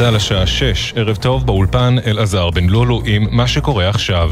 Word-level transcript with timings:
גל"צ 0.00 0.16
השעה 0.16 0.46
6, 0.46 0.92
ערב 0.96 1.16
טוב 1.16 1.46
באולפן 1.46 1.96
אלעזר 2.06 2.50
בן 2.50 2.64
לולו 2.64 3.02
עם 3.04 3.26
מה 3.30 3.46
שקורה 3.46 3.88
עכשיו. 3.88 4.30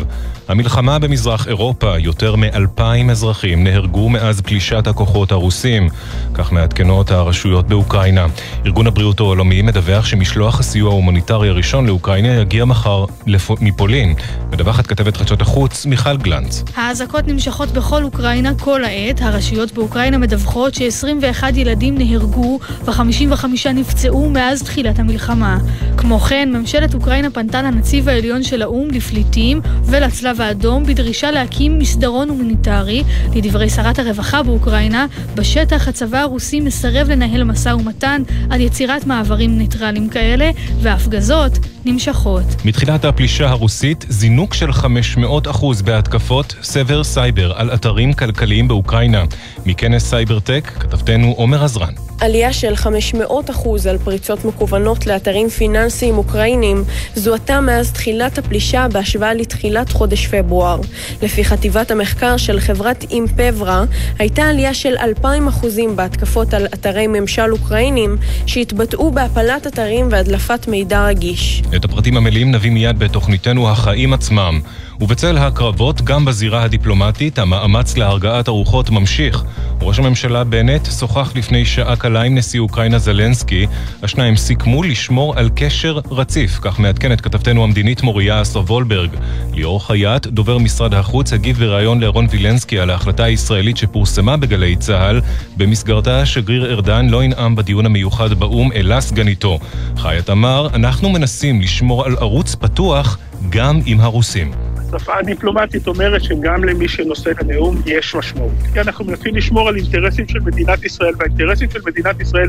המלחמה 0.49 0.99
במזרח 0.99 1.49
אירופה, 1.49 1.99
יותר 1.99 2.37
מאלפיים 2.37 3.11
אזרחים 3.11 3.65
נהרגו 3.65 4.09
מאז 4.09 4.41
פלישת 4.41 4.87
הכוחות 4.87 5.33
הרוסים. 5.33 5.89
כך 6.35 6.53
מעדכנות 6.53 7.11
הרשויות 7.11 7.69
באוקראינה. 7.69 8.27
ארגון 8.67 8.87
הבריאות 8.87 9.21
העולמי 9.21 9.63
מדווח 9.63 10.07
שמשלוח 10.07 10.61
הסיוע 10.61 10.91
ההומניטרי 10.91 11.49
הראשון 11.49 11.87
לאוקראינה 11.87 12.29
יגיע 12.29 12.65
מחר 12.65 13.05
לפ... 13.27 13.51
מפולין. 13.61 14.15
מדווחת 14.53 14.87
כתבת 14.87 15.17
חדשות 15.17 15.41
החוץ 15.41 15.87
מיכל 15.87 16.17
גלנץ. 16.17 16.65
האזעקות 16.77 17.29
נמשכות 17.29 17.69
בכל 17.69 18.05
אוקראינה 18.05 18.55
כל 18.55 18.85
העת. 18.85 19.23
הרשויות 19.23 19.73
באוקראינה 19.73 20.19
מדווחות 20.19 20.75
ש-21 20.75 21.45
ילדים 21.55 21.99
נהרגו 21.99 22.59
ו-55 22.85 23.45
נפצעו 23.75 24.31
מאז 24.31 24.63
תחילת 24.63 24.99
המלחמה. 24.99 25.58
כמו 25.97 26.21
כן, 26.21 26.49
ממשלת 26.53 26.95
אוקראינה 26.95 27.31
פנתה 27.31 27.63
לנציב 27.63 28.09
העליון 28.09 28.43
של 28.43 28.63
האו"ם 28.63 28.89
לפליטים 28.91 29.61
ולצלב 29.85 30.41
האדום 30.41 30.85
בדרישה 30.87 31.31
להקים 31.31 31.79
מסדרון 31.79 32.29
הומניטרי. 32.29 33.05
לדברי 33.35 33.71
שרת 33.71 33.99
הרווחה 33.99 34.43
באוקראינה, 34.43 35.07
בשטח, 35.35 35.89
הצבא 35.89 36.19
הרוסי 36.19 36.61
מסרב 36.61 37.09
לנהל 37.11 37.45
משא 37.45 37.69
ומתן 37.69 38.23
על 38.51 38.61
יצירת 38.61 39.07
מעברים 39.07 39.59
ניטרליים 39.59 40.09
כאלה, 40.09 40.51
וההפגזות 40.83 41.59
נמשכות. 41.85 42.45
מתחילת 42.65 43.05
הפלישה 43.05 43.49
הרוסית, 43.49 44.05
זינוק 44.09 44.55
של 44.55 44.71
500% 44.71 45.83
בהתקפות 45.85 46.55
סבר 46.63 47.05
סייבר 47.05 47.53
על 47.53 47.75
אתרים 47.75 48.13
כלכליים 48.13 48.69
באוקראינה. 48.69 49.25
מכנס 49.67 50.05
Cybertech, 50.05 50.71
כתבתנו 50.81 51.35
עומר 51.37 51.65
עזרן. 51.65 52.08
עלייה 52.21 52.53
של 52.53 52.77
500 52.77 53.51
אחוז 53.51 53.87
על 53.87 53.99
פריצות 53.99 54.45
מקוונות 54.45 55.07
לאתרים 55.07 55.49
פיננסיים 55.49 56.19
אוקראינים 56.19 56.85
זוהתה 57.15 57.61
מאז 57.61 57.93
תחילת 57.93 58.39
הפלישה 58.39 58.87
בהשוואה 58.93 59.35
לתחילת 59.35 59.93
חודש 59.93 60.27
פברואר. 60.27 60.81
לפי 61.23 61.45
חטיבת 61.45 61.91
המחקר 61.91 62.37
של 62.37 62.61
חברת 62.61 63.05
Imperva, 63.11 63.85
הייתה 64.19 64.43
עלייה 64.43 64.75
של 64.75 64.95
2,000 65.01 65.49
אחוזים 65.49 65.97
בהתקפות 65.97 66.55
על 66.55 66.67
אתרי 66.67 67.07
ממשל 67.07 67.53
אוקראינים 67.53 68.17
שהתבטאו 68.47 69.11
בהפלת 69.11 69.67
אתרים 69.67 70.09
והדלפת 70.11 70.69
מידע 70.69 71.07
רגיש. 71.07 71.63
את 71.77 71.85
הפרטים 71.85 72.17
המלאים 72.17 72.51
נביא 72.51 72.71
מיד 72.71 72.99
בתוכניתנו 72.99 73.71
החיים 73.71 74.13
עצמם. 74.13 74.61
ובצל 75.01 75.39
הקרבות, 75.39 76.03
גם 76.03 76.25
בזירה 76.25 76.63
הדיפלומטית, 76.63 77.39
המאמץ 77.39 77.97
להרגעת 77.97 78.49
הרוחות 78.49 78.91
ממשיך. 78.91 79.45
ראש 79.83 79.99
הממשלה 79.99 80.45
בנט 80.45 80.89
שוחח 80.99 81.33
לפני 81.35 81.65
שעה 81.65 81.97
קלה 81.97 82.23
עם 82.23 82.35
נשיא 82.35 82.61
אוקראינה 82.61 82.99
זלנסקי. 82.99 83.67
השניים 84.03 84.37
סיכמו 84.37 84.83
לשמור 84.83 85.39
על 85.39 85.51
קשר 85.55 85.99
רציף, 86.11 86.59
כך 86.63 86.81
מעדכנת 86.81 87.21
כתבתנו 87.21 87.65
המדינית 87.65 88.03
מוריה 88.03 88.43
אסר 88.43 88.61
וולברג. 88.61 89.11
ליאור 89.55 89.87
חייט, 89.87 90.27
דובר 90.27 90.59
משרד 90.59 90.95
החוץ, 90.95 91.33
הגיב 91.33 91.59
בריאיון 91.59 92.01
לאירון 92.01 92.27
וילנסקי 92.31 92.79
על 92.79 92.91
ההחלטה 92.91 93.25
הישראלית 93.25 93.77
שפורסמה 93.77 94.37
בגלי 94.37 94.77
צה"ל, 94.77 95.21
במסגרתה 95.57 96.27
שגריר 96.27 96.73
ארדן 96.73 97.09
לא 97.09 97.25
ינאם 97.25 97.57
בדיון 97.57 97.87
המיוחד 97.87 98.35
באו"ם, 98.35 98.73
אלא 98.73 99.01
סגניתו. 99.01 99.59
חייט 99.97 100.31
אמר, 100.31 100.69
אנחנו 100.75 101.09
מנסים 101.09 101.61
לשמור 101.61 102.05
על 102.05 102.17
ערוץ 102.17 102.55
פתוח 102.55 103.19
גם 103.51 103.81
עם 103.87 104.01
הרוסים. 104.01 104.68
השפה 104.95 105.19
הדיפלומטית 105.19 105.87
אומרת 105.87 106.23
שגם 106.23 106.65
למי 106.65 106.89
שנושא 106.89 107.31
את 107.31 107.41
הנאום 107.41 107.83
יש 107.87 108.15
משמעות. 108.15 108.53
כי 108.73 108.81
אנחנו 108.81 109.05
מנסים 109.05 109.35
לשמור 109.35 109.69
על 109.69 109.77
אינטרסים 109.77 110.29
של 110.29 110.41
מדינת 110.41 110.85
ישראל, 110.85 111.15
והאינטרסים 111.19 111.71
של 111.71 111.81
מדינת 111.87 112.21
ישראל 112.21 112.49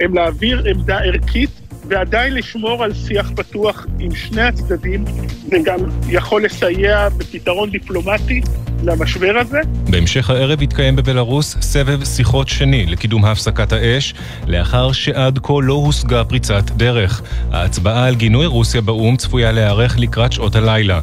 הם 0.00 0.14
להעביר 0.14 0.64
עמדה 0.66 0.98
ערכית 0.98 1.50
ועדיין 1.88 2.34
לשמור 2.34 2.84
על 2.84 2.94
שיח 2.94 3.30
פתוח 3.36 3.86
עם 3.98 4.14
שני 4.14 4.42
הצדדים, 4.42 5.04
זה 5.50 5.56
גם 5.64 5.78
יכול 6.08 6.44
לסייע 6.44 7.08
בפתרון 7.08 7.70
דיפלומטי 7.70 8.40
למשבר 8.84 9.34
הזה. 9.40 9.60
בהמשך 9.90 10.30
הערב 10.30 10.62
יתקיים 10.62 10.96
בבלארוס 10.96 11.56
סבב 11.60 12.04
שיחות 12.04 12.48
שני 12.48 12.86
לקידום 12.86 13.24
הפסקת 13.24 13.72
האש, 13.72 14.14
לאחר 14.46 14.92
שעד 14.92 15.38
כה 15.42 15.52
לא 15.62 15.72
הושגה 15.72 16.24
פריצת 16.24 16.70
דרך. 16.70 17.22
ההצבעה 17.52 18.06
על 18.06 18.14
גינוי 18.14 18.46
רוסיה 18.46 18.80
באו"ם 18.80 19.16
צפויה 19.16 19.52
להיערך 19.52 19.98
לקראת 19.98 20.32
שעות 20.32 20.56
הלילה. 20.56 21.00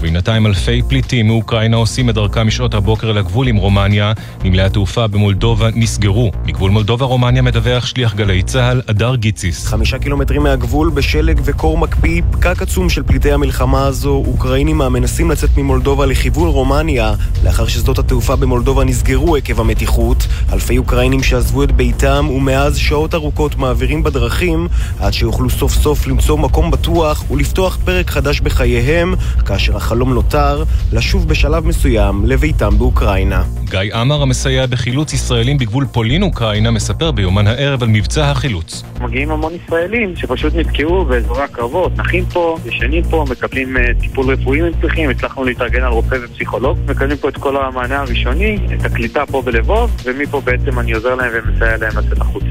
ובינתיים 0.00 0.46
אלפי 0.46 0.82
פליטים 0.88 1.26
מאוקראינה 1.26 1.76
עושים 1.76 2.10
את 2.10 2.14
דרכם 2.14 2.46
משעות 2.46 2.74
הבוקר 2.74 3.12
לגבול 3.12 3.48
עם 3.48 3.56
רומניה. 3.56 4.12
נמלי 4.44 4.62
התעופה 4.62 5.06
במולדובה 5.06 5.68
נסגרו. 5.74 6.32
מגבול 6.44 6.70
מולדובה-רומניה 6.70 7.42
מדווח 7.42 7.86
שליח 7.86 8.14
גלי 8.14 8.42
צה"ל, 8.42 8.82
הדר 8.88 9.14
גיציס. 9.14 9.66
חמישה 9.66 9.98
קילומטרים 9.98 10.42
מהגבול 10.42 10.90
בשלג 10.90 11.40
וקור 11.44 11.78
מקפיא, 11.78 12.22
פקק 12.30 12.62
עצום 12.62 12.88
של 12.88 13.02
פליטי 13.02 13.32
המלחמה 13.32 13.86
הזו, 13.86 14.22
אוקראינים 14.26 14.80
המנסים 14.80 15.30
לצאת 15.30 15.50
ממולדובה 15.56 16.06
לכיוון 16.06 16.48
רומניה, 16.48 17.14
לאחר 17.44 17.66
ששדות 17.66 17.98
התעופה 17.98 18.36
במולדובה 18.36 18.84
נסגרו 18.84 19.36
עקב 19.36 19.60
המתיחות. 19.60 20.26
אלפי 20.52 20.78
אוקראינים 20.78 21.22
שעזבו 21.22 21.64
את 21.64 21.72
ביתם 21.72 22.26
ומאז 22.36 22.76
שעות 22.76 23.14
ארוכות 23.14 23.56
מעבירים 23.56 24.02
בדרכים, 24.02 24.68
עד 25.00 25.12
שיוכלו 25.12 25.50
סוף 25.50 25.72
סוף 25.72 26.06
למצוא 26.06 26.38
מקום 26.38 26.70
בטוח 26.70 27.30
ולפתוח 27.30 27.78
פרק 27.84 28.10
חדש 28.10 28.40
בחייהם, 28.40 29.14
כאשר 29.46 29.76
החלום 29.76 30.14
נותר 30.14 30.64
לשוב 30.92 31.28
בשלב 31.28 31.66
מסוים 31.66 32.26
לביתם 32.26 32.78
באוקראינה. 32.78 33.42
גיא 33.70 33.94
עמר, 33.94 34.22
המסייע 34.22 34.66
בחילוץ 34.66 35.12
ישראלים 35.12 35.58
בגבול 35.58 35.86
פולין-אוקראינה, 35.92 36.70
מספר 36.70 37.10
ביומן 37.10 37.46
הערב 37.46 37.82
על 37.82 37.88
מבצע 37.88 38.30
החילוץ. 38.30 38.82
מגיעים 39.00 39.30
המון 39.30 39.52
ישראלים 39.54 40.16
שפשוט 40.16 40.54
נתקעו 40.54 41.04
באזורי 41.04 41.42
הקרבות, 41.42 41.96
נחים 41.96 42.24
פה, 42.32 42.58
ישנים 42.66 43.02
פה, 43.10 43.24
מקבלים 43.30 43.76
uh, 43.76 44.00
טיפול 44.00 44.32
רפואי 44.32 44.60
אם 44.60 44.72
צריכים, 44.80 45.10
הצלחנו 45.10 45.44
להתארגן 45.44 45.82
על 45.82 45.92
רופא 45.92 46.16
ופסיכולוג, 46.24 46.78
מקבלים 47.00 47.18
פה 47.18 47.28
את 47.28 47.36
כל 47.36 47.56
המענה 47.56 48.00
הראשוני, 48.00 48.58
את 48.74 48.84
הקליטה 48.84 49.26
פה 49.26 49.42
בלבוב, 49.42 49.96
ומפה 50.04 50.40
בעצם 50.40 50.78
אני 50.78 50.92
עוזר 50.92 51.14
להם 51.14 51.30
ומסייע 51.34 51.76
להם 51.76 51.92
לצאת 51.98 52.20
החוצה. 52.20 52.46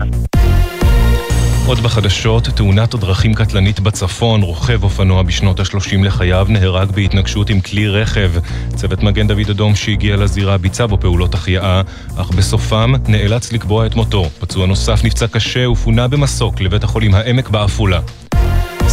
עוד 1.68 1.80
בחדשות, 1.80 2.44
תאונת 2.44 2.96
דרכים 2.96 3.34
קטלנית 3.34 3.80
בצפון, 3.80 4.42
רוכב 4.42 4.84
אופנוע 4.84 5.24
בשנות 5.24 5.60
ה-30 5.60 6.04
לחייו 6.04 6.48
נהרג 6.50 6.92
בהתנגשות 6.92 7.50
עם 7.50 7.62
כלי 7.62 7.88
רכב. 7.88 8.32
צוות 8.76 9.04
מגן 9.04 9.28
דוד 9.28 9.50
אדום 9.50 9.76
שהגיע 9.76 10.18
לזירה 10.18 10.58
ביצע 10.58 10.86
בו 10.86 10.98
פעולות 11.00 11.34
החייאה, 11.34 11.82
אך 12.18 12.30
בסופם 12.30 12.94
נאלץ 13.08 13.54
לקבוע 13.54 13.86
את 13.86 13.96
מותו. 13.96 14.30
פצוע 14.40 14.66
נוסף 14.66 15.04
נפצע 15.04 15.28
קשה 15.28 15.70
ופונה 15.70 16.08
במסוק 16.08 16.62
לבית 16.62 16.84
החולים 16.84 17.14
העמק 17.14 17.50
בעפולה. 17.50 18.00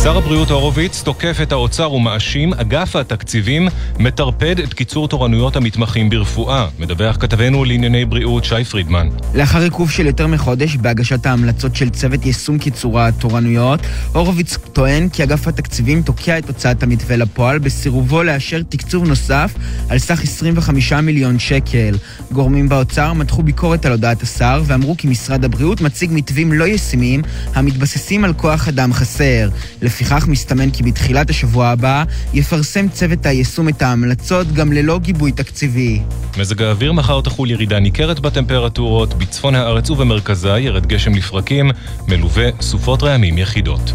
שר 0.02 0.16
הבריאות 0.16 0.50
הורוביץ 0.50 1.02
תוקף 1.02 1.38
את 1.42 1.52
האוצר 1.52 1.92
ומאשים 1.92 2.54
אגף 2.54 2.96
התקציבים 2.96 3.68
מטרפד 3.98 4.58
את 4.58 4.74
קיצור 4.74 5.08
תורנויות 5.08 5.56
המתמחים 5.56 6.10
ברפואה, 6.10 6.68
מדווח 6.78 7.16
כתבנו 7.20 7.64
לענייני 7.64 8.04
בריאות 8.04 8.44
שי 8.44 8.64
פרידמן. 8.64 9.08
לאחר 9.34 9.60
עיכוב 9.60 9.90
של 9.90 10.06
יותר 10.06 10.26
מחודש 10.26 10.76
בהגשת 10.76 11.26
ההמלצות 11.26 11.76
של 11.76 11.90
צוות 11.90 12.26
יישום 12.26 12.58
קיצור 12.58 13.00
התורנויות, 13.00 13.80
הורוביץ 14.12 14.56
טוען 14.72 15.08
כי 15.08 15.22
אגף 15.22 15.48
התקציבים 15.48 16.02
תוקע 16.02 16.38
את 16.38 16.48
הוצאת 16.48 16.82
המתווה 16.82 17.16
לפועל 17.16 17.58
בסירובו 17.58 18.22
לאשר 18.22 18.62
תקצוב 18.68 19.08
נוסף 19.08 19.54
על 19.88 19.98
סך 19.98 20.22
25 20.22 20.92
מיליון 20.92 21.38
שקל. 21.38 21.96
גורמים 22.32 22.68
באוצר 22.68 23.12
מתחו 23.12 23.42
ביקורת 23.42 23.86
על 23.86 23.92
הודעת 23.92 24.22
השר 24.22 24.62
ואמרו 24.66 24.94
כי 24.98 25.08
משרד 25.08 25.44
הבריאות 25.44 25.80
מציג 25.80 26.10
מתווים 26.12 26.52
לא 26.52 26.64
ישימים 26.64 27.22
המתבססים 27.54 28.24
על 28.24 28.32
כוח 28.32 28.68
אדם 28.68 28.92
חסר. 28.92 29.48
לפיכך 29.86 30.28
מסתמן 30.28 30.70
כי 30.70 30.82
בתחילת 30.82 31.30
השבוע 31.30 31.69
הבא 31.69 32.04
יפרסם 32.34 32.88
צוות 32.88 33.26
היישום 33.26 33.69
את 33.69 33.82
ההמלצות 33.82 34.52
גם 34.52 34.72
ללא 34.72 34.98
גיבוי 34.98 35.32
תקציבי. 35.32 36.00
מזג 36.38 36.62
האוויר 36.62 36.93
מחר 36.93 37.20
תחול 37.20 37.50
ירידה 37.50 37.78
ניכרת 37.78 38.20
בטמפרטורות, 38.20 39.14
בצפון 39.14 39.55
הארץ 39.55 39.90
ובמרכזה 39.90 40.49
ירד 40.49 40.87
גשם 40.87 41.14
לפרקים, 41.14 41.70
מלווה 42.08 42.44
סופות 42.61 43.02
רעמים 43.02 43.38
יחידות. 43.38 43.93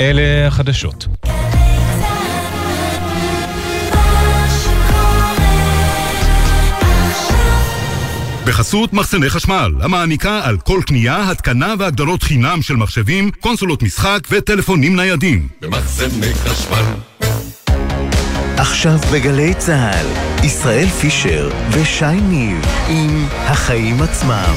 אלה 0.00 0.46
החדשות. 0.46 1.06
בחסות 8.46 8.92
מחסני 8.92 9.30
חשמל, 9.30 9.72
המעניקה 9.80 10.40
על 10.44 10.56
כל 10.56 10.80
קנייה, 10.86 11.30
התקנה 11.30 11.74
והגדלות 11.78 12.22
חינם 12.22 12.62
של 12.62 12.76
מחשבים, 12.76 13.30
קונסולות 13.40 13.82
משחק 13.82 14.20
וטלפונים 14.30 14.96
ניידים. 14.96 15.48
במחסני 15.60 16.34
חשמל. 16.34 16.84
עכשיו 18.56 18.98
בגלי 19.12 19.54
צה"ל, 19.54 20.06
ישראל 20.44 20.86
פישר 20.86 21.50
ושי 21.70 22.20
ניב 22.20 22.66
עם 22.88 23.26
החיים 23.32 24.02
עצמם. 24.02 24.54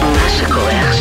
מה 0.00 0.28
שקורה 0.38 0.80
עכשיו 0.80 0.93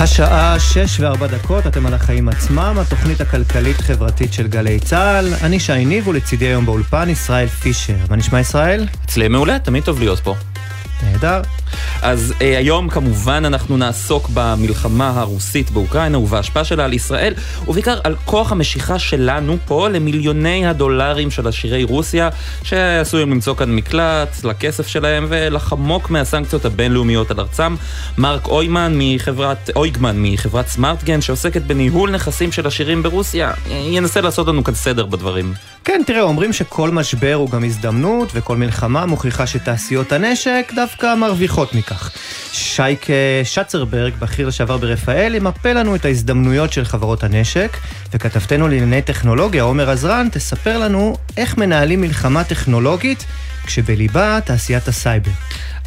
השעה 0.00 0.60
6 0.60 1.00
ו-4 1.00 1.26
דקות, 1.26 1.66
אתם 1.66 1.86
על 1.86 1.94
החיים 1.94 2.28
עצמם, 2.28 2.76
התוכנית 2.80 3.20
הכלכלית-חברתית 3.20 4.32
של 4.32 4.46
גלי 4.46 4.80
צה"ל. 4.80 5.34
אני 5.42 5.60
שי 5.60 5.84
ניב 5.84 6.08
ולצידי 6.08 6.46
היום 6.46 6.66
באולפן 6.66 7.08
ישראל 7.08 7.46
פישר. 7.46 7.96
מה 8.10 8.16
נשמע 8.16 8.40
ישראל? 8.40 8.86
אצלי 9.04 9.28
מעולה, 9.28 9.58
תמיד 9.58 9.84
טוב 9.84 9.98
להיות 9.98 10.20
פה. 10.20 10.34
נהדר. 11.02 11.42
אז 12.02 12.34
אה, 12.42 12.58
היום 12.58 12.88
כמובן 12.88 13.44
אנחנו 13.44 13.76
נעסוק 13.76 14.30
במלחמה 14.34 15.20
הרוסית 15.20 15.70
באוקראינה 15.70 16.18
ובהשפעה 16.18 16.64
שלה 16.64 16.84
על 16.84 16.92
ישראל, 16.92 17.34
ובעיקר 17.68 17.98
על 18.04 18.16
כוח 18.24 18.52
המשיכה 18.52 18.98
שלנו 18.98 19.56
פה 19.66 19.88
למיליוני 19.88 20.66
הדולרים 20.66 21.30
של 21.30 21.48
עשירי 21.48 21.84
רוסיה, 21.84 22.28
שעשויים 22.62 23.30
למצוא 23.30 23.54
כאן 23.54 23.74
מקלט 23.76 24.44
לכסף 24.44 24.86
שלהם 24.86 25.26
ולחמוק 25.28 26.10
מהסנקציות 26.10 26.64
הבינלאומיות 26.64 27.30
על 27.30 27.40
ארצם. 27.40 27.76
מרק 28.18 28.46
אוימן 28.46 28.92
מחברת, 28.96 29.70
אויגמן 29.76 30.16
מחברת 30.18 30.68
סמארטגן, 30.68 31.20
שעוסקת 31.20 31.62
בניהול 31.62 32.10
נכסים 32.10 32.52
של 32.52 32.66
עשירים 32.66 33.02
ברוסיה, 33.02 33.52
ינסה 33.70 34.20
לעשות 34.20 34.48
לנו 34.48 34.64
כאן 34.64 34.74
סדר 34.74 35.06
בדברים. 35.06 35.54
כן, 35.88 36.02
תראה, 36.06 36.22
אומרים 36.22 36.52
שכל 36.52 36.90
משבר 36.90 37.34
הוא 37.34 37.50
גם 37.50 37.64
הזדמנות, 37.64 38.30
וכל 38.34 38.56
מלחמה 38.56 39.06
מוכיחה 39.06 39.46
שתעשיות 39.46 40.12
הנשק 40.12 40.72
דווקא 40.74 41.14
מרוויחות 41.14 41.74
מכך. 41.74 42.10
שייקה 42.52 43.12
שצרברג, 43.44 44.12
בכיר 44.18 44.48
לשעבר 44.48 44.76
ברפאל, 44.76 45.34
ימפה 45.34 45.72
לנו 45.72 45.94
את 45.94 46.04
ההזדמנויות 46.04 46.72
של 46.72 46.84
חברות 46.84 47.24
הנשק, 47.24 47.76
וכתבתנו 48.12 48.68
לענייני 48.68 49.02
טכנולוגיה, 49.02 49.62
עומר 49.62 49.90
עזרן, 49.90 50.28
תספר 50.32 50.78
לנו 50.78 51.16
איך 51.36 51.56
מנהלים 51.56 52.00
מלחמה 52.00 52.44
טכנולוגית 52.44 53.24
כשבליבה 53.66 54.38
תעשיית 54.44 54.88
הסייבר. 54.88 55.30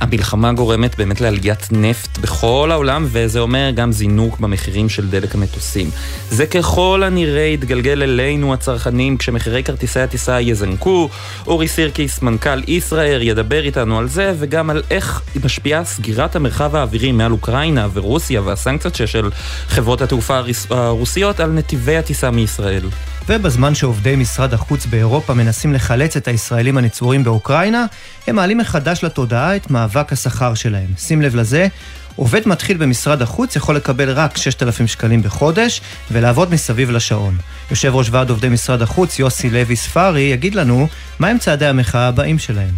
המלחמה 0.02 0.54
גורמת 0.54 0.98
באמת 0.98 1.22
לעליית 1.22 1.68
נפט 1.72 2.18
בכל 2.18 2.70
העולם, 2.72 3.08
וזה 3.12 3.40
אומר 3.40 3.72
גם 3.76 3.92
זינוק 3.92 4.40
במחירים 4.40 4.90
של 4.90 5.10
דלק 5.10 5.36
המטוסים. 5.36 5.90
זה 6.30 6.46
ככל 6.46 7.04
הנראה 7.06 7.42
יתגלגל 7.42 8.04
אלינו 8.04 8.54
הצרכנים 8.54 9.18
כשמחירי 9.18 9.64
כרטיסי 9.64 10.00
הטיסה 10.00 10.42
יזנקו. 10.42 11.10
אורי 11.48 11.68
סירקיס, 11.68 12.22
מנכ"ל 12.22 12.62
ישראייר, 12.68 13.22
ידבר 13.22 13.64
איתנו 13.64 14.00
על 14.00 14.08
זה, 14.08 14.34
וגם 14.40 14.70
על 14.70 14.84
איך 14.90 15.22
משפיעה 15.44 15.86
סגירת 15.86 16.36
המרחב 16.36 16.76
האווירי 16.76 17.12
מעל 17.12 17.32
אוקראינה 17.32 17.88
ורוסיה 17.94 18.42
והסנקציות 18.42 18.96
של 18.96 19.30
חברות 19.68 20.02
התעופה 20.02 20.40
הרוסיות 20.70 21.40
על 21.40 21.52
נתיבי 21.52 21.98
הטיסה 21.98 22.32
מישראל. 22.32 22.84
ובזמן 23.30 23.76
שעובדי 23.76 24.16
משרד 24.16 24.54
החוץ 24.54 24.86
באירופה 24.86 25.34
מנסים 25.34 25.74
לחלץ 25.74 26.18
את 26.18 26.28
הישראלים 26.28 26.78
הנצורים 26.78 27.24
באוקראינה, 27.24 27.86
הם 28.28 28.36
מעלים 28.36 28.58
מחדש 28.58 29.04
לתודעה 29.04 29.56
את 29.56 29.72
מאבק 29.96 30.14
השכר 30.14 30.54
שלהם. 30.54 30.88
שים 30.98 31.22
לב 31.22 31.36
לזה, 31.36 31.68
עובד 32.16 32.48
מתחיל 32.48 32.78
במשרד 32.78 33.22
החוץ 33.22 33.56
יכול 33.56 33.76
לקבל 33.76 34.10
רק 34.10 34.38
6,000 34.38 34.88
שקלים 34.88 35.22
בחודש 35.22 35.82
ולעבוד 36.12 36.52
מסביב 36.52 36.92
לשעון. 36.92 37.38
יושב 37.72 37.96
ראש 37.96 38.08
ועד 38.12 38.30
עובדי 38.30 38.50
משרד 38.50 38.82
החוץ, 38.82 39.20
יוסי 39.20 39.50
לוי 39.50 39.76
ספארי, 39.76 40.22
יגיד 40.22 40.56
לנו 40.56 40.88
מהם 41.20 41.38
צעדי 41.38 41.66
המחאה 41.66 42.08
הבאים 42.08 42.40
שלהם. 42.40 42.74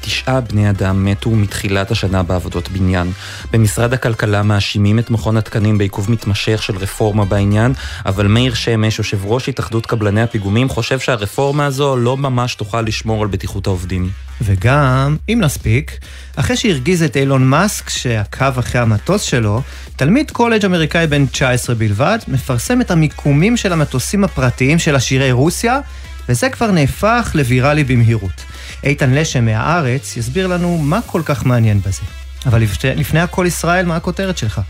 תשעה 0.00 0.40
בני 0.40 0.70
אדם 0.70 1.04
מתו 1.04 1.30
מתחילת 1.30 1.90
השנה 1.90 2.22
בעבודות 2.22 2.68
בניין. 2.68 3.12
במשרד 3.52 3.92
הכלכלה 3.92 4.42
מאשימים 4.42 4.98
את 4.98 5.10
מכון 5.10 5.36
התקנים 5.36 5.78
בעיכוב 5.78 6.10
מתמשך 6.10 6.62
של 6.62 6.76
רפורמה 6.76 7.24
בעניין, 7.24 7.72
אבל 8.06 8.26
מאיר 8.26 8.54
שמש, 8.54 8.98
יושב 8.98 9.24
ראש 9.24 9.48
התאחדות 9.48 9.86
קבלני 9.86 10.22
הפיגומים, 10.22 10.68
חושב 10.68 10.98
שהרפורמה 10.98 11.66
הזו 11.66 11.96
לא 11.96 12.16
ממש 12.16 12.54
תוכל 12.54 12.82
לשמור 12.82 13.22
על 13.22 13.28
בטיחות 13.28 13.66
העובדים. 13.66 14.10
וגם, 14.42 15.16
אם 15.28 15.38
נספיק, 15.42 15.98
אחרי 16.36 16.56
שהרגיז 16.56 17.02
את 17.02 17.16
אילון 17.16 17.46
מאסק 17.46 17.88
שעקב 17.88 18.58
אחרי 18.58 18.80
המטוס 18.80 19.22
שלו, 19.22 19.62
תלמיד 19.96 20.30
קולג' 20.30 20.64
אמריקאי 20.64 21.06
בן 21.06 21.26
19 21.26 21.74
בלבד 21.74 22.18
מפרסם 22.28 22.80
את 22.80 22.90
המיקומים 22.90 23.56
של 23.56 23.72
המטוסים 23.72 24.24
הפרטיים 24.24 24.78
של 24.78 24.96
עשירי 24.96 25.32
רוסיה, 25.32 25.80
וזה 26.28 26.48
כבר 26.48 26.70
נהפך 26.70 27.30
לוויראלי 27.34 27.84
במהירות. 27.84 28.49
איתן 28.84 29.14
לשם 29.14 29.44
מהארץ 29.44 30.16
יסביר 30.16 30.46
לנו 30.46 30.78
מה 30.78 31.00
כל 31.06 31.22
כך 31.24 31.46
מעניין 31.46 31.80
בזה. 31.80 32.02
אבל 32.46 32.62
לפני 32.96 33.20
הכל 33.20 33.44
ישראל, 33.46 33.86
מה 33.86 33.96
הכותרת 33.96 34.38
שלך? 34.38 34.60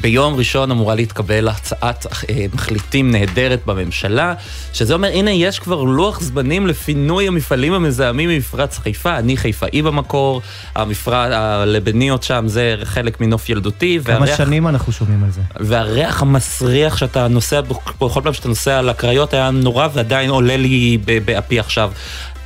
ביום 0.00 0.34
ראשון 0.34 0.70
אמורה 0.70 0.94
להתקבל 0.94 1.48
הצעת 1.48 2.06
אה, 2.06 2.46
מחליטים 2.54 3.10
נהדרת 3.10 3.60
בממשלה, 3.66 4.34
שזה 4.72 4.94
אומר, 4.94 5.08
הנה, 5.08 5.30
יש 5.30 5.58
כבר 5.58 5.82
לוח 5.82 6.20
זמנים 6.20 6.66
לפינוי 6.66 7.28
המפעלים 7.28 7.72
המזהמים 7.72 8.28
ממפרץ 8.28 8.78
חיפה. 8.78 9.18
אני 9.18 9.36
חיפאי 9.36 9.82
במקור, 9.82 10.42
המפרץ, 10.74 11.32
הלבניות 11.32 12.22
שם 12.22 12.44
זה 12.46 12.76
חלק 12.84 13.20
מנוף 13.20 13.48
ילדותי. 13.48 14.00
כמה 14.04 14.18
והריח, 14.18 14.38
שנים 14.38 14.68
אנחנו 14.68 14.92
שומעים 14.92 15.24
על 15.24 15.30
זה. 15.30 15.40
והריח 15.60 16.22
המסריח 16.22 16.96
שאתה 16.96 17.28
נוסע, 17.28 17.60
בכל 18.00 18.20
פעם 18.24 18.32
שאתה 18.32 18.48
נוסע 18.48 18.78
על 18.78 18.88
הקריות 18.88 19.34
היה 19.34 19.50
נורא 19.50 19.88
ועדיין 19.94 20.30
עולה 20.30 20.56
לי 20.56 20.98
באפי 21.24 21.58
עכשיו. 21.58 21.92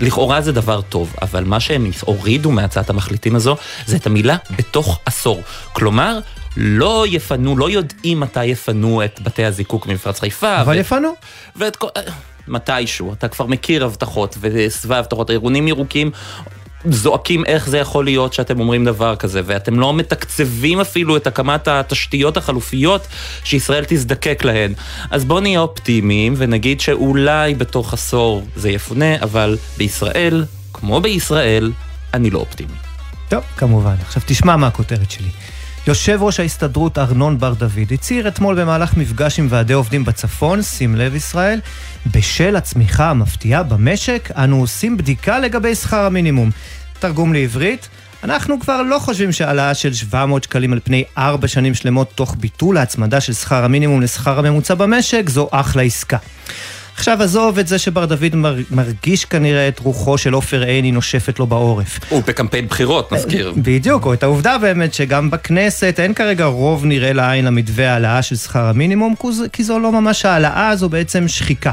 לכאורה 0.02 0.40
זה 0.40 0.52
דבר 0.52 0.80
טוב, 0.80 1.14
אבל 1.22 1.44
מה 1.44 1.60
שהם 1.60 1.90
הורידו 2.00 2.50
מהצעת 2.50 2.90
המחליטים 2.90 3.36
הזו, 3.36 3.56
זה 3.86 3.96
את 3.96 4.06
המילה 4.06 4.36
בתוך 4.56 5.00
עשור. 5.06 5.42
כלומר, 5.72 6.18
לא 6.56 7.04
יפנו, 7.08 7.56
לא 7.56 7.70
יודעים 7.70 8.20
מתי 8.20 8.44
יפנו 8.44 9.04
את 9.04 9.20
בתי 9.22 9.44
הזיקוק 9.44 9.86
ממפרץ 9.86 10.20
חיפה. 10.20 10.60
אבל 10.60 10.74
ו... 10.76 10.80
יפנו. 10.80 11.12
ואת 11.56 11.76
כל... 11.76 11.88
מתישהו, 12.48 13.12
אתה 13.12 13.28
כבר 13.28 13.46
מכיר 13.46 13.84
הבטחות 13.84 14.36
וסביב 14.40 14.92
הבטחות, 14.92 15.30
ארגונים 15.30 15.68
ירוקים 15.68 16.10
זועקים 16.84 17.44
איך 17.46 17.68
זה 17.68 17.78
יכול 17.78 18.04
להיות 18.04 18.32
שאתם 18.32 18.60
אומרים 18.60 18.84
דבר 18.84 19.16
כזה, 19.16 19.40
ואתם 19.44 19.80
לא 19.80 19.94
מתקצבים 19.94 20.80
אפילו 20.80 21.16
את 21.16 21.26
הקמת 21.26 21.68
התשתיות 21.68 22.36
החלופיות 22.36 23.06
שישראל 23.44 23.84
תזדקק 23.88 24.44
להן. 24.44 24.72
אז 25.10 25.24
בואו 25.24 25.40
נהיה 25.40 25.60
אופטימיים 25.60 26.34
ונגיד 26.36 26.80
שאולי 26.80 27.54
בתוך 27.54 27.94
עשור 27.94 28.46
זה 28.56 28.70
יפונה, 28.70 29.22
אבל 29.22 29.56
בישראל, 29.76 30.44
כמו 30.72 31.00
בישראל, 31.00 31.72
אני 32.14 32.30
לא 32.30 32.38
אופטימי. 32.38 32.72
טוב, 33.28 33.42
כמובן. 33.56 33.94
עכשיו 34.06 34.22
תשמע 34.26 34.56
מה 34.56 34.66
הכותרת 34.66 35.10
שלי. 35.10 35.28
יושב 35.86 36.18
ראש 36.22 36.40
ההסתדרות 36.40 36.98
ארנון 36.98 37.38
בר 37.38 37.54
דוד 37.54 37.92
הצהיר 37.92 38.28
אתמול 38.28 38.60
במהלך 38.60 38.96
מפגש 38.96 39.38
עם 39.38 39.46
ועדי 39.50 39.72
עובדים 39.72 40.04
בצפון, 40.04 40.62
שים 40.62 40.96
לב 40.96 41.14
ישראל, 41.14 41.60
בשל 42.06 42.56
הצמיחה 42.56 43.10
המפתיעה 43.10 43.62
במשק, 43.62 44.30
אנו 44.36 44.60
עושים 44.60 44.96
בדיקה 44.96 45.38
לגבי 45.38 45.74
שכר 45.74 46.04
המינימום. 46.04 46.50
תרגום 46.98 47.32
לעברית, 47.32 47.88
אנחנו 48.24 48.60
כבר 48.60 48.82
לא 48.82 48.98
חושבים 48.98 49.32
שהעלאה 49.32 49.74
של 49.74 49.94
700 49.94 50.44
שקלים 50.44 50.72
על 50.72 50.80
פני 50.84 51.04
4 51.18 51.48
שנים 51.48 51.74
שלמות 51.74 52.12
תוך 52.14 52.36
ביטול 52.40 52.76
ההצמדה 52.76 53.20
של 53.20 53.32
שכר 53.32 53.64
המינימום 53.64 54.00
לשכר 54.00 54.38
הממוצע 54.38 54.74
במשק 54.74 55.28
זו 55.28 55.48
אחלה 55.50 55.82
עסקה. 55.82 56.16
עכשיו 57.02 57.22
עזוב 57.22 57.58
את 57.58 57.68
זה 57.68 57.78
שבר 57.78 58.04
דוד 58.04 58.36
מרגיש 58.70 59.24
כנראה 59.24 59.68
את 59.68 59.78
רוחו 59.78 60.18
של 60.18 60.32
עופר 60.32 60.62
עיני 60.62 60.92
נושפת 60.92 61.38
לו 61.38 61.46
בעורף. 61.46 61.98
הוא 62.08 62.22
בקמפיין 62.26 62.66
בחירות, 62.66 63.12
נזכיר. 63.12 63.52
בדיוק, 63.56 64.06
או 64.06 64.14
את 64.14 64.22
העובדה 64.22 64.58
באמת 64.58 64.94
שגם 64.94 65.30
בכנסת 65.30 65.94
אין 65.98 66.14
כרגע 66.14 66.44
רוב 66.44 66.84
נראה 66.84 67.12
לעין 67.12 67.44
למתווה 67.44 67.92
העלאה 67.92 68.22
של 68.22 68.36
שכר 68.36 68.64
המינימום, 68.64 69.14
כי 69.52 69.64
זו 69.64 69.78
לא 69.78 69.92
ממש 69.92 70.24
העלאה, 70.24 70.76
זו 70.76 70.88
בעצם 70.88 71.28
שחיקה. 71.28 71.72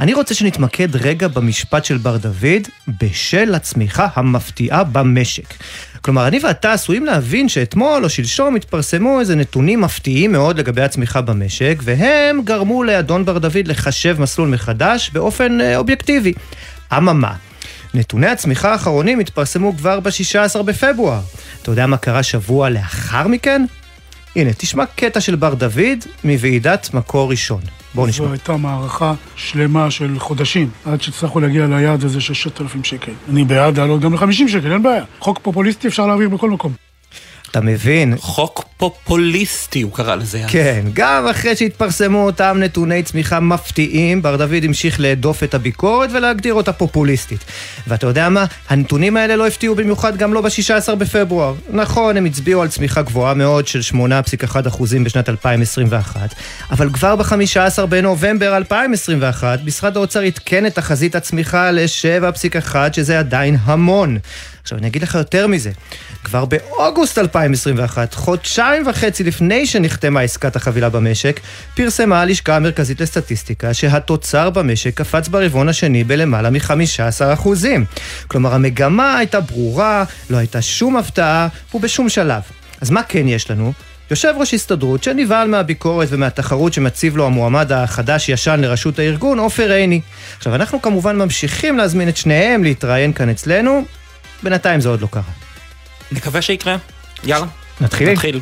אני 0.00 0.14
רוצה 0.14 0.34
שנתמקד 0.34 0.96
רגע 0.96 1.28
במשפט 1.28 1.84
של 1.84 1.98
בר 1.98 2.16
דוד 2.16 2.68
בשל 3.00 3.54
הצמיחה 3.54 4.06
המפתיעה 4.14 4.84
במשק. 4.84 5.54
כלומר, 6.02 6.28
אני 6.28 6.38
ואתה 6.42 6.72
עשויים 6.72 7.06
להבין 7.06 7.48
שאתמול 7.48 8.04
או 8.04 8.08
שלשום 8.08 8.56
התפרסמו 8.56 9.20
איזה 9.20 9.36
נתונים 9.36 9.80
מפתיעים 9.80 10.32
מאוד 10.32 10.58
לגבי 10.58 10.82
הצמיחה 10.82 11.20
במשק, 11.20 11.78
והם 11.82 12.40
גרמו 12.44 12.84
לאדון 12.84 13.24
בר 13.24 13.38
דוד 13.38 13.66
לחשב 13.68 14.16
מסלול 14.20 14.48
מחדש 14.48 15.10
באופן 15.10 15.60
אה, 15.60 15.76
אובייקטיבי. 15.76 16.32
אממה, 16.96 17.34
נתוני 17.94 18.26
הצמיחה 18.26 18.72
האחרונים 18.72 19.18
התפרסמו 19.18 19.76
כבר 19.76 20.00
ב-16 20.00 20.62
בפברואר. 20.62 21.20
אתה 21.62 21.70
יודע 21.70 21.86
מה 21.86 21.96
קרה 21.96 22.22
שבוע 22.22 22.68
לאחר 22.68 23.28
מכן? 23.28 23.64
הנה, 24.36 24.50
תשמע 24.52 24.84
קטע 24.96 25.20
של 25.20 25.36
בר 25.36 25.54
דוד 25.54 26.04
מוועידת 26.24 26.94
מקור 26.94 27.30
ראשון. 27.30 27.60
בואו 27.94 28.06
נשמע. 28.06 28.26
זו 28.26 28.32
הייתה 28.32 28.56
מערכה 28.56 29.14
שלמה 29.36 29.90
של 29.90 30.18
חודשים, 30.18 30.70
עד 30.84 31.02
שהצלחנו 31.02 31.40
להגיע 31.40 31.66
ליעד 31.66 32.04
הזה 32.04 32.20
של 32.20 32.34
6,000 32.34 32.84
שקל. 32.84 33.12
אני 33.28 33.44
בעד 33.44 33.78
לעלות 33.78 34.00
גם 34.00 34.14
ל-50 34.14 34.48
שקל, 34.48 34.72
אין 34.72 34.82
בעיה. 34.82 35.04
חוק 35.18 35.38
פופוליסטי 35.42 35.88
אפשר 35.88 36.06
להעביר 36.06 36.28
בכל 36.28 36.50
מקום. 36.50 36.72
אתה 37.50 37.60
מבין? 37.60 38.14
חוק 38.18 38.64
פופוליסטי, 38.78 39.82
הוא 39.82 39.92
קרא 39.92 40.14
לזה. 40.14 40.42
כן, 40.48 40.84
גם 40.92 41.26
אחרי 41.28 41.56
שהתפרסמו 41.56 42.24
אותם 42.24 42.56
נתוני 42.60 43.02
צמיחה 43.02 43.40
מפתיעים, 43.40 44.22
בר 44.22 44.36
דוד 44.36 44.64
המשיך 44.64 45.00
להדוף 45.00 45.42
את 45.42 45.54
הביקורת 45.54 46.10
ולהגדיר 46.12 46.54
אותה 46.54 46.72
פופוליסטית. 46.72 47.44
ואתה 47.86 48.06
יודע 48.06 48.28
מה? 48.28 48.44
הנתונים 48.68 49.16
האלה 49.16 49.36
לא 49.36 49.46
הפתיעו 49.46 49.74
במיוחד 49.74 50.16
גם 50.16 50.34
לא 50.34 50.40
ב-16 50.40 50.94
בפברואר. 50.94 51.54
נכון, 51.70 52.16
הם 52.16 52.24
הצביעו 52.24 52.62
על 52.62 52.68
צמיחה 52.68 53.02
גבוהה 53.02 53.34
מאוד 53.34 53.66
של 53.66 53.80
8.1% 53.92 54.82
בשנת 55.04 55.28
2021, 55.28 56.34
אבל 56.70 56.90
כבר 56.92 57.16
ב-15 57.16 57.86
בנובמבר 57.86 58.56
2021, 58.56 59.60
משרד 59.64 59.96
האוצר 59.96 60.20
עדכן 60.20 60.66
את 60.66 60.74
תחזית 60.74 61.14
הצמיחה 61.14 61.70
ל-7.1, 61.70 62.74
שזה 62.92 63.18
עדיין 63.18 63.56
המון. 63.62 64.18
עכשיו, 64.62 64.78
אני 64.78 64.86
אגיד 64.86 65.02
לך 65.02 65.14
יותר 65.14 65.46
מזה. 65.46 65.70
כבר 66.24 66.44
באוגוסט 66.44 67.18
2021, 67.18 68.14
חודשיים 68.14 68.67
חודשיים 68.68 68.86
וחצי 68.86 69.24
לפני 69.24 69.66
שנחתמה 69.66 70.20
עסקת 70.20 70.56
החבילה 70.56 70.88
במשק, 70.88 71.40
פרסמה 71.74 72.20
הלשכה 72.20 72.56
המרכזית 72.56 73.00
לסטטיסטיקה 73.00 73.74
שהתוצר 73.74 74.50
במשק 74.50 74.94
קפץ 74.94 75.28
ברבעון 75.28 75.68
השני 75.68 76.04
בלמעלה 76.04 76.50
מ-15%. 76.50 77.48
כלומר, 78.26 78.54
המגמה 78.54 79.18
הייתה 79.18 79.40
ברורה, 79.40 80.04
לא 80.30 80.36
הייתה 80.36 80.62
שום 80.62 80.96
הפתעה 80.96 81.48
ובשום 81.74 82.08
שלב. 82.08 82.42
אז 82.80 82.90
מה 82.90 83.02
כן 83.02 83.28
יש 83.28 83.50
לנו? 83.50 83.72
יושב 84.10 84.34
ראש 84.36 84.54
הסתדרות 84.54 85.04
שנבהל 85.04 85.48
מהביקורת 85.48 86.08
ומהתחרות 86.10 86.72
שמציב 86.72 87.16
לו 87.16 87.26
המועמד 87.26 87.72
החדש-ישן 87.72 88.60
לראשות 88.60 88.98
הארגון, 88.98 89.38
עופר 89.38 89.72
עיני. 89.72 90.00
עכשיו, 90.36 90.54
אנחנו 90.54 90.82
כמובן 90.82 91.16
ממשיכים 91.16 91.78
להזמין 91.78 92.08
את 92.08 92.16
שניהם 92.16 92.64
להתראיין 92.64 93.12
כאן 93.12 93.28
אצלנו, 93.28 93.84
בינתיים 94.42 94.80
זה 94.80 94.88
עוד 94.88 95.00
לא 95.00 95.08
קרה. 95.10 95.22
נקווה 96.12 96.42
שיקרה. 96.42 96.76
יאללה. 97.24 97.46
נתחיל? 97.80 98.10
נתחיל. 98.10 98.40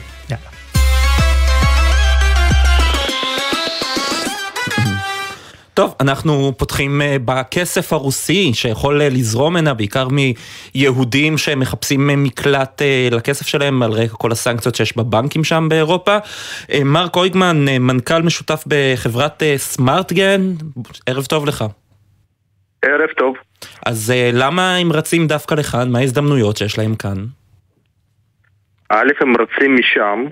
טוב, 5.77 5.95
אנחנו 6.01 6.53
פותחים 6.59 7.03
אה, 7.03 7.17
בכסף 7.25 7.93
הרוסי 7.93 8.51
שיכול 8.55 9.03
אה, 9.03 9.09
לזרום 9.09 9.57
הנה 9.57 9.75
בעיקר 9.75 10.09
מיהודים 10.75 11.39
שמחפשים 11.39 12.11
אה, 12.11 12.17
מקלט 12.17 12.83
לכסף 13.11 13.47
שלהם 13.47 13.83
על 13.83 13.93
רקע 13.93 14.15
כל 14.15 14.33
הסנקציות 14.33 14.75
שיש 14.75 14.97
בבנקים 14.97 15.45
שם 15.45 15.67
באירופה. 15.71 16.17
מרק 16.85 17.17
אויגמן, 17.17 17.57
מנכ"ל 17.81 18.23
משותף 18.23 18.65
בחברת 18.67 19.43
סמארטגן, 19.57 20.41
ערב 21.07 21.25
טוב 21.25 21.47
לך. 21.47 21.65
ערב 22.83 23.09
טוב. 23.17 23.35
אז 23.87 24.13
למה 24.33 24.77
הם 24.77 24.93
רצים 24.93 25.27
דווקא 25.27 25.55
לכאן? 25.55 25.91
מה 25.91 25.99
ההזדמנויות 25.99 26.57
שיש 26.57 26.79
להם 26.79 26.95
כאן? 26.95 27.25
א', 28.91 29.11
הם 29.21 29.35
רצים 29.37 29.77
משם, 29.77 30.25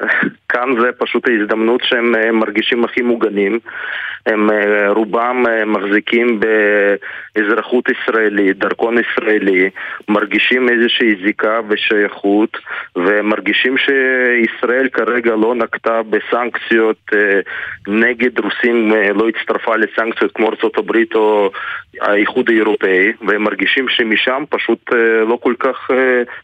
כאן 0.52 0.68
זה 0.80 0.86
פשוט 0.98 1.28
ההזדמנות 1.28 1.80
שהם 1.84 2.38
מרגישים 2.38 2.84
הכי 2.84 3.02
מוגנים. 3.02 3.58
הם 4.26 4.50
אה, 4.50 4.88
רובם 4.90 5.44
אה, 5.48 5.64
מחזיקים 5.64 6.40
באזרחות 6.40 7.84
ישראלית, 7.88 8.58
דרכון 8.58 8.96
ישראלי, 8.98 9.70
מרגישים 10.08 10.68
איזושהי 10.68 11.14
זיקה 11.24 11.60
ושייכות 11.68 12.56
ומרגישים 12.96 13.76
שישראל 13.78 14.88
כרגע 14.88 15.34
לא 15.36 15.54
נקטה 15.54 16.00
בסנקציות 16.02 16.96
אה, 17.14 17.40
נגד 17.88 18.40
רוסים, 18.40 18.92
לא 19.14 19.28
הצטרפה 19.28 19.76
לסנקציות 19.76 20.32
כמו 20.34 20.46
ארה"ב 20.46 20.92
או 21.14 21.50
האיחוד 22.00 22.50
האירופאי 22.50 23.12
והם 23.26 23.42
מרגישים 23.42 23.86
שמשם 23.88 24.44
פשוט 24.48 24.90
לא 25.28 25.38
כל 25.42 25.54
כך, 25.58 25.90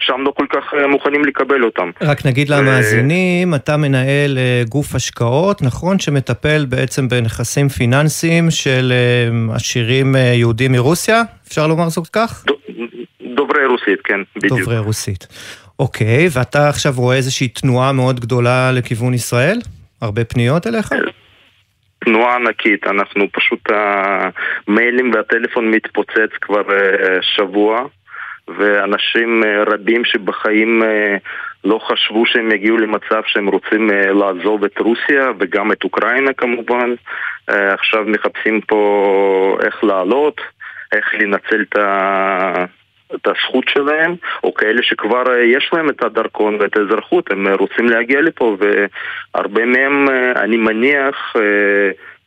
שם 0.00 0.20
לא 0.24 0.32
כל 0.36 0.46
כך 0.50 0.74
מוכנים 0.88 1.24
לקבל 1.24 1.64
אותם. 1.64 1.90
רק 2.02 2.26
נגיד 2.26 2.48
למאזינים, 2.48 3.41
אתה 3.54 3.76
מנהל 3.76 4.38
גוף 4.68 4.94
השקעות, 4.94 5.62
נכון? 5.62 5.98
שמטפל 5.98 6.66
בעצם 6.68 7.08
בנכסים 7.08 7.68
פיננסיים 7.68 8.50
של 8.50 8.92
אה, 8.92 9.54
עשירים 9.54 10.16
אה, 10.16 10.20
יהודים 10.20 10.72
מרוסיה, 10.72 11.22
אפשר 11.48 11.66
לומר 11.66 11.88
זאת 11.88 12.08
כך? 12.08 12.44
דוברי 13.36 13.66
רוסית, 13.66 14.00
כן, 14.04 14.20
בדיוק. 14.36 14.58
דוברי 14.58 14.78
רוסית. 14.78 15.26
אוקיי, 15.78 16.28
ואתה 16.32 16.68
עכשיו 16.68 16.92
רואה 16.96 17.16
איזושהי 17.16 17.48
תנועה 17.48 17.92
מאוד 17.92 18.20
גדולה 18.20 18.72
לכיוון 18.72 19.14
ישראל? 19.14 19.58
הרבה 20.02 20.24
פניות 20.24 20.66
אליך? 20.66 20.92
תנועה 22.04 22.36
ענקית, 22.36 22.86
אנחנו 22.86 23.26
פשוט, 23.32 23.68
המיילים 23.68 25.10
והטלפון 25.14 25.70
מתפוצץ 25.70 26.30
כבר 26.40 26.72
אה, 26.72 27.18
שבוע, 27.22 27.86
ואנשים 28.58 29.42
רבים 29.66 30.04
שבחיים 30.04 30.82
לא 31.64 31.80
חשבו 31.88 32.26
שהם 32.26 32.52
יגיעו 32.52 32.76
למצב 32.76 33.22
שהם 33.26 33.48
רוצים 33.48 33.90
לעזוב 33.90 34.64
את 34.64 34.78
רוסיה 34.78 35.30
וגם 35.38 35.72
את 35.72 35.84
אוקראינה 35.84 36.32
כמובן. 36.32 36.94
אה, 37.50 37.74
עכשיו 37.74 38.04
מחפשים 38.06 38.60
פה 38.60 39.58
איך 39.64 39.84
לעלות, 39.84 40.40
איך 40.92 41.14
לנצל 41.14 41.62
את 41.70 41.76
ה... 41.76 42.64
את 43.14 43.26
הזכות 43.26 43.64
שלהם, 43.68 44.14
או 44.44 44.54
כאלה 44.54 44.82
שכבר 44.82 45.22
אה, 45.28 45.44
יש 45.44 45.70
להם 45.72 45.90
את 45.90 46.04
הדרכון 46.04 46.58
ואת 46.60 46.76
האזרחות, 46.76 47.30
הם 47.30 47.46
אה, 47.46 47.54
רוצים 47.54 47.88
להגיע 47.88 48.20
לפה, 48.20 48.56
והרבה 48.60 49.64
מהם, 49.64 50.08
אני 50.36 50.56
מניח, 50.56 51.32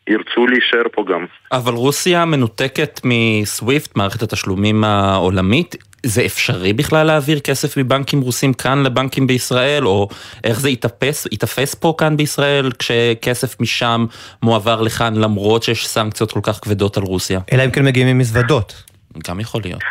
ירצו 0.10 0.48
להישאר 0.48 0.84
פה 0.92 1.04
גם. 1.08 1.26
אבל 1.52 1.74
רוסיה 1.74 2.26
מנותקת 2.26 3.00
מסוויפט, 3.04 3.98
מערכת 3.98 4.22
התשלומים 4.22 4.84
העולמית, 4.84 5.76
זה 6.06 6.26
אפשרי 6.26 6.74
בכלל 6.74 7.08
להעביר 7.08 7.40
כסף 7.40 7.78
מבנקים 7.78 8.22
רוסים 8.22 8.54
כאן 8.54 8.84
לבנקים 8.84 9.28
בישראל, 9.28 9.88
או 9.88 10.08
איך 10.44 10.60
זה 10.60 10.70
יתאפס, 10.70 11.28
יתאפס 11.32 11.76
פה 11.76 11.94
כאן 11.98 12.18
בישראל, 12.18 12.70
כשכסף 12.80 13.62
משם 13.62 14.06
מועבר 14.44 14.82
לכאן 14.82 15.16
למרות 15.16 15.64
שיש 15.64 15.88
סנקציות 15.88 16.32
כל 16.32 16.40
כך 16.44 16.60
כבדות 16.64 16.98
על 16.98 17.04
רוסיה? 17.04 17.40
אלא 17.54 17.66
אם 17.66 17.72
כן 17.72 17.86
מגיעים 17.86 18.08
עם 18.08 18.18
מזוודות. 18.18 18.84
גם 19.28 19.40
יכול 19.40 19.62
להיות. 19.64 19.82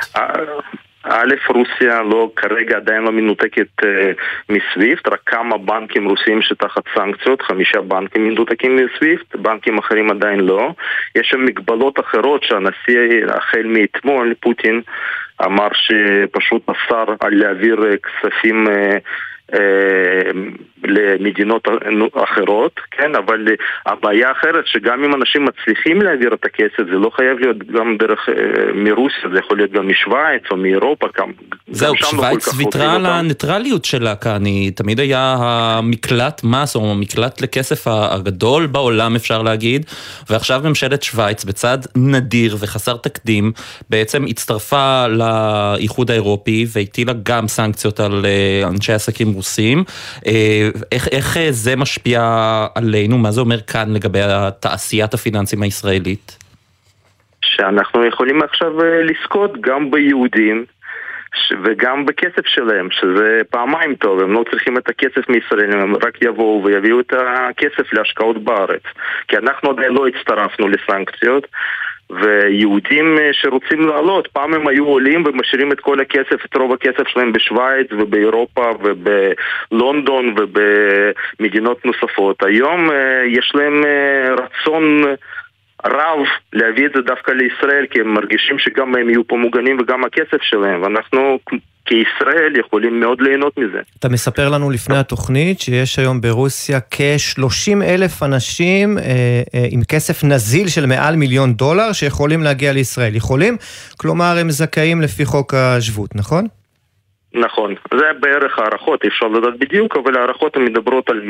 א', 1.04 1.34
רוסיה 1.48 2.02
לא, 2.02 2.30
כרגע 2.36 2.76
עדיין 2.76 3.02
לא 3.02 3.12
מנותקת 3.12 3.84
אה, 3.84 4.12
מסוויפט, 4.48 5.08
רק 5.08 5.20
כמה 5.26 5.58
בנקים 5.58 6.08
רוסיים 6.08 6.42
שתחת 6.42 6.82
סנקציות, 6.94 7.42
חמישה 7.42 7.80
בנקים 7.80 8.28
מנותקים 8.28 8.76
מסוויפט, 8.76 9.36
בנקים 9.36 9.78
אחרים 9.78 10.10
עדיין 10.10 10.40
לא. 10.40 10.70
יש 11.14 11.28
שם 11.30 11.44
מגבלות 11.44 12.00
אחרות 12.00 12.44
שהנשיא, 12.44 13.26
החל 13.28 13.62
מאתמול, 13.64 14.34
פוטין, 14.40 14.82
אמר 15.42 15.68
שפשוט 15.72 16.62
אסר 16.68 17.04
על 17.20 17.34
להעביר 17.34 17.84
אה, 17.84 17.96
כספים 17.96 18.64
אה, 18.68 18.98
אה, 19.54 20.30
למדינות 20.84 21.68
אחרות, 22.14 22.80
כן, 22.90 23.14
אבל 23.14 23.46
הבעיה 23.86 24.32
אחרת 24.32 24.66
שגם 24.66 25.04
אם 25.04 25.14
אנשים 25.14 25.44
מצליחים 25.44 26.02
להעביר 26.02 26.34
את 26.34 26.44
הכסף 26.44 26.82
זה 26.90 26.98
לא 26.98 27.10
חייב 27.16 27.38
להיות 27.38 27.58
גם 27.58 27.96
דרך 27.98 28.28
מרוסיה, 28.74 29.30
זה 29.32 29.38
יכול 29.38 29.56
להיות 29.56 29.72
גם 29.72 29.88
משוויץ 29.88 30.42
או 30.50 30.56
מאירופה, 30.56 31.06
גם, 31.18 31.30
זהו, 31.70 31.94
לא 32.00 32.08
שוויץ 32.08 32.48
לא 32.48 32.52
ויתרה 32.58 32.94
על 32.94 33.06
הניטרליות 33.06 33.84
שלה 33.84 34.16
כאן, 34.16 34.44
היא 34.44 34.72
תמיד 34.72 35.00
היה 35.00 35.36
המקלט 35.38 36.40
מס 36.44 36.76
או 36.76 36.90
המקלט 36.90 37.40
לכסף 37.40 37.84
הגדול 37.86 38.66
בעולם 38.66 39.16
אפשר 39.16 39.42
להגיד, 39.42 39.86
ועכשיו 40.30 40.60
ממשלת 40.64 41.02
שוויץ 41.02 41.44
בצד 41.44 41.78
נדיר 41.96 42.56
וחסר 42.60 42.96
תקדים 42.96 43.52
בעצם 43.90 44.24
הצטרפה 44.28 45.06
לאיחוד 45.08 46.10
האירופי 46.10 46.66
והטילה 46.72 47.12
גם 47.22 47.48
סנקציות 47.48 48.00
על 48.00 48.26
אנשי 48.64 48.92
עסקים 48.92 49.32
רוסים. 49.32 49.84
איך, 50.92 51.08
איך 51.08 51.36
אה, 51.36 51.46
זה 51.50 51.76
משפיע 51.76 52.20
עלינו? 52.74 53.18
מה 53.18 53.30
זה 53.30 53.40
אומר 53.40 53.60
כאן 53.60 53.94
לגבי 53.94 54.20
תעשיית 54.60 55.14
הפיננסים 55.14 55.62
הישראלית? 55.62 56.38
שאנחנו 57.44 58.04
יכולים 58.04 58.42
עכשיו 58.42 58.82
אה, 58.82 59.02
לזכות 59.02 59.60
גם 59.60 59.90
ביהודים 59.90 60.64
וגם 61.64 62.06
בכסף 62.06 62.46
שלהם, 62.46 62.88
שזה 62.90 63.40
פעמיים 63.50 63.94
טוב, 63.94 64.20
הם 64.20 64.32
לא 64.32 64.44
צריכים 64.50 64.78
את 64.78 64.88
הכסף 64.88 65.28
מישראל, 65.28 65.72
הם 65.72 65.96
רק 65.96 66.22
יבואו 66.22 66.64
ויביאו 66.64 67.00
את 67.00 67.12
הכסף 67.12 67.92
להשקעות 67.92 68.44
בארץ. 68.44 68.82
כי 69.28 69.36
אנחנו 69.36 69.70
עדיין 69.70 69.92
לא 69.92 70.06
הצטרפנו 70.06 70.68
לסנקציות, 70.68 71.46
ויהודים 72.10 73.18
אה, 73.18 73.30
שרוצים 73.32 73.80
לעלות, 73.88 74.26
פעם 74.26 74.54
הם 74.54 74.68
היו 74.68 74.84
עולים 74.84 75.24
ומשאירים 75.26 75.72
את 75.72 75.80
כל 75.80 76.00
הכסף, 76.00 76.44
את 76.44 76.56
רוב 76.56 76.72
הכסף 76.72 77.08
שלהם 77.08 77.32
בשוויץ 77.32 77.86
ובאירופה 77.90 78.70
ובלונדון 78.82 80.34
ובמדינות 80.36 81.84
נוספות. 81.84 82.42
היום 82.42 82.90
אה, 82.90 83.22
יש 83.26 83.52
להם 83.54 83.84
אה, 83.84 84.34
רצון 84.34 85.02
רב 85.86 86.18
להביא 86.52 86.86
את 86.86 86.92
זה 86.94 87.00
דווקא 87.00 87.30
לישראל, 87.30 87.86
כי 87.90 88.00
הם 88.00 88.14
מרגישים 88.14 88.58
שגם 88.58 88.94
הם 88.94 89.08
יהיו 89.08 89.26
פה 89.26 89.36
מוגנים 89.36 89.76
וגם 89.80 90.04
הכסף 90.04 90.42
שלהם, 90.42 90.82
ואנחנו 90.82 91.38
כישראל 91.86 92.56
יכולים 92.56 93.00
מאוד 93.00 93.20
ליהנות 93.20 93.58
מזה. 93.58 93.80
אתה 93.98 94.08
מספר 94.08 94.48
לנו 94.48 94.70
לפני 94.70 94.96
התוכנית 94.96 95.60
שיש 95.60 95.98
היום 95.98 96.20
ברוסיה 96.20 96.80
כ-30 96.90 97.82
אלף 97.82 98.22
אנשים 98.22 98.98
אה, 98.98 99.02
אה, 99.54 99.66
עם 99.70 99.84
כסף 99.88 100.24
נזיל 100.24 100.68
של 100.68 100.86
מעל 100.86 101.16
מיליון 101.16 101.54
דולר 101.54 101.92
שיכולים 101.92 102.42
להגיע 102.42 102.72
לישראל. 102.72 103.16
יכולים? 103.16 103.56
כלומר, 103.96 104.36
הם 104.40 104.50
זכאים 104.50 105.00
לפי 105.00 105.24
חוק 105.24 105.54
השבות, 105.54 106.16
נכון? 106.16 106.46
נכון, 107.34 107.74
זה 107.94 108.06
בערך 108.20 108.58
הערכות, 108.58 109.02
אי 109.04 109.08
אפשר 109.08 109.26
לדעת 109.26 109.58
בדיוק, 109.58 109.96
אבל 109.96 110.16
הערכות 110.16 110.56
מדברות 110.56 111.08
על 111.08 111.20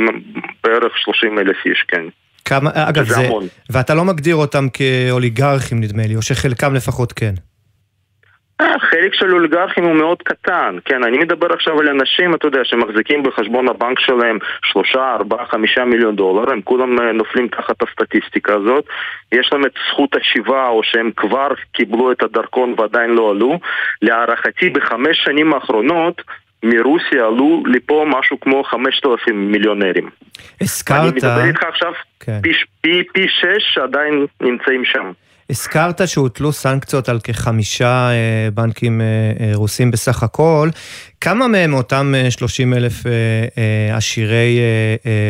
בערך 0.65 0.93
30 0.97 1.39
אלף 1.39 1.57
איש, 1.67 1.85
כן. 1.89 2.05
כמה, 2.45 2.71
אגב, 2.75 3.05
זה, 3.05 3.15
זה 3.15 3.29
ואתה 3.71 3.95
לא 3.95 4.05
מגדיר 4.05 4.37
אותם 4.37 4.67
כאוליגרכים 4.69 5.81
נדמה 5.81 6.03
לי, 6.07 6.17
או 6.17 6.23
שחלקם 6.23 6.75
לפחות 6.75 7.13
כן. 7.13 7.35
החלק 8.61 9.15
של 9.15 9.35
אוליגרכים 9.35 9.85
הוא 9.85 9.95
מאוד 9.95 10.23
קטן, 10.23 10.79
כן, 10.85 11.05
אני 11.05 11.19
מדבר 11.19 11.53
עכשיו 11.53 11.81
על 11.81 11.89
אנשים, 11.89 12.35
אתה 12.35 12.47
יודע, 12.47 12.61
שמחזיקים 12.65 13.23
בחשבון 13.23 13.69
הבנק 13.69 14.01
שלהם 14.01 14.39
שלושה, 14.65 15.15
ארבעה, 15.15 15.47
חמישה 15.47 15.85
מיליון 15.85 16.17
דולר, 16.17 16.53
הם 16.53 16.61
כולם 16.65 17.01
אה, 17.01 17.13
נופלים 17.13 17.49
תחת 17.49 17.83
הסטטיסטיקה 17.83 18.55
הזאת, 18.55 18.85
יש 19.33 19.51
להם 19.53 19.65
את 19.67 19.73
זכות 19.91 20.17
השיבה, 20.17 20.69
או 20.69 20.81
שהם 20.85 21.11
כבר 21.17 21.49
קיבלו 21.73 22.13
את 22.13 22.23
הדרכון 22.23 22.75
ועדיין 22.79 23.11
לא 23.11 23.31
עלו, 23.31 23.59
להערכתי 24.03 24.71
בחמש 24.71 25.25
שנים 25.25 25.55
האחרונות 25.55 26.23
מרוסיה 26.65 27.27
עלו 27.27 27.63
לפה 27.67 28.07
משהו 28.09 28.41
כמו 28.41 28.65
5,000 28.65 29.53
מיליונרים. 29.53 30.11
הזכרת... 30.61 30.99
אני 30.99 31.09
מדבר 31.09 31.45
איתך 31.45 31.63
עכשיו 31.63 31.93
כן. 32.21 32.41
פי, 32.43 32.53
פי, 32.81 33.03
פי 33.13 33.27
שש 33.29 33.75
שעדיין 33.75 34.27
נמצאים 34.41 34.85
שם. 34.85 35.13
הזכרת 35.51 36.01
שהוטלו 36.09 36.53
סנקציות 36.53 37.09
על 37.09 37.19
כחמישה 37.25 38.09
אה, 38.11 38.49
בנקים 38.55 39.01
אה, 39.01 39.07
אה, 39.41 39.53
רוסים 39.55 39.91
בסך 39.91 40.23
הכל. 40.23 40.69
כמה 41.21 41.49
מהם 41.49 41.71
מאותם 41.71 42.13
30 42.31 42.75
אלף 42.75 42.95
עשירי 43.93 44.59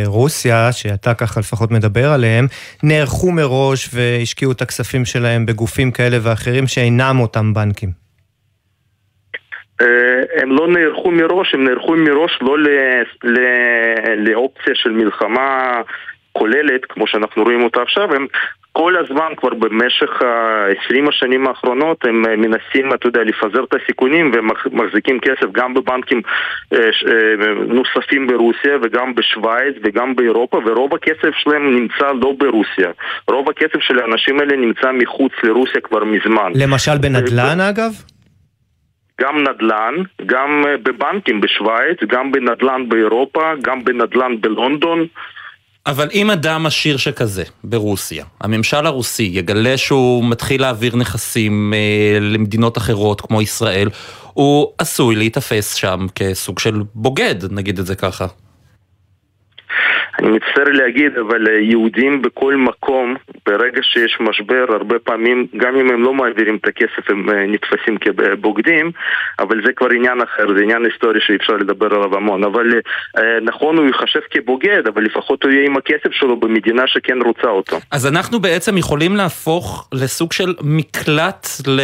רוסיה, 0.07 0.73
שאתה 0.73 1.15
ככה 1.15 1.41
לפחות 1.41 1.71
מדבר 1.71 2.13
עליהם, 2.13 2.47
נערכו 2.83 3.33
מראש 3.33 3.89
והשקיעו 3.95 4.53
את 4.53 4.63
הכספים 4.63 5.05
שלהם 5.05 5.47
בגופים 5.47 5.91
כאלה 5.91 6.17
ואחרים 6.23 6.67
שאינם 6.67 7.17
אותם 7.21 7.55
בנקים? 7.55 7.91
הם 10.37 10.53
לא 10.53 10.69
נערכו 10.69 11.11
מראש, 11.11 11.55
הם 11.55 11.65
נערכו 11.65 11.97
מראש 11.97 12.39
לא 12.41 12.57
לאופציה 14.17 14.75
של 14.75 14.91
מלחמה 14.91 15.81
כוללת, 16.39 16.85
כמו 16.89 17.07
שאנחנו 17.07 17.43
רואים 17.43 17.65
אותה 17.65 17.83
עכשיו, 17.83 18.15
הם 18.15 18.27
כל 18.73 18.97
הזמן 18.97 19.31
כבר 19.37 19.55
במשך 19.55 20.23
ה-20 20.23 21.09
השנים 21.09 21.47
האחרונות 21.47 22.05
הם 22.05 22.27
אה, 22.27 22.37
מנסים, 22.37 22.95
אתה 22.95 23.07
יודע, 23.07 23.21
לפזר 23.25 23.65
את 23.65 23.75
הסיכונים 23.75 24.31
והם 24.33 24.49
מחזיקים 24.73 25.19
כסף 25.21 25.47
גם 25.53 25.75
בבנקים 25.75 26.23
אה, 26.73 26.79
אה, 26.79 27.55
נוספים 27.69 28.27
ברוסיה 28.27 28.75
וגם 28.83 29.15
בשוויץ 29.15 29.75
וגם 29.85 30.17
באירופה 30.17 30.61
ורוב 30.67 30.95
הכסף 30.95 31.35
שלהם 31.37 31.77
נמצא 31.77 32.07
לא 32.23 32.33
ברוסיה. 32.39 32.91
רוב 33.29 33.51
הכסף 33.51 33.81
של 33.81 33.99
האנשים 33.99 34.41
האלה 34.41 34.57
נמצא 34.57 34.93
מחוץ 34.93 35.33
לרוסיה 35.43 35.81
כבר 35.81 36.05
מזמן. 36.05 36.53
למשל 36.55 36.99
בנדל"ן 36.99 37.61
אגב? 37.61 37.93
גם 39.21 39.43
נדל"ן, 39.43 39.95
גם 40.27 40.65
בבנקים 40.83 41.41
בשוויץ, 41.41 41.99
גם 42.09 42.33
בנדל"ן 42.33 42.89
באירופה, 42.89 43.53
גם 43.63 43.85
בנדל"ן 43.85 44.41
בלונדון. 44.41 45.07
אבל 45.87 46.09
אם 46.15 46.31
אדם 46.31 46.67
עשיר 46.67 46.97
שכזה, 46.97 47.45
ברוסיה, 47.65 48.25
הממשל 48.41 48.87
הרוסי 48.87 49.31
יגלה 49.33 49.77
שהוא 49.77 50.25
מתחיל 50.25 50.61
להעביר 50.61 50.97
נכסים 50.97 51.75
אה, 51.75 52.21
למדינות 52.21 52.79
אחרות 52.79 53.21
כמו 53.21 53.43
ישראל, 53.43 53.89
הוא 54.33 54.73
עשוי 54.79 55.17
להיתפס 55.17 55.75
שם 55.75 56.07
כסוג 56.15 56.59
של 56.59 56.83
בוגד, 56.95 57.35
נגיד 57.53 57.79
את 57.79 57.87
זה 57.87 57.95
ככה. 57.95 58.27
אני 60.19 60.29
מצטער 60.29 60.73
להגיד, 60.73 61.13
אבל 61.19 61.49
אה, 61.49 61.61
יהודים 61.61 62.23
בכל 62.23 62.57
מקום, 62.57 63.15
ברגע 63.47 63.83
שיש 63.83 64.17
משבר, 64.21 64.65
הרבה 64.69 64.99
פעמים, 64.99 65.47
גם 65.57 65.77
אם 65.77 65.91
הם 65.91 66.03
לא 66.03 66.15
מעבירים 66.15 66.57
את 66.57 66.69
הכסף, 66.69 67.11
הם 67.11 67.31
אה, 67.31 67.47
נתפסים 67.47 67.97
כבוגדים, 67.99 68.91
אבל 69.39 69.61
זה 69.67 69.73
כבר 69.73 69.91
עניין 69.91 70.23
אחר, 70.23 70.47
זה 70.57 70.63
עניין 70.63 70.85
היסטורי 70.85 71.21
שאי 71.21 71.37
אפשר 71.37 71.53
לדבר 71.53 71.95
עליו 71.95 72.17
המון. 72.17 72.45
אבל 72.45 72.67
אה, 73.19 73.23
נכון, 73.43 73.77
הוא 73.77 73.87
ייחשב 73.87 74.21
כבוגד, 74.31 74.83
אבל 74.89 75.03
לפחות 75.03 75.43
הוא 75.43 75.53
יהיה 75.53 75.67
עם 75.67 75.77
הכסף 75.77 76.13
שלו 76.13 76.37
במדינה 76.37 76.83
שכן 76.87 77.23
רוצה 77.23 77.49
אותו. 77.49 77.77
אז 77.91 78.07
אנחנו 78.07 78.41
בעצם 78.41 78.79
יכולים 78.79 79.17
להפוך 79.17 79.89
לסוג 79.93 80.33
של 80.33 80.55
מקלט 80.63 81.47
ל... 81.67 81.81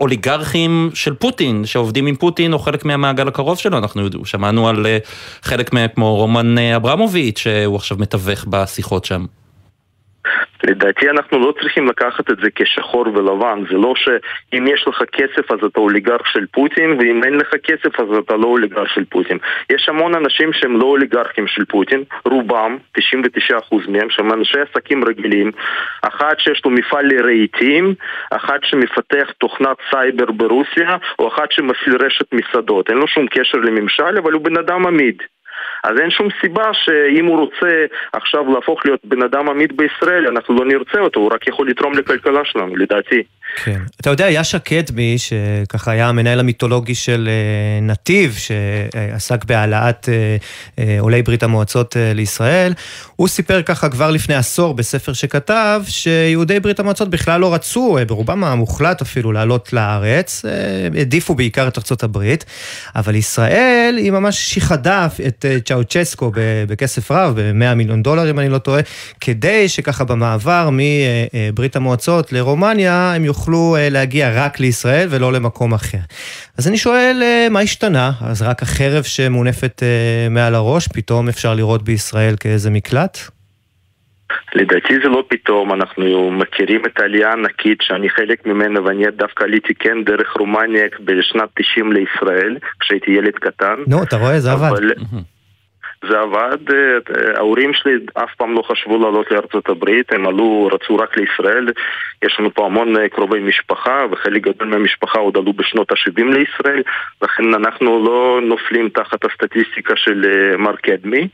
אוליגרכים 0.00 0.90
של 0.94 1.14
פוטין, 1.14 1.66
שעובדים 1.66 2.06
עם 2.06 2.16
פוטין 2.16 2.52
או 2.52 2.58
חלק 2.58 2.84
מהמעגל 2.84 3.28
הקרוב 3.28 3.58
שלו, 3.58 3.78
אנחנו 3.78 4.02
שמענו 4.24 4.68
על 4.68 4.86
אה, 4.86 4.98
חלק 5.42 5.72
כמו 5.94 6.16
רומן 6.16 6.58
אה, 6.58 6.76
אברמוביץ', 6.76 7.38
שהוא 7.38 7.76
עכשיו 7.76 7.98
מתווך 8.00 8.44
בשיחות 8.48 9.04
שם. 9.04 9.24
לדעתי 10.64 11.10
אנחנו 11.10 11.38
לא 11.38 11.52
צריכים 11.60 11.86
לקחת 11.86 12.30
את 12.30 12.36
זה 12.42 12.48
כשחור 12.54 13.06
ולבן, 13.14 13.64
זה 13.70 13.76
לא 13.76 13.94
שאם 13.96 14.66
יש 14.66 14.84
לך 14.88 15.02
כסף 15.12 15.52
אז 15.52 15.58
אתה 15.66 15.80
אוליגרך 15.80 16.26
של 16.26 16.46
פוטין 16.52 16.90
ואם 16.98 17.24
אין 17.24 17.34
לך 17.34 17.54
כסף 17.64 18.00
אז 18.00 18.06
אתה 18.18 18.36
לא 18.36 18.46
אוליגרך 18.46 18.90
של 18.94 19.04
פוטין. 19.04 19.38
יש 19.70 19.88
המון 19.88 20.14
אנשים 20.14 20.52
שהם 20.52 20.80
לא 20.80 20.84
אוליגרכים 20.84 21.46
של 21.46 21.64
פוטין, 21.64 22.04
רובם, 22.24 22.76
99% 22.98 23.00
מהם, 23.88 24.10
שהם 24.10 24.32
אנשי 24.32 24.58
עסקים 24.60 25.04
רגילים, 25.04 25.52
אחד 26.02 26.34
שיש 26.38 26.62
לו 26.64 26.70
מפעל 26.70 27.06
לרהיטים, 27.06 27.94
אחד 28.30 28.58
שמפתח 28.62 29.30
תוכנת 29.38 29.76
סייבר 29.90 30.30
ברוסיה, 30.30 30.96
או 31.18 31.28
אחד 31.28 31.46
שמפעיל 31.50 31.96
רשת 31.96 32.32
מסעדות. 32.32 32.90
אין 32.90 32.98
לו 32.98 33.08
שום 33.08 33.26
קשר 33.26 33.58
לממשל, 33.58 34.18
אבל 34.22 34.32
הוא 34.32 34.42
בן 34.42 34.56
אדם 34.56 34.86
עמיד. 34.86 35.22
אז 35.84 36.00
אין 36.00 36.10
שום 36.10 36.28
סיבה 36.40 36.70
שאם 36.72 37.24
הוא 37.26 37.38
רוצה 37.38 37.84
עכשיו 38.12 38.52
להפוך 38.54 38.86
להיות 38.86 39.00
בן 39.04 39.22
אדם 39.22 39.48
עמיד 39.48 39.76
בישראל, 39.76 40.26
אנחנו 40.26 40.54
לא 40.54 40.64
נרצה 40.64 41.00
אותו, 41.00 41.20
הוא 41.20 41.30
רק 41.32 41.48
יכול 41.48 41.68
לתרום 41.68 41.92
לכלכלה 41.94 42.44
שלנו, 42.44 42.76
לדעתי. 42.76 43.22
כן. 43.64 43.80
אתה 44.00 44.10
יודע, 44.10 44.30
יאשה 44.30 44.58
קדמי, 44.58 45.16
שככה 45.18 45.90
היה 45.90 46.08
המנהל 46.08 46.40
המיתולוגי 46.40 46.94
של 46.94 47.28
אה, 47.28 47.80
נתיב, 47.80 48.36
שעסק 48.38 49.44
בהעלאת 49.44 50.08
אה, 50.08 50.36
אה, 50.78 50.96
עולי 51.00 51.22
ברית 51.22 51.42
המועצות 51.42 51.96
לישראל, 52.14 52.74
הוא 53.16 53.28
סיפר 53.28 53.62
ככה 53.62 53.88
כבר 53.88 54.10
לפני 54.10 54.34
עשור 54.34 54.74
בספר 54.74 55.12
שכתב, 55.12 55.82
שיהודי 55.88 56.60
ברית 56.60 56.80
המועצות 56.80 57.10
בכלל 57.10 57.40
לא 57.40 57.54
רצו, 57.54 57.98
ברובם 58.06 58.44
המוחלט 58.44 59.02
אפילו, 59.02 59.32
לעלות 59.32 59.72
לארץ, 59.72 60.44
העדיפו 60.94 61.34
בעיקר 61.34 61.68
את 61.68 61.78
ארצות 61.78 62.02
הברית, 62.02 62.44
אבל 62.96 63.14
ישראל 63.14 63.94
היא 63.98 64.10
ממש 64.10 64.36
שיחדה 64.36 65.08
את 65.26 65.44
צ'אוצ'סקו 65.64 66.32
בכסף 66.68 67.10
רב, 67.10 67.40
ב-100 67.40 67.74
מיליון 67.74 68.02
דולר 68.02 68.30
אם 68.30 68.38
אני 68.38 68.48
לא 68.48 68.58
טועה, 68.58 68.80
כדי 69.20 69.68
שככה 69.68 70.04
במעבר 70.04 70.70
מברית 70.72 71.76
המועצות 71.76 72.32
לרומניה 72.32 73.12
הם 73.14 73.24
יוכלו... 73.24 73.35
יוכלו 73.36 73.76
אה, 73.76 73.88
להגיע 73.90 74.30
רק 74.44 74.60
לישראל 74.60 75.08
ולא 75.10 75.32
למקום 75.32 75.74
אחר. 75.74 75.98
אז 76.58 76.68
אני 76.68 76.76
שואל, 76.76 77.18
אה, 77.22 77.46
מה 77.50 77.60
השתנה? 77.60 78.10
אז 78.20 78.42
רק 78.42 78.62
החרב 78.62 79.02
שמונפת 79.02 79.82
אה, 79.82 80.28
מעל 80.30 80.54
הראש, 80.54 80.88
פתאום 80.88 81.28
אפשר 81.28 81.54
לראות 81.54 81.82
בישראל 81.82 82.34
כאיזה 82.40 82.70
מקלט? 82.70 83.18
לדעתי 84.54 84.94
זה 85.02 85.08
לא 85.08 85.24
פתאום, 85.28 85.72
אנחנו 85.72 86.30
מכירים 86.30 86.86
את 86.86 87.00
העלייה 87.00 87.28
הענקית 87.28 87.78
שאני 87.82 88.10
חלק 88.10 88.46
ממנה 88.46 88.82
ואני 88.82 89.04
דווקא 89.16 89.44
עליתי 89.44 89.74
כן 89.74 90.04
דרך 90.04 90.32
רומניה 90.38 90.84
בשנת 91.04 91.48
90 91.54 91.92
לישראל, 91.92 92.56
כשהייתי 92.80 93.10
ילד 93.10 93.34
קטן. 93.34 93.76
נו, 93.86 94.02
אתה 94.02 94.16
רואה, 94.16 94.40
זה 94.40 94.52
עבד. 94.52 94.70
זה 96.02 96.20
עבד, 96.20 96.70
אה, 96.70 97.36
ההורים 97.36 97.74
שלי 97.74 97.92
אף 98.14 98.34
פעם 98.36 98.54
לא 98.54 98.62
חשבו 98.62 98.98
לעלות 98.98 99.30
לארצות 99.30 99.68
הברית, 99.68 100.12
הם 100.12 100.26
עלו, 100.26 100.68
רצו 100.72 100.96
רק 100.96 101.16
לישראל, 101.16 101.68
יש 102.24 102.36
לנו 102.40 102.54
פה 102.54 102.66
המון 102.66 102.96
אה, 102.96 103.08
קרובי 103.08 103.40
משפחה, 103.40 104.02
וחלק 104.10 104.42
גדול 104.42 104.68
מהמשפחה 104.68 105.18
עוד 105.18 105.36
עלו 105.36 105.52
בשנות 105.52 105.92
ה-70 105.92 106.24
לישראל, 106.24 106.82
לכן 107.22 107.54
אנחנו 107.54 108.04
לא 108.04 108.40
נופלים 108.42 108.88
תחת 108.88 109.24
הסטטיסטיקה 109.24 109.96
של 109.96 110.24
אה, 110.24 110.56
מר 110.56 110.76
קדמי. 110.76 111.28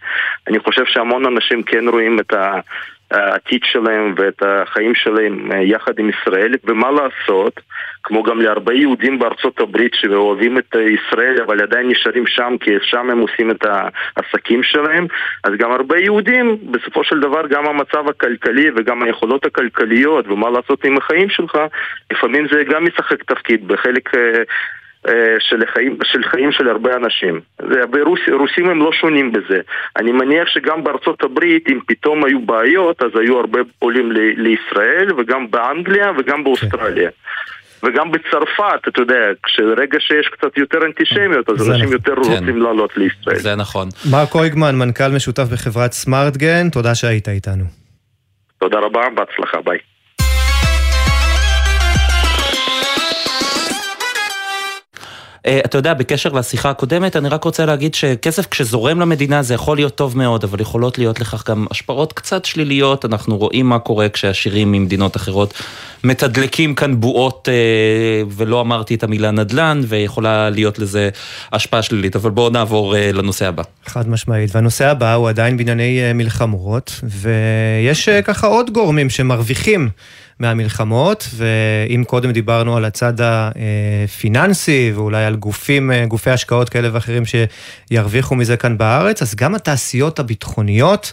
אני 0.48 0.58
חושב 0.58 0.84
שהמון 0.86 1.26
אנשים 1.26 1.62
כן 1.62 1.88
רואים 1.88 2.20
את 2.20 2.32
ה... 2.32 2.60
העתיד 3.12 3.60
שלהם 3.64 4.14
ואת 4.16 4.42
החיים 4.42 4.94
שלהם 4.94 5.52
אה, 5.52 5.62
יחד 5.62 5.98
עם 5.98 6.10
ישראל, 6.10 6.54
ומה 6.64 6.90
לעשות, 6.90 7.60
כמו 8.02 8.22
גם 8.22 8.40
להרבה 8.40 8.74
יהודים 8.74 9.18
בארצות 9.18 9.60
הברית 9.60 9.94
שאוהבים 9.94 10.58
את 10.58 10.76
ישראל 10.94 11.42
אבל 11.46 11.62
עדיין 11.62 11.88
נשארים 11.88 12.26
שם 12.26 12.56
כי 12.60 12.70
שם 12.82 13.10
הם 13.10 13.18
עושים 13.18 13.50
את 13.50 13.64
העסקים 13.64 14.62
שלהם, 14.62 15.06
אז 15.44 15.52
גם 15.58 15.72
הרבה 15.72 15.98
יהודים, 15.98 16.58
בסופו 16.70 17.04
של 17.04 17.20
דבר 17.20 17.46
גם 17.46 17.66
המצב 17.66 18.08
הכלכלי 18.08 18.70
וגם 18.76 19.02
היכולות 19.02 19.46
הכלכליות 19.46 20.28
ומה 20.28 20.50
לעשות 20.50 20.84
עם 20.84 20.96
החיים 20.96 21.28
שלך, 21.30 21.58
לפעמים 22.12 22.46
זה 22.52 22.64
גם 22.64 22.84
משחק 22.84 23.22
תפקיד 23.22 23.68
בחלק... 23.68 24.10
אה, 25.08 25.36
של 25.38 25.62
חיים, 25.74 25.98
של 26.04 26.22
חיים 26.22 26.52
של 26.52 26.68
הרבה 26.68 26.96
אנשים. 26.96 27.40
ורוסים 27.92 28.68
הם 28.68 28.78
לא 28.78 28.90
שונים 28.92 29.32
בזה. 29.32 29.60
אני 29.96 30.12
מניח 30.12 30.48
שגם 30.48 30.84
בארצות 30.84 31.22
הברית, 31.22 31.68
אם 31.68 31.78
פתאום 31.86 32.24
היו 32.24 32.40
בעיות, 32.40 33.02
אז 33.02 33.10
היו 33.20 33.38
הרבה 33.38 33.58
עולים 33.78 34.12
ל- 34.12 34.42
לישראל, 34.42 35.12
וגם 35.18 35.50
באנגליה 35.50 36.10
וגם 36.18 36.44
באוסטרליה. 36.44 37.10
וגם 37.84 38.10
בצרפת, 38.12 38.88
אתה 38.88 39.02
יודע, 39.02 39.14
כשרגע 39.42 40.00
שיש 40.00 40.28
קצת 40.28 40.58
יותר 40.58 40.78
אנטישמיות, 40.86 41.48
אז 41.50 41.70
אנשים 41.70 41.82
נכון. 41.82 41.92
יותר 41.92 42.14
רוצים 42.14 42.46
כן. 42.46 42.56
לעלות 42.58 42.96
לישראל. 42.96 43.36
זה 43.36 43.54
נכון. 43.56 43.88
מרק 44.10 44.34
אויגמן, 44.34 44.74
מנכ"ל 44.78 45.08
משותף 45.16 45.42
בחברת 45.52 45.92
סמארטגן, 45.92 46.68
תודה 46.70 46.94
שהיית 46.94 47.28
איתנו. 47.28 47.64
תודה 48.58 48.78
רבה, 48.78 49.00
בהצלחה, 49.14 49.60
ביי. 49.64 49.78
אתה 55.46 55.78
יודע, 55.78 55.94
בקשר 55.94 56.28
לשיחה 56.32 56.70
הקודמת, 56.70 57.16
אני 57.16 57.28
רק 57.28 57.44
רוצה 57.44 57.66
להגיד 57.66 57.94
שכסף 57.94 58.46
כשזורם 58.46 59.00
למדינה 59.00 59.42
זה 59.42 59.54
יכול 59.54 59.76
להיות 59.76 59.94
טוב 59.94 60.18
מאוד, 60.18 60.44
אבל 60.44 60.60
יכולות 60.60 60.98
להיות 60.98 61.20
לכך 61.20 61.50
גם 61.50 61.66
השפעות 61.70 62.12
קצת 62.12 62.44
שליליות. 62.44 63.04
אנחנו 63.04 63.38
רואים 63.38 63.66
מה 63.66 63.78
קורה 63.78 64.08
כשעשירים 64.08 64.72
ממדינות 64.72 65.16
אחרות 65.16 65.54
מתדלקים 66.04 66.74
כאן 66.74 67.00
בועות, 67.00 67.48
אה, 67.52 68.22
ולא 68.30 68.60
אמרתי 68.60 68.94
את 68.94 69.02
המילה 69.02 69.30
נדל"ן, 69.30 69.80
ויכולה 69.88 70.50
להיות 70.50 70.78
לזה 70.78 71.10
השפעה 71.52 71.82
שלילית. 71.82 72.16
אבל 72.16 72.30
בואו 72.30 72.50
נעבור 72.50 72.96
אה, 72.96 73.12
לנושא 73.12 73.46
הבא. 73.46 73.62
חד 73.86 74.08
משמעית, 74.08 74.54
והנושא 74.54 74.86
הבא 74.88 75.14
הוא 75.14 75.28
עדיין 75.28 75.56
בענייני 75.56 76.12
מלחמות, 76.14 77.00
ויש 77.02 78.08
ככה 78.08 78.46
עוד 78.46 78.70
גורמים 78.70 79.10
שמרוויחים. 79.10 79.88
מהמלחמות, 80.42 81.28
ואם 81.36 82.04
קודם 82.04 82.30
דיברנו 82.32 82.76
על 82.76 82.84
הצד 82.84 83.12
הפיננסי 83.20 84.92
ואולי 84.94 85.24
על 85.24 85.36
גופים, 85.36 85.90
גופי 86.08 86.30
השקעות 86.30 86.68
כאלה 86.68 86.88
ואחרים 86.92 87.22
שירוויחו 87.24 88.34
מזה 88.34 88.56
כאן 88.56 88.78
בארץ, 88.78 89.22
אז 89.22 89.34
גם 89.34 89.54
התעשיות 89.54 90.18
הביטחוניות 90.18 91.12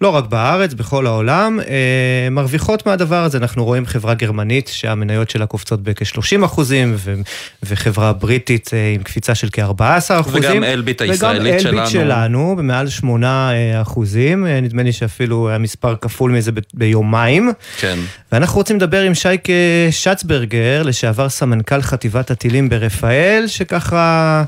לא 0.00 0.08
רק 0.08 0.24
בארץ, 0.24 0.74
בכל 0.74 1.06
העולם, 1.06 1.60
אה, 1.60 2.30
מרוויחות 2.30 2.86
מהדבר 2.86 3.24
הזה. 3.24 3.38
אנחנו 3.38 3.64
רואים 3.64 3.86
חברה 3.86 4.14
גרמנית 4.14 4.68
שהמניות 4.68 5.30
שלה 5.30 5.46
קופצות 5.46 5.82
בכ-30 5.82 6.44
אחוזים, 6.44 6.94
ו- 6.96 7.14
וחברה 7.62 8.12
בריטית 8.12 8.70
אה, 8.72 8.92
עם 8.94 9.02
קפיצה 9.02 9.34
של 9.34 9.48
כ-14 9.52 9.80
אחוזים. 10.20 10.42
וגם 10.52 10.64
אלביט 10.64 11.02
הישראלית 11.02 11.60
שלנו. 11.60 11.76
וגם 11.76 11.78
אלביט 11.78 11.92
שלנו, 11.92 12.56
במעל 12.58 12.88
8 12.88 13.50
אה, 13.52 13.82
אחוזים. 13.82 14.46
אה, 14.46 14.60
נדמה 14.60 14.82
לי 14.82 14.92
שאפילו 14.92 15.48
היה 15.48 15.58
מספר 15.58 15.96
כפול 16.00 16.30
מזה 16.30 16.52
ב- 16.52 16.58
ביומיים. 16.74 17.52
כן. 17.78 17.98
ואנחנו 18.32 18.58
רוצים 18.58 18.76
לדבר 18.76 19.00
עם 19.00 19.14
שייקה 19.14 19.52
שצברגר, 19.90 20.82
לשעבר 20.82 21.28
סמנכ"ל 21.28 21.82
חטיבת 21.82 22.30
הטילים 22.30 22.68
ברפאל, 22.68 23.44
שככה 23.46 24.44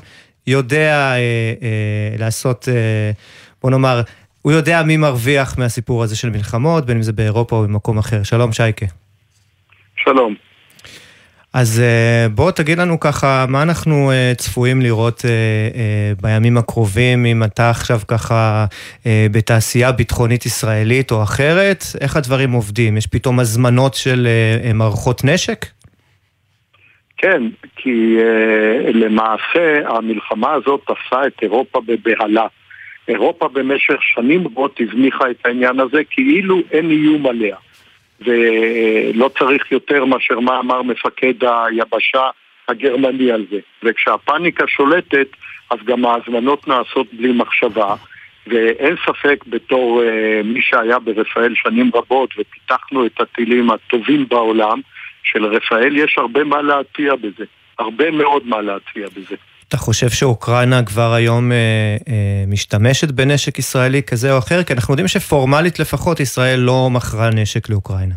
יודע 0.46 0.92
אה, 1.12 1.16
אה, 1.16 1.18
לעשות, 2.18 2.68
אה, 2.68 2.74
בוא 3.62 3.70
נאמר, 3.70 4.02
הוא 4.42 4.52
יודע 4.52 4.82
מי 4.82 4.96
מרוויח 4.96 5.58
מהסיפור 5.58 6.02
הזה 6.02 6.16
של 6.16 6.30
מלחמות, 6.30 6.86
בין 6.86 6.96
אם 6.96 7.02
זה 7.02 7.12
באירופה 7.12 7.56
או 7.56 7.62
במקום 7.62 7.98
אחר. 7.98 8.22
שלום, 8.22 8.52
שייקה. 8.52 8.86
שלום. 9.96 10.34
אז 11.52 11.80
אה, 11.80 12.28
בוא 12.28 12.50
תגיד 12.50 12.78
לנו 12.78 13.00
ככה, 13.00 13.44
מה 13.48 13.62
אנחנו 13.62 14.10
אה, 14.10 14.32
צפויים 14.36 14.80
לראות 14.80 15.22
אה, 15.24 16.12
בימים 16.22 16.58
הקרובים, 16.58 17.26
אם 17.26 17.42
אתה 17.42 17.70
עכשיו 17.70 17.98
ככה 18.08 18.64
בתעשייה 19.06 19.92
ביטחונית 19.92 20.46
ישראלית 20.46 21.10
או 21.10 21.22
אחרת, 21.22 21.84
איך 22.00 22.16
הדברים 22.16 22.52
עובדים? 22.52 22.96
יש 22.96 23.06
פתאום 23.06 23.40
הזמנות 23.40 23.94
של 23.94 24.28
מערכות 24.74 25.24
נשק? 25.24 25.66
כן, 27.16 27.42
כי 27.76 28.16
למעשה 28.94 29.80
המלחמה 29.88 30.52
הזאת 30.52 30.80
עשה 30.88 31.26
את 31.26 31.42
אירופה 31.42 31.80
בבהלה. 31.86 32.46
אירופה 33.10 33.48
במשך 33.48 34.02
שנים 34.02 34.46
רבות 34.46 34.80
הזניחה 34.80 35.30
את 35.30 35.46
העניין 35.46 35.80
הזה 35.80 36.04
כאילו 36.10 36.60
אין 36.70 36.90
איום 36.90 37.26
עליה. 37.26 37.56
ולא 38.20 39.30
צריך 39.38 39.72
יותר 39.72 40.04
מאשר 40.04 40.40
מה 40.40 40.58
אמר 40.58 40.82
מפקד 40.82 41.34
היבשה 41.44 42.30
הגרמני 42.68 43.32
על 43.32 43.46
זה. 43.50 43.58
וכשהפאניקה 43.82 44.64
שולטת, 44.68 45.26
אז 45.70 45.78
גם 45.84 46.06
ההזמנות 46.06 46.68
נעשות 46.68 47.06
בלי 47.12 47.32
מחשבה. 47.32 47.94
ואין 48.46 48.96
ספק 49.06 49.44
בתור 49.46 50.02
uh, 50.02 50.46
מי 50.46 50.62
שהיה 50.62 50.98
ברפאל 50.98 51.54
שנים 51.54 51.90
רבות 51.94 52.30
ופיתחנו 52.38 53.06
את 53.06 53.20
הטילים 53.20 53.70
הטובים 53.70 54.28
בעולם, 54.28 54.80
שלרפאל 55.22 55.96
יש 55.96 56.18
הרבה 56.18 56.44
מה 56.44 56.62
להציע 56.62 57.14
בזה. 57.14 57.44
הרבה 57.78 58.10
מאוד 58.10 58.46
מה 58.46 58.60
להציע 58.60 59.06
בזה. 59.16 59.36
אתה 59.70 59.78
חושב 59.78 60.10
שאוקראינה 60.10 60.82
כבר 60.82 61.12
היום 61.12 61.52
אה, 61.52 61.56
אה, 62.08 62.44
משתמשת 62.46 63.10
בנשק 63.10 63.58
ישראלי 63.58 64.02
כזה 64.02 64.32
או 64.32 64.38
אחר? 64.38 64.62
כי 64.62 64.72
אנחנו 64.72 64.92
יודעים 64.92 65.08
שפורמלית 65.08 65.78
לפחות 65.78 66.20
ישראל 66.20 66.60
לא 66.60 66.88
מכרה 66.90 67.30
נשק 67.30 67.70
לאוקראינה. 67.70 68.14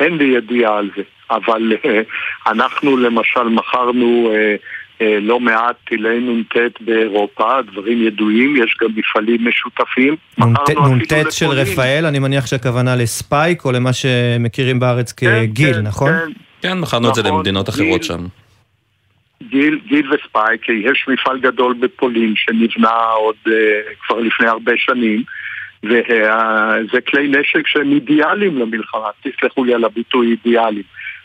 אין 0.00 0.16
לי 0.16 0.24
ידיעה 0.24 0.78
על 0.78 0.90
זה, 0.96 1.02
אבל 1.30 1.72
אה, 1.84 2.00
אנחנו 2.46 2.96
למשל 2.96 3.42
מכרנו 3.42 4.30
אה, 4.34 4.54
אה, 5.00 5.18
לא 5.20 5.40
מעט 5.40 5.76
טילי 5.88 6.20
נ"ט 6.20 6.56
באירופה, 6.80 7.62
דברים 7.72 8.06
ידועים, 8.06 8.56
יש 8.56 8.76
גם 8.82 8.88
מפעלים 8.96 9.48
משותפים. 9.48 10.16
נ"ט 10.38 11.32
של 11.32 11.50
רפאל, 11.50 12.06
אני 12.06 12.18
מניח 12.18 12.46
שהכוונה 12.46 12.96
לספייק 12.96 13.64
או 13.64 13.72
למה 13.72 13.92
שמכירים 13.92 14.80
בארץ 14.80 15.12
כן, 15.12 15.46
כגיל, 15.46 15.74
כן, 15.74 15.80
נכון? 15.80 16.12
כן, 16.12 16.32
כן 16.62 16.78
מכרנו 16.78 17.08
את 17.08 17.14
זה 17.14 17.22
נכון, 17.22 17.36
למדינות 17.36 17.68
אחרות 17.68 18.04
שם. 18.04 18.26
גיל, 19.42 19.80
גיל 19.86 20.12
וספייק, 20.12 20.68
יש 20.68 21.04
מפעל 21.08 21.38
גדול 21.38 21.74
בפולין 21.80 22.34
שנבנה 22.36 22.98
עוד 22.98 23.36
uh, 23.46 23.50
כבר 24.06 24.20
לפני 24.20 24.46
הרבה 24.46 24.72
שנים 24.76 25.22
וזה 25.84 27.00
כלי 27.08 27.28
נשק 27.28 27.66
שהם 27.66 27.92
אידיאליים 27.92 28.58
למלחמה, 28.58 29.08
תסלחו 29.22 29.64
לי 29.64 29.74
על 29.74 29.84
הביטוי 29.84 30.30
אידיאליים, 30.30 30.84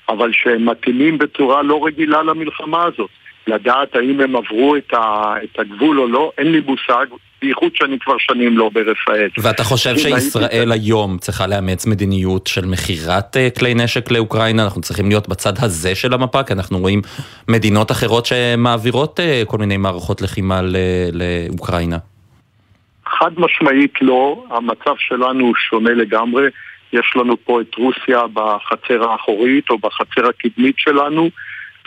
אבל 0.09 0.31
שהם 0.33 0.69
מתאימים 0.69 1.17
בצורה 1.17 1.61
לא 1.61 1.85
רגילה 1.85 2.23
למלחמה 2.23 2.83
הזאת. 2.83 3.09
לדעת 3.47 3.95
האם 3.95 4.21
הם 4.21 4.35
עברו 4.35 4.75
את, 4.75 4.93
ה, 4.93 5.33
את 5.43 5.59
הגבול 5.59 5.99
או 5.99 6.07
לא, 6.07 6.31
אין 6.37 6.51
לי 6.51 6.61
מושג, 6.65 7.05
בייחוד 7.41 7.71
שאני 7.75 7.99
כבר 7.99 8.15
שנים 8.19 8.57
לא 8.57 8.69
ברפאל. 8.73 9.29
ואתה 9.37 9.63
חושב 9.63 9.97
שישראל 9.97 10.71
היום 10.71 11.17
צריכה 11.17 11.47
לאמץ 11.47 11.85
מדיניות 11.85 12.47
של 12.47 12.65
מכירת 12.65 13.37
אה, 13.37 13.49
כלי 13.59 13.73
נשק 13.73 14.11
לאוקראינה? 14.11 14.63
אנחנו 14.63 14.81
צריכים 14.81 15.09
להיות 15.09 15.27
בצד 15.27 15.53
הזה 15.61 15.95
של 15.95 16.13
המפה, 16.13 16.43
כי 16.43 16.53
אנחנו 16.53 16.79
רואים 16.79 17.01
מדינות 17.47 17.91
אחרות 17.91 18.25
שמעבירות 18.25 19.19
אה, 19.19 19.43
כל 19.47 19.57
מיני 19.57 19.77
מערכות 19.77 20.21
לחימה 20.21 20.61
לאוקראינה. 21.13 21.97
חד 23.05 23.31
משמעית 23.37 23.93
לא, 24.01 24.43
המצב 24.49 24.93
שלנו 24.97 25.51
שונה 25.55 25.91
לגמרי. 25.91 26.43
יש 26.93 27.13
לנו 27.15 27.35
פה 27.45 27.61
את 27.61 27.75
רוסיה 27.75 28.21
בחצר 28.33 29.09
האחורית 29.11 29.69
או 29.69 29.77
בחצר 29.77 30.27
הקדמית 30.29 30.75
שלנו, 30.77 31.29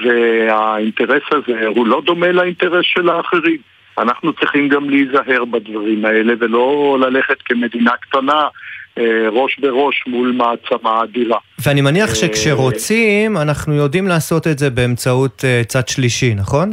והאינטרס 0.04 1.22
הזה 1.32 1.66
הוא 1.66 1.86
לא 1.86 2.02
דומה 2.04 2.32
לאינטרס 2.32 2.84
של 2.84 3.08
האחרים. 3.08 3.71
אנחנו 3.98 4.32
צריכים 4.32 4.68
גם 4.68 4.90
להיזהר 4.90 5.44
בדברים 5.44 6.04
האלה 6.04 6.34
ולא 6.40 6.96
ללכת 7.00 7.42
כמדינה 7.44 7.90
קטנה 8.00 8.48
אה, 8.98 9.28
ראש 9.30 9.58
בראש 9.58 10.04
מול 10.06 10.32
מעצמה 10.32 11.02
אדירה. 11.02 11.38
ואני 11.64 11.80
מניח 11.80 12.10
אה, 12.10 12.14
שכשרוצים, 12.14 13.36
אנחנו 13.36 13.74
יודעים 13.74 14.08
לעשות 14.08 14.46
את 14.46 14.58
זה 14.58 14.70
באמצעות 14.70 15.44
אה, 15.44 15.62
צד 15.64 15.88
שלישי, 15.88 16.34
נכון? 16.34 16.70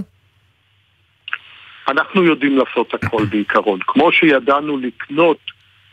אנחנו 1.87 2.23
יודעים 2.23 2.57
לעשות 2.57 2.93
הכל 2.93 3.25
בעיקרון. 3.31 3.79
כמו 3.87 4.11
שידענו 4.11 4.77
לקנות 4.77 5.37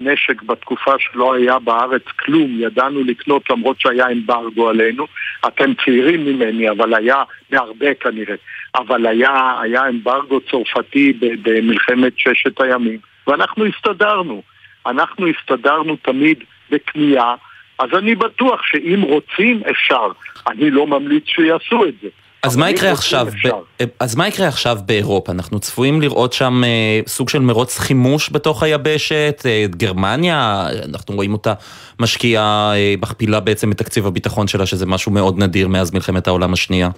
נשק 0.01 0.43
בתקופה 0.43 0.93
שלא 0.99 1.35
היה 1.35 1.59
בארץ 1.59 2.03
כלום, 2.19 2.61
ידענו 2.61 3.05
לקנות 3.05 3.51
למרות 3.51 3.81
שהיה 3.81 4.09
אמברגו 4.09 4.69
עלינו. 4.69 5.07
אתם 5.47 5.73
צעירים 5.85 6.25
ממני, 6.25 6.71
אבל 6.71 6.95
היה, 6.95 7.23
בהרבה 7.51 7.95
כנראה, 7.95 8.35
אבל 8.77 9.07
היה, 9.07 9.55
היה 9.63 9.89
אמברגו 9.89 10.41
צרפתי 10.51 11.13
במלחמת 11.43 12.13
ששת 12.17 12.61
הימים, 12.61 12.99
ואנחנו 13.27 13.65
הסתדרנו. 13.67 14.43
אנחנו 14.87 15.27
הסתדרנו 15.27 15.97
תמיד 15.97 16.39
בקנייה, 16.71 17.35
אז 17.79 17.89
אני 17.99 18.15
בטוח 18.15 18.61
שאם 18.63 19.03
רוצים 19.03 19.63
אפשר. 19.71 20.09
אני 20.49 20.71
לא 20.71 20.87
ממליץ 20.87 21.25
שיעשו 21.27 21.85
את 21.85 21.95
זה. 22.03 22.09
אז 22.43 22.57
מה 22.57 22.71
יקרה 22.71 22.93
עכשיו, 22.93 23.27
ב... 23.45 23.85
אז 24.01 24.17
מה 24.17 24.29
יקרה 24.29 24.49
עכשיו 24.49 24.79
באירופה? 24.87 25.33
אנחנו 25.33 25.59
צפויים 25.59 26.01
לראות 26.01 26.33
שם 26.33 26.65
אה, 26.65 27.01
סוג 27.07 27.29
של 27.29 27.39
מרוץ 27.39 27.79
חימוש 27.79 28.31
בתוך 28.33 28.63
היבשת, 28.63 29.43
אה, 29.47 29.65
גרמניה, 29.71 30.69
אנחנו 30.89 31.15
רואים 31.15 31.33
אותה 31.33 31.55
משקיעה, 32.01 32.73
אה, 32.75 32.95
מכפילה 33.01 33.41
בעצם 33.41 33.73
את 33.73 33.79
תקציב 33.79 34.07
הביטחון 34.07 34.49
שלה, 34.49 34.67
שזה 34.67 34.87
משהו 34.87 35.13
מאוד 35.13 35.39
נדיר 35.39 35.69
מאז 35.69 35.95
מלחמת 35.95 36.27
העולם 36.27 36.53
השנייה. 36.53 36.89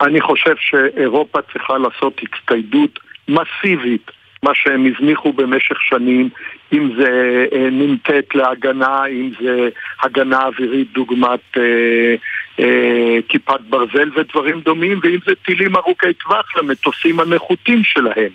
אני 0.00 0.20
חושב 0.20 0.54
שאירופה 0.60 1.38
צריכה 1.52 1.78
לעשות 1.78 2.20
הצטיידות 2.22 2.98
מסיבית 3.28 4.10
מה 4.42 4.54
שהם 4.54 4.86
הזניחו 4.86 5.32
במשך 5.32 5.82
שנים, 5.82 6.28
אם 6.72 6.90
זה 6.96 7.46
אה, 7.52 7.70
נ"ט 7.70 8.34
להגנה, 8.34 9.06
אם 9.06 9.30
זה 9.40 9.68
הגנה 10.02 10.46
אווירית 10.46 10.92
דוגמת 10.92 11.40
אה, 11.56 12.14
אה, 12.60 13.18
כיפת 13.28 13.60
ברזל 13.68 14.10
ודברים 14.16 14.60
דומים, 14.60 15.00
ואם 15.02 15.18
זה 15.26 15.32
טילים 15.46 15.76
ארוכי 15.76 16.14
טווח 16.14 16.56
למטוסים 16.56 17.20
הנחותים 17.20 17.84
שלהם. 17.84 18.30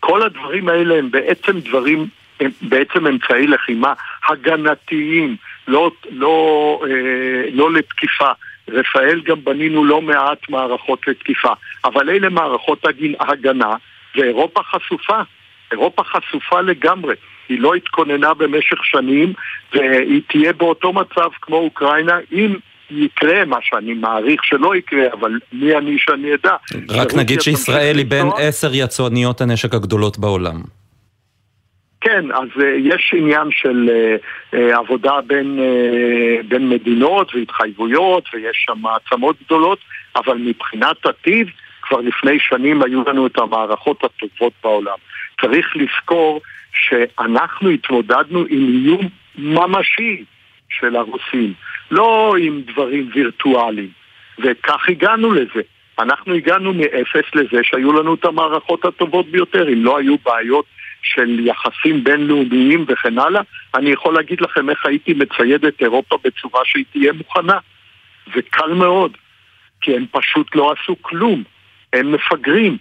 כל 0.00 0.22
הדברים 0.22 0.68
האלה 0.68 0.98
הם 0.98 1.10
בעצם 1.10 1.58
דברים, 1.60 2.06
הם 2.40 2.50
בעצם 2.62 3.06
אמצעי 3.06 3.46
לחימה 3.46 3.92
הגנתיים, 4.28 5.36
לא, 5.68 5.90
לא, 6.10 6.80
אה, 6.86 7.50
לא 7.52 7.72
לתקיפה. 7.72 8.30
רפאל 8.70 9.20
גם 9.24 9.44
בנינו 9.44 9.84
לא 9.84 10.02
מעט 10.02 10.48
מערכות 10.48 11.08
לתקיפה, 11.08 11.52
אבל 11.84 12.10
אלה 12.10 12.28
מערכות 12.28 12.84
הגנה, 13.20 13.74
ואירופה 14.16 14.60
חשופה. 14.62 15.22
אירופה 15.72 16.02
חשופה 16.04 16.60
לגמרי. 16.60 17.14
היא 17.48 17.60
לא 17.60 17.74
התכוננה 17.74 18.34
במשך 18.34 18.84
שנים, 18.84 19.32
והיא 19.74 20.22
תהיה 20.28 20.52
באותו 20.52 20.92
מצב 20.92 21.28
כמו 21.40 21.56
אוקראינה, 21.56 22.18
אם 22.32 22.54
יקרה 22.90 23.44
מה 23.44 23.56
שאני 23.62 23.94
מעריך 23.94 24.44
שלא 24.44 24.76
יקרה, 24.76 25.06
אבל 25.12 25.38
מי 25.52 25.76
אני 25.76 25.96
שאני 25.98 26.34
אדע. 26.34 26.56
רק 26.90 27.14
נגיד 27.14 27.40
שישראל 27.40 27.98
היא 27.98 28.06
בין 28.06 28.26
עשר 28.38 28.70
יצואניות 28.74 29.40
הנשק 29.40 29.74
הגדולות 29.74 30.18
בעולם. 30.18 30.81
כן, 32.02 32.32
אז 32.32 32.48
uh, 32.56 32.64
יש 32.78 33.14
עניין 33.16 33.48
של 33.50 33.90
uh, 33.90 34.54
uh, 34.54 34.78
עבודה 34.78 35.20
בין, 35.26 35.58
בין 36.48 36.68
מדינות 36.68 37.34
והתחייבויות 37.34 38.24
ויש 38.34 38.64
שם 38.66 38.78
מעצמות 38.80 39.36
גדולות, 39.46 39.78
אבל 40.16 40.36
מבחינת 40.38 41.06
עתיד, 41.06 41.46
כבר 41.82 42.00
לפני 42.00 42.38
שנים 42.40 42.82
היו 42.82 43.02
לנו 43.06 43.26
את 43.26 43.38
המערכות 43.38 44.04
הטובות 44.04 44.52
בעולם. 44.62 44.96
צריך 45.40 45.76
לזכור 45.76 46.40
שאנחנו 46.72 47.70
התמודדנו 47.70 48.44
עם 48.48 48.68
איום 48.68 49.08
ממשי 49.38 50.24
של 50.70 50.96
הרוסים, 50.96 51.52
לא 51.90 52.34
עם 52.38 52.62
דברים 52.66 53.10
וירטואליים. 53.14 53.88
וכך 54.38 54.88
הגענו 54.88 55.32
לזה. 55.32 55.60
אנחנו 55.98 56.34
הגענו 56.34 56.74
מאפס 56.74 57.34
לזה 57.34 57.60
שהיו 57.62 57.92
לנו 57.92 58.14
את 58.14 58.24
המערכות 58.24 58.84
הטובות 58.84 59.26
ביותר. 59.26 59.68
אם 59.68 59.84
לא 59.84 59.98
היו 59.98 60.16
בעיות 60.24 60.64
של 61.02 61.46
יחסים 61.46 62.04
בינלאומיים 62.04 62.84
וכן 62.88 63.18
הלאה, 63.18 63.42
אני 63.74 63.90
יכול 63.90 64.14
להגיד 64.14 64.40
לכם 64.40 64.70
איך 64.70 64.86
הייתי 64.86 65.12
מצייד 65.12 65.64
את 65.64 65.80
אירופה 65.80 66.16
בצורה 66.24 66.60
שהיא 66.64 66.84
תהיה 66.92 67.12
מוכנה. 67.12 67.58
זה 68.34 68.40
קל 68.50 68.74
מאוד, 68.74 69.16
כי 69.80 69.96
הם 69.96 70.06
פשוט 70.10 70.54
לא 70.54 70.72
עשו 70.72 70.96
כלום. 71.02 71.42
הם 71.92 72.12
מפגרים. 72.12 72.76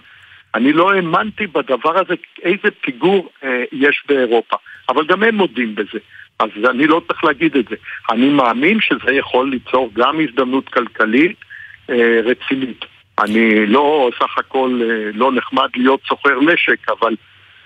אני 0.55 0.73
לא 0.73 0.93
האמנתי 0.93 1.47
בדבר 1.47 1.99
הזה, 1.99 2.13
איזה 2.41 2.71
פיגור 2.81 3.29
אה, 3.43 3.63
יש 3.71 4.03
באירופה. 4.07 4.55
אבל 4.89 5.05
גם 5.05 5.23
הם 5.23 5.35
מודים 5.35 5.75
בזה. 5.75 5.99
אז 6.39 6.49
אני 6.69 6.87
לא 6.87 7.01
צריך 7.07 7.23
להגיד 7.23 7.55
את 7.55 7.65
זה. 7.69 7.75
אני 8.11 8.29
מאמין 8.29 8.81
שזה 8.81 9.11
יכול 9.11 9.49
ליצור 9.49 9.91
גם 9.93 10.19
הזדמנות 10.19 10.69
כלכלית 10.69 11.37
אה, 11.89 12.19
רצינית. 12.23 12.85
אני 13.19 13.65
לא 13.65 14.09
סך 14.19 14.37
הכל 14.37 14.81
אה, 14.83 15.11
לא 15.13 15.31
נחמד 15.31 15.69
להיות 15.75 16.01
סוחר 16.07 16.39
נשק, 16.39 16.89
אבל 16.89 17.15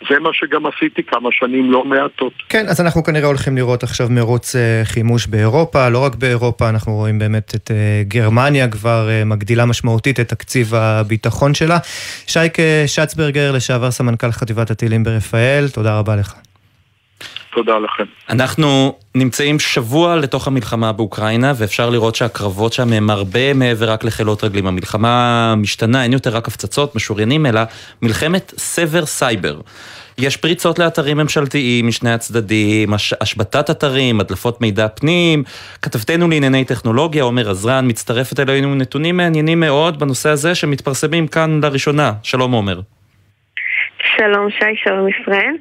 זה 0.10 0.20
מה 0.20 0.30
שגם 0.34 0.66
עשיתי 0.66 1.04
כמה 1.04 1.30
שנים 1.32 1.72
לא 1.72 1.86
מעטות. 1.86 2.34
כן, 2.50 2.66
אז 2.68 2.82
אנחנו 2.82 3.04
כנראה 3.04 3.28
הולכים 3.28 3.58
לראות 3.58 3.84
עכשיו 3.84 4.08
מרוץ 4.10 4.56
אה, 4.56 4.82
חימוש 4.84 5.28
באירופה, 5.28 5.90
לא 5.90 6.00
רק 6.00 6.16
באירופה, 6.16 6.70
אנחנו 6.70 6.96
רואים 6.96 7.20
באמת 7.20 7.56
את 7.56 7.72
אה, 7.72 8.04
גרמניה 8.08 8.68
כבר 8.68 9.10
אה, 9.10 9.26
מגדילה 9.26 9.66
משמעותית 9.66 10.20
את 10.20 10.30
תקציב 10.30 10.76
הביטחון 10.76 11.54
שלה. 11.54 11.78
שייקה 12.28 12.64
שצברגר, 12.88 13.52
לשעבר 13.52 13.92
סמנכ"ל 13.92 14.32
חטיבת 14.32 14.72
הטילים 14.72 15.04
ברפאל, 15.04 15.68
תודה 15.74 16.00
רבה 16.00 16.16
לך. 16.16 16.45
תודה 17.56 17.78
לכם. 17.78 18.04
אנחנו 18.30 18.98
נמצאים 19.16 19.60
שבוע 19.60 20.16
לתוך 20.16 20.48
המלחמה 20.48 20.92
באוקראינה, 20.92 21.54
ואפשר 21.56 21.90
לראות 21.90 22.16
שהקרבות 22.16 22.74
שם 22.74 22.94
הם 22.94 23.10
הרבה 23.10 23.54
מעבר 23.54 23.92
רק 23.92 24.04
לחילות 24.04 24.44
רגלים. 24.44 24.68
המלחמה 24.68 25.54
משתנה, 25.58 26.04
אין 26.04 26.14
יותר 26.14 26.36
רק 26.36 26.48
הפצצות, 26.48 26.96
משוריינים, 26.96 27.46
אלא 27.46 27.62
מלחמת 28.02 28.54
סבר 28.58 29.06
סייבר. 29.06 29.60
יש 30.18 30.38
פריצות 30.38 30.80
לאתרים 30.80 31.18
ממשלתיים 31.18 31.88
משני 31.88 32.14
הצדדים, 32.14 32.94
הש... 32.94 33.14
השבתת 33.22 33.70
אתרים, 33.70 34.20
הדלפות 34.20 34.62
מידע 34.62 34.88
פנים. 34.88 35.44
כתבתנו 35.82 36.28
לענייני 36.30 36.66
טכנולוגיה, 36.66 37.24
עומר 37.24 37.50
עזרן, 37.50 37.88
מצטרפת 37.88 38.40
אלינו 38.40 38.76
נתונים 38.76 39.18
מעניינים 39.18 39.60
מאוד 39.60 40.00
בנושא 40.00 40.30
הזה 40.30 40.56
שמתפרסמים 40.56 41.28
כאן 41.28 41.60
לראשונה. 41.64 42.14
שלום 42.24 42.52
עומר. 42.52 42.80
שלום 44.18 44.50
שי, 44.50 44.76
שלום 44.84 45.08
ישראל. 45.08 45.56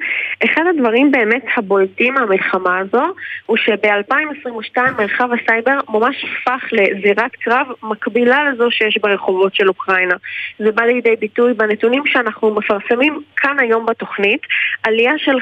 אחד 0.44 0.62
הדברים 0.70 1.10
באמת 1.10 1.42
הבולטים 1.56 2.14
מהמלחמה 2.14 2.78
הזו 2.78 3.02
הוא 3.46 3.56
שב-2022 3.56 4.78
מרחב 4.98 5.28
הסייבר 5.32 5.78
ממש 5.88 6.24
הפך 6.24 6.64
לזירת 6.72 7.30
קרב 7.32 7.66
מקבילה 7.82 8.50
לזו 8.50 8.70
שיש 8.70 8.98
ברחובות 8.98 9.54
של 9.54 9.68
אוקראינה. 9.68 10.14
זה 10.58 10.72
בא 10.72 10.82
לידי 10.82 11.16
ביטוי 11.16 11.54
בנתונים 11.54 12.02
שאנחנו 12.06 12.54
מפרסמים 12.54 13.20
כאן 13.36 13.58
היום 13.58 13.86
בתוכנית, 13.86 14.40
עלייה 14.82 15.12
של 15.18 15.38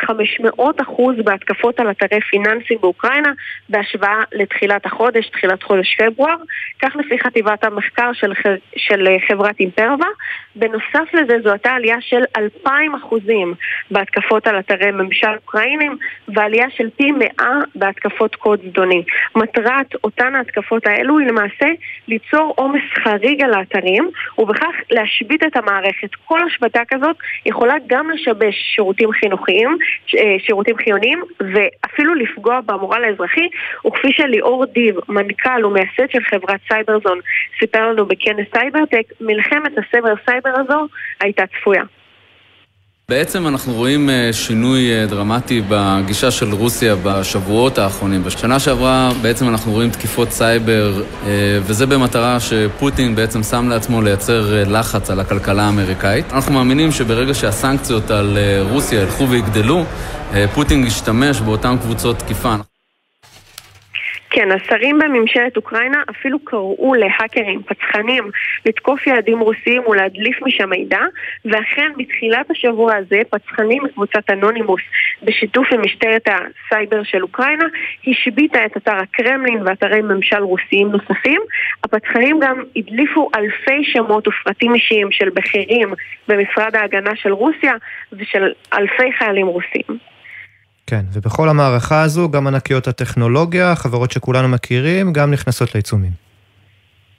500% 0.58 1.22
בהתקפות 1.24 1.80
על 1.80 1.90
אתרי 1.90 2.20
פיננסים 2.20 2.78
באוקראינה 2.80 3.32
בהשוואה 3.68 4.22
לתחילת 4.32 4.86
החודש, 4.86 5.28
תחילת 5.28 5.62
חודש 5.62 5.96
פברואר, 5.96 6.36
כך 6.82 6.96
לפי 6.96 7.18
חטיבת 7.18 7.64
המחקר 7.64 8.12
של, 8.12 8.32
של 8.76 9.06
חברת 9.28 9.60
אימפרווה. 9.60 10.08
בנוסף 10.56 11.14
לזה 11.14 11.36
זו 11.42 11.50
הייתה 11.50 11.70
עלייה 11.70 11.96
של 12.00 12.22
2,000 12.36 12.94
אחוזים 12.94 13.01
בהתקפות 13.90 14.46
על 14.46 14.58
אתרי 14.58 14.90
ממשל 14.90 15.34
אוקראינים 15.36 15.96
ועלייה 16.28 16.70
של 16.70 16.88
פי 16.96 17.10
מאה 17.12 17.54
בהתקפות 17.74 18.34
קוד 18.34 18.60
זדוני. 18.68 19.02
מטרת 19.36 19.94
אותן 20.04 20.34
ההתקפות 20.34 20.86
האלו 20.86 21.18
היא 21.18 21.28
למעשה 21.28 21.66
ליצור 22.08 22.54
עומס 22.56 22.82
חריג 23.04 23.42
על 23.42 23.54
האתרים 23.54 24.10
ובכך 24.38 24.74
להשבית 24.90 25.42
את 25.46 25.56
המערכת. 25.56 26.14
כל 26.24 26.40
השבתה 26.46 26.80
כזאת 26.88 27.16
יכולה 27.46 27.74
גם 27.86 28.10
לשבש 28.10 28.54
שירותים 28.74 29.12
חינוכיים, 29.12 29.78
אה, 30.18 30.36
שירותים 30.38 30.76
חיוניים 30.76 31.22
ואפילו 31.40 32.14
לפגוע 32.14 32.60
במורל 32.66 33.04
האזרחי 33.04 33.48
וכפי 33.86 34.12
שליאור 34.12 34.64
דיב, 34.64 34.96
מנכ"ל 35.08 35.64
ומייסד 35.64 36.10
של 36.10 36.24
חברת 36.24 36.60
Cybereason, 36.68 37.18
סיפר 37.60 37.88
לנו 37.88 38.06
בכנס 38.06 38.46
Cybertech, 38.54 39.02
מלחמת 39.20 39.72
הסבר 39.78 40.14
סייבר 40.26 40.50
הזו 40.60 40.86
הייתה 41.20 41.44
צפויה. 41.46 41.82
בעצם 43.12 43.46
אנחנו 43.46 43.72
רואים 43.72 44.10
אה, 44.10 44.32
שינוי 44.32 44.92
אה, 44.92 45.06
דרמטי 45.06 45.62
בגישה 45.68 46.30
של 46.30 46.52
רוסיה 46.52 46.96
בשבועות 47.02 47.78
האחרונים. 47.78 48.24
בשנה 48.24 48.58
שעברה 48.58 49.10
בעצם 49.22 49.48
אנחנו 49.48 49.72
רואים 49.72 49.90
תקיפות 49.90 50.30
סייבר, 50.30 51.02
אה, 51.26 51.30
וזה 51.62 51.86
במטרה 51.86 52.40
שפוטין 52.40 53.14
בעצם 53.14 53.42
שם 53.42 53.68
לעצמו 53.68 54.02
לייצר 54.02 54.64
לחץ 54.66 55.10
על 55.10 55.20
הכלכלה 55.20 55.62
האמריקאית. 55.62 56.32
אנחנו 56.32 56.52
מאמינים 56.52 56.92
שברגע 56.92 57.34
שהסנקציות 57.34 58.10
על 58.10 58.38
רוסיה 58.70 59.02
ילכו 59.02 59.28
ויגדלו, 59.28 59.84
פוטין 60.54 60.86
ישתמש 60.86 61.40
באותן 61.40 61.76
קבוצות 61.82 62.18
תקיפה. 62.18 62.56
כן, 64.34 64.48
השרים 64.52 64.98
בממשלת 64.98 65.56
אוקראינה 65.56 66.02
אפילו 66.10 66.38
קראו 66.44 66.94
להאקרים, 66.94 67.62
פצחנים, 67.62 68.30
לתקוף 68.66 69.06
יעדים 69.06 69.40
רוסיים 69.40 69.86
ולהדליף 69.86 70.42
משם 70.42 70.70
מידע, 70.70 71.00
ואכן 71.44 71.92
בתחילת 71.98 72.50
השבוע 72.50 72.96
הזה 72.96 73.20
פצחנים 73.30 73.84
מקבוצת 73.84 74.30
אנונימוס 74.30 74.80
בשיתוף 75.22 75.72
עם 75.72 75.80
משטרת 75.84 76.28
הסייבר 76.28 77.02
של 77.02 77.22
אוקראינה 77.22 77.64
השביתה 78.06 78.66
את 78.66 78.76
אתר 78.76 78.96
הקרמלין 78.96 79.62
ואתרי 79.66 80.02
ממשל 80.02 80.42
רוסיים 80.42 80.88
נוספים. 80.88 81.40
הפצחנים 81.84 82.40
גם 82.40 82.62
הדליפו 82.76 83.30
אלפי 83.36 83.84
שמות 83.84 84.28
ופרטים 84.28 84.74
אישיים 84.74 85.12
של 85.12 85.28
בכירים 85.28 85.94
במשרד 86.28 86.76
ההגנה 86.76 87.16
של 87.16 87.32
רוסיה 87.32 87.72
ושל 88.12 88.52
אלפי 88.72 89.12
חיילים 89.18 89.46
רוסים. 89.46 90.11
כן, 90.92 91.04
ובכל 91.12 91.48
המערכה 91.48 92.02
הזו 92.02 92.30
גם 92.30 92.46
ענקיות 92.46 92.88
הטכנולוגיה, 92.88 93.74
חברות 93.74 94.10
שכולנו 94.10 94.48
מכירים, 94.48 95.12
גם 95.12 95.30
נכנסות 95.30 95.74
לעיצומים. 95.74 96.21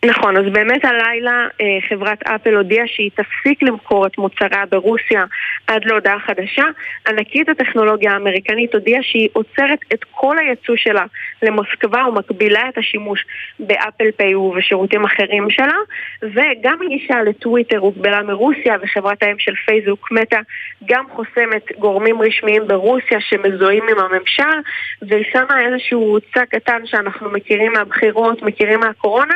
נכון, 0.05 0.37
אז 0.37 0.43
באמת 0.51 0.85
הלילה 0.85 1.47
אה, 1.61 1.65
חברת 1.89 2.23
אפל 2.23 2.55
הודיעה 2.55 2.87
שהיא 2.87 3.09
תפסיק 3.15 3.63
למכור 3.63 4.07
את 4.07 4.17
מוצריה 4.17 4.65
ברוסיה 4.71 5.23
עד 5.67 5.85
להודעה 5.85 6.19
חדשה. 6.19 6.63
ענקית 7.07 7.49
הטכנולוגיה 7.49 8.11
האמריקנית 8.11 8.73
הודיעה 8.73 9.03
שהיא 9.03 9.29
עוצרת 9.33 9.79
את 9.93 10.03
כל 10.11 10.37
הייצוא 10.39 10.75
שלה 10.75 11.05
למוסקבה 11.43 12.07
ומקבילה 12.07 12.69
את 12.69 12.77
השימוש 12.77 13.25
באפל 13.59 14.11
פיי 14.17 14.35
ובשירותים 14.35 15.03
אחרים 15.03 15.49
שלה, 15.49 15.77
וגם 16.21 16.77
הגישה 16.85 17.23
לטוויטר 17.23 17.77
הוגבלה 17.77 18.23
מרוסיה 18.23 18.75
וחברת 18.81 19.23
האם 19.23 19.39
של 19.39 19.53
פייסבוק 19.65 20.11
מטא 20.11 20.39
גם 20.85 21.05
חוסמת 21.11 21.79
גורמים 21.79 22.21
רשמיים 22.21 22.67
ברוסיה 22.67 23.21
שמזוהים 23.21 23.83
עם 23.89 23.99
הממשל, 23.99 24.57
והיא 25.01 25.25
שמה 25.31 25.65
איזשהו 25.65 26.17
צע 26.33 26.45
קטן 26.45 26.85
שאנחנו 26.85 27.29
מכירים 27.29 27.73
מהבחירות, 27.73 28.41
מכירים 28.41 28.79
מהקורונה, 28.79 29.35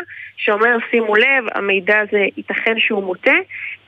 שאומר 0.58 0.78
שימו 0.92 1.16
לב, 1.16 1.46
המידע 1.56 2.00
הזה 2.00 2.24
ייתכן 2.38 2.76
שהוא 2.78 3.04
מוטה, 3.04 3.32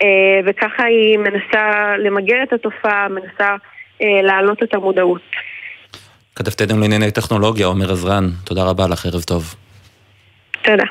אה, 0.04 0.08
וככה 0.46 0.84
היא 0.84 1.18
מנסה 1.18 1.98
למגר 1.98 2.44
את 2.44 2.54
התופעה, 2.54 3.08
מנסה 3.10 3.56
אה, 4.02 4.22
להעלות 4.24 4.64
את 4.64 4.74
המודעות. 4.74 5.22
כתבתנו 6.36 6.80
לענייני 6.80 7.12
טכנולוגיה, 7.12 7.68
עומר 7.68 7.92
עזרן, 7.92 8.30
תודה 8.46 8.64
רבה 8.64 8.88
לך, 8.88 9.06
ערב 9.06 9.22
טוב. 9.22 9.56
תודה. 10.62 10.84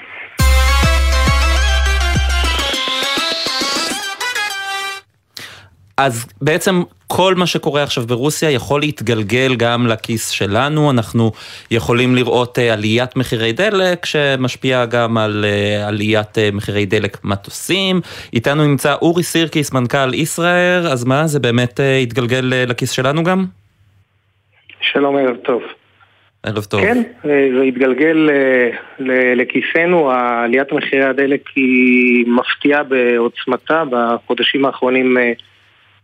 אז 5.98 6.26
בעצם 6.42 6.82
כל 7.06 7.34
מה 7.34 7.46
שקורה 7.46 7.82
עכשיו 7.82 8.06
ברוסיה 8.06 8.50
יכול 8.50 8.80
להתגלגל 8.80 9.54
גם 9.56 9.86
לכיס 9.86 10.30
שלנו, 10.30 10.90
אנחנו 10.90 11.32
יכולים 11.70 12.14
לראות 12.14 12.58
אה, 12.58 12.72
עליית 12.72 13.16
מחירי 13.16 13.52
דלק 13.52 14.04
שמשפיעה 14.04 14.86
גם 14.86 15.18
על 15.18 15.44
אה, 15.44 15.88
עליית 15.88 16.38
אה, 16.38 16.48
מחירי 16.52 16.86
דלק 16.86 17.24
מטוסים. 17.24 18.00
איתנו 18.32 18.66
נמצא 18.66 18.94
אורי 19.02 19.22
סירקיס, 19.22 19.72
מנכ"ל 19.72 20.14
ישראייר, 20.14 20.86
אז 20.86 21.04
מה, 21.04 21.26
זה 21.26 21.40
באמת 21.40 21.80
יתגלגל 22.02 22.52
לכיס 22.68 22.90
שלנו 22.90 23.24
גם? 23.24 23.44
שלום, 24.80 25.16
ערב 25.16 25.36
טוב. 25.36 25.62
ערב 26.42 26.64
טוב. 26.64 26.80
כן, 26.80 27.02
זה 27.24 27.64
יתגלגל 27.64 28.28
לכיסנו, 29.36 30.10
עליית 30.10 30.72
מחירי 30.72 31.04
הדלק 31.04 31.40
היא 31.56 32.26
מפתיעה 32.26 32.82
בעוצמתה, 32.82 33.82
בחודשים 33.90 34.64
האחרונים 34.64 35.16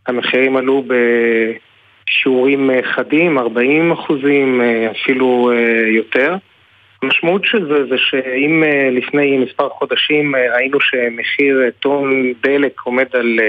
המחירים 0.06 0.56
עלו 0.56 0.84
בשיעורים 0.86 2.70
אה, 2.70 2.80
חדים, 2.94 3.38
40 3.38 3.92
אחוזים, 3.92 4.60
אה, 4.60 4.90
אפילו 4.90 5.52
אה, 5.52 5.88
יותר. 5.88 6.36
המשמעות 7.02 7.44
של 7.44 7.68
זה 7.68 7.84
זה 7.84 7.96
שאם 7.98 8.62
לפני 8.92 9.38
מספר 9.38 9.68
חודשים 9.68 10.34
ראינו 10.36 10.78
שמחיר 10.80 11.70
טון 11.80 12.32
דלק 12.42 12.80
עומד 12.84 13.06
על 13.12 13.40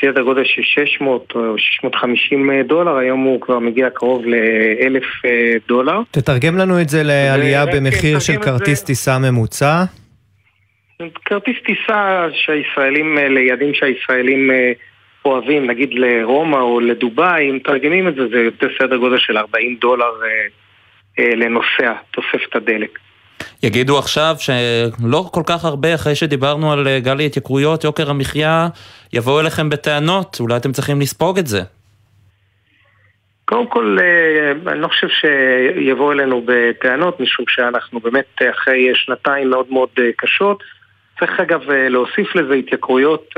סדר 0.00 0.22
גודל 0.22 0.44
של 0.44 0.62
600 0.62 1.32
או 1.34 1.58
650 1.58 2.50
דולר, 2.62 2.96
היום 2.96 3.22
הוא 3.22 3.40
כבר 3.40 3.58
מגיע 3.58 3.90
קרוב 3.90 4.26
ל-1,000 4.26 5.28
דולר. 5.68 6.00
תתרגם 6.10 6.58
לנו 6.58 6.80
את 6.80 6.88
זה 6.88 7.02
לעלייה 7.02 7.66
במחיר 7.66 8.18
של 8.18 8.32
תתרגם 8.32 8.56
את 8.56 8.60
כרטיס 8.60 8.84
טיסה 8.84 9.18
ממוצע. 9.18 9.84
כרטיס 11.24 11.56
טיסה 11.66 12.26
שהישראלים, 12.32 13.18
ליעדים 13.18 13.74
שהישראלים 13.74 14.50
אוהבים, 15.28 15.66
נגיד 15.66 15.90
לרומא 15.92 16.56
או 16.56 16.80
לדובאי, 16.80 17.50
אם 17.50 17.56
מתרגמים 17.56 18.08
את 18.08 18.14
זה, 18.14 18.28
זה 18.28 18.38
יותר 18.38 18.68
סדר 18.78 18.96
גודל 18.96 19.18
של 19.18 19.38
40 19.38 19.76
דולר 19.80 20.12
אה, 20.22 20.28
אה, 21.18 21.34
לנוסע, 21.34 21.92
תוספת 22.10 22.56
הדלק. 22.56 22.98
יגידו 23.62 23.98
עכשיו 23.98 24.34
שלא 24.38 25.24
כל 25.32 25.42
כך 25.46 25.64
הרבה 25.64 25.94
אחרי 25.94 26.14
שדיברנו 26.14 26.72
על 26.72 26.88
אה, 26.88 27.00
גל 27.00 27.20
ההתייקרויות, 27.20 27.84
יוקר 27.84 28.10
המחיה, 28.10 28.68
יבואו 29.12 29.40
אליכם 29.40 29.70
בטענות, 29.70 30.36
אולי 30.40 30.56
אתם 30.56 30.72
צריכים 30.72 31.00
לספוג 31.00 31.38
את 31.38 31.46
זה. 31.46 31.60
קודם 33.44 33.66
כל, 33.66 33.98
אה, 34.00 34.72
אני 34.72 34.80
לא 34.80 34.88
חושב 34.88 35.08
שיבואו 35.08 36.12
אלינו 36.12 36.42
בטענות, 36.46 37.20
משום 37.20 37.44
שאנחנו 37.48 38.00
באמת 38.00 38.38
אחרי 38.50 38.90
שנתיים 38.94 39.50
מאוד 39.50 39.66
מאוד 39.70 39.88
אה, 39.98 40.04
קשות. 40.16 40.62
צריך 41.20 41.40
אגב 41.40 41.60
להוסיף 41.70 42.36
לזה 42.36 42.54
התייקרויות 42.54 43.34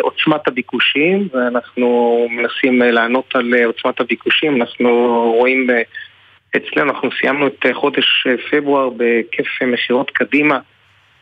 עוצמת 0.00 0.48
הביקושים, 0.48 1.28
ואנחנו 1.34 1.86
מנסים 2.30 2.82
אה, 2.82 2.90
לענות 2.90 3.24
על 3.34 3.54
אה, 3.54 3.66
עוצמת 3.66 4.00
הביקושים. 4.00 4.56
אנחנו 4.56 4.88
רואים 5.38 5.70
אה, 5.70 5.82
אצלנו, 6.56 6.90
אנחנו 6.90 7.08
סיימנו 7.20 7.46
את 7.46 7.66
אה, 7.66 7.74
חודש 7.74 8.26
אה, 8.26 8.34
פברואר 8.50 8.88
בהיקף 8.90 9.62
אה, 9.62 9.66
מכירות 9.66 10.10
קדימה, 10.10 10.58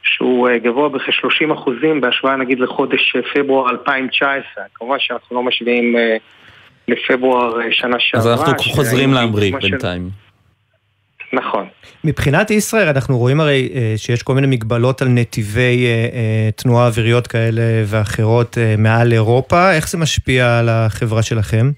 שהוא 0.03 0.49
אה, 0.49 0.59
גבוה 0.59 0.89
בכ-30 0.89 1.55
אחוזים 1.55 2.01
בהשוואה 2.01 2.37
נגיד 2.37 2.61
לחודש 2.61 3.17
אה, 3.17 3.21
פברואר 3.35 3.71
2019. 3.71 4.65
כמובן 4.75 4.97
שאנחנו 4.99 5.37
לא 5.37 5.43
משווים 5.43 5.97
אה, 5.97 6.17
לפברואר 6.89 7.59
שנה 7.71 7.97
שעברה. 7.99 8.33
אז 8.33 8.41
אנחנו 8.41 8.73
חוזרים 8.73 9.13
להמריא 9.13 9.53
בינתיים. 9.63 10.09
נכון. 11.33 11.67
מבחינת 12.05 12.51
ישראל, 12.51 12.89
אנחנו 12.89 13.19
רואים 13.19 13.41
הרי 13.41 13.69
שיש 13.97 14.23
כל 14.23 14.35
מיני 14.35 14.47
מגבלות 14.47 15.03
על 15.03 15.09
נתיבי 15.09 15.87
תנועה 16.57 16.87
אוויריות 16.87 17.27
כאלה 17.27 17.63
ואחרות 17.87 18.59
מעל 18.79 19.13
אירופה, 19.13 19.73
איך 19.73 19.89
זה 19.89 19.99
משפיע 19.99 20.59
על 20.59 20.69
החברה 20.69 21.23
שלכם? 21.23 21.71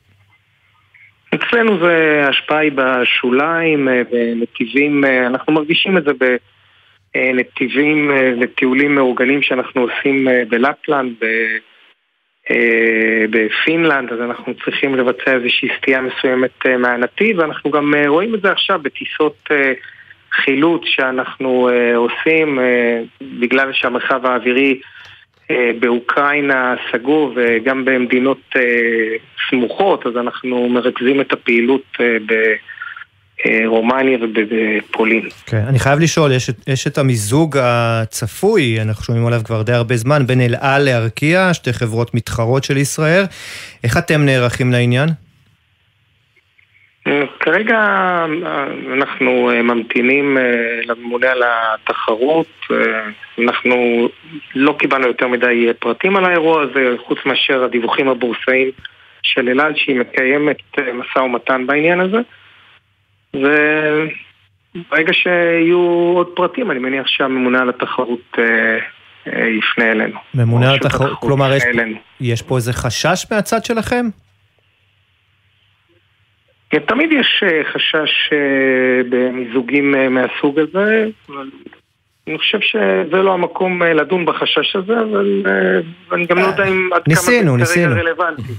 אצלנו 1.35 1.79
זה 1.79 2.23
ההשפעה 2.27 2.59
היא 2.59 2.73
בשוליים, 2.75 3.89
בנתיבים, 4.13 5.05
אנחנו 5.27 5.53
מרגישים 5.53 5.99
את 5.99 6.05
זה 6.05 6.11
בנתיבים 6.13 6.52
אה, 7.17 7.31
לטיולים 8.37 8.95
מאורגנים 8.95 9.43
שאנחנו 9.43 9.81
עושים 9.81 10.29
אה, 10.29 10.43
בלפלנד, 10.49 11.13
ב- 11.21 11.59
אה, 12.51 13.25
בפינלנד, 13.31 14.13
אז 14.13 14.21
אנחנו 14.21 14.55
צריכים 14.65 14.95
לבצע 14.95 15.35
איזושהי 15.35 15.69
סטייה 15.79 16.01
מסוימת 16.01 16.67
אה, 16.67 16.77
מהנתיב, 16.77 17.39
ואנחנו 17.39 17.71
גם 17.71 17.95
אה, 17.95 18.09
רואים 18.09 18.35
את 18.35 18.43
זה 18.43 18.53
עכשיו 18.53 18.81
בטיסות 18.83 19.37
אה, 19.51 19.73
חילוץ 20.33 20.83
שאנחנו 20.85 21.69
אה, 21.69 21.97
עושים, 21.97 22.59
אה, 22.59 23.03
בגלל 23.41 23.73
שהמרחב 23.73 24.27
האווירי 24.27 24.81
אה, 25.51 25.71
באוקראינה 25.81 26.75
סגור 26.93 27.33
וגם 27.37 27.85
במדינות 27.85 28.41
אה, 28.57 29.17
סמוכות, 29.51 30.07
אז 30.07 30.17
אנחנו 30.17 30.69
מרכזים 30.69 31.21
את 31.21 31.33
הפעילות 31.33 31.85
אה, 32.01 32.17
ברומניה 33.45 34.19
ובפולין. 34.21 35.29
כן, 35.47 35.63
אני 35.69 35.79
חייב 35.79 35.99
לשאול, 35.99 36.33
יש, 36.33 36.51
יש 36.67 36.87
את 36.87 36.99
המיזוג 36.99 37.57
הצפוי, 37.61 38.79
אנחנו 38.83 39.05
שומעים 39.05 39.27
עליו 39.27 39.41
כבר 39.45 39.63
די 39.63 39.73
הרבה 39.73 39.97
זמן, 39.97 40.27
בין 40.27 40.41
אל 40.41 40.55
על 40.61 40.85
לארקיע, 40.85 41.55
שתי 41.55 41.73
חברות 41.73 42.15
מתחרות 42.15 42.65
של 42.65 42.77
ישראל. 42.77 43.25
איך 43.85 43.97
אתם 43.99 44.25
נערכים 44.25 44.73
לעניין? 44.73 45.09
אה, 47.07 47.23
כרגע 47.41 47.79
אה, 47.79 48.67
אנחנו 48.93 49.51
אה, 49.51 49.63
ממתינים 49.63 50.39
אה, 50.39 50.43
לממונה 50.85 51.31
על 51.31 51.43
התחרות, 51.47 52.47
אה, 52.71 52.77
אנחנו 53.45 54.09
לא 54.55 54.75
קיבלנו 54.79 55.07
יותר 55.07 55.29
מדי 55.29 55.65
אה, 55.69 55.75
פרטים 55.75 56.17
על 56.17 56.25
האירוע 56.25 56.63
הזה, 56.63 56.95
חוץ 57.07 57.19
מאשר 57.27 57.65
הדיווחים 57.65 58.09
הבורסאיים 58.09 58.71
של 59.23 59.49
אלעד 59.49 59.77
שהיא 59.77 60.01
מקיימת 60.01 60.59
אה, 60.79 60.93
משא 60.93 61.19
ומתן 61.19 61.67
בעניין 61.67 62.01
הזה. 62.01 62.19
וברגע 63.37 65.13
שיהיו 65.13 66.13
עוד 66.15 66.29
פרטים, 66.35 66.71
אני 66.71 66.79
מניח 66.79 67.07
שהממונה 67.07 67.61
על 67.61 67.69
התחרות 67.69 68.39
אה, 68.39 68.79
אה, 69.27 69.49
יפנה 69.49 69.93
אלינו. 69.93 70.19
ממונה 70.35 70.71
על 70.71 70.77
התחרות, 70.77 71.19
כלומר, 71.21 71.53
יש. 71.53 71.63
יש 72.21 72.43
פה 72.43 72.57
איזה 72.57 72.73
חשש 72.73 73.27
מהצד 73.31 73.65
שלכם? 73.65 74.07
כן, 76.71 76.79
תמיד 76.79 77.13
יש 77.13 77.43
אה, 77.47 77.65
חשש 77.73 78.31
במיזוגים 79.11 80.15
מהסוג 80.15 80.59
הזה, 80.59 81.07
אבל 81.29 81.51
אני 82.27 82.39
חושב 82.39 82.61
שזה 82.61 83.17
לא 83.17 83.35
המקום 83.35 83.83
לדון 83.83 84.27
בחשש 84.27 84.77
הזה, 84.77 85.01
אבל 85.01 85.43
אני 86.13 86.27
גם 86.27 86.39
לא 86.39 86.43
יודע 86.45 86.65
אם 86.65 86.91
עד 86.93 87.03
כמה 87.05 87.15
זה. 87.15 87.43
כרגע 87.75 87.89
רלוונטי. 87.89 88.53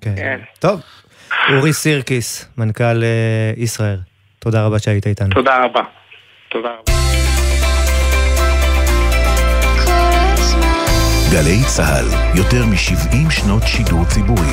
כן. 0.00 0.40
טוב, 0.58 0.80
אורי 1.56 1.72
סירקיס, 1.72 2.48
מנכ"ל 2.58 3.02
אה, 3.02 3.52
ישראייר, 3.56 3.98
תודה 4.38 4.66
רבה 4.66 4.78
שהיית 4.78 5.06
איתנו. 5.06 5.34
תודה 5.34 5.64
רבה. 5.64 5.82
תודה 6.48 6.68
רבה. 6.68 6.92
גלי 11.32 11.64
צה"ל, 11.66 12.38
יותר 12.38 12.64
מ-70 12.66 13.30
שנות 13.30 13.62
שידור 13.66 14.04
ציבורי. 14.04 14.52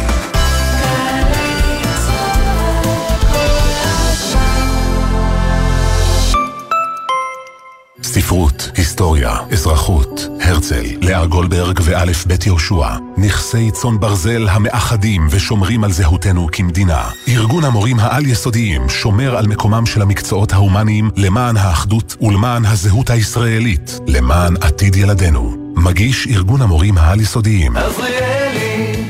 ספרות, 8.15 8.71
היסטוריה, 8.75 9.37
אזרחות, 9.51 10.27
הרצל, 10.41 10.85
לאה 11.01 11.25
גולדברג 11.25 11.79
ואלף 11.83 12.25
בית 12.25 12.45
יהושע. 12.45 12.87
נכסי 13.17 13.71
צאן 13.71 13.99
ברזל 13.99 14.47
המאחדים 14.49 15.27
ושומרים 15.29 15.83
על 15.83 15.91
זהותנו 15.91 16.47
כמדינה. 16.51 17.03
ארגון 17.27 17.63
המורים 17.63 17.99
העל-יסודיים 17.99 18.89
שומר 18.89 19.37
על 19.37 19.47
מקומם 19.47 19.85
של 19.85 20.01
המקצועות 20.01 20.53
ההומניים 20.53 21.11
למען 21.15 21.57
האחדות 21.57 22.15
ולמען 22.21 22.65
הזהות 22.65 23.09
הישראלית, 23.09 23.99
למען 24.07 24.55
עתיד 24.61 24.95
ילדינו. 24.95 25.73
מגיש 25.75 26.27
ארגון 26.27 26.61
המורים 26.61 26.97
העל-יסודיים. 26.97 27.77
עזריאלי, 27.77 29.03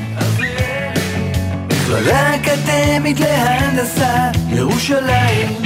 מכללה 1.70 2.36
אקדמית 2.36 3.20
להנדסה, 3.20 4.32
ירושלים. 4.50 5.65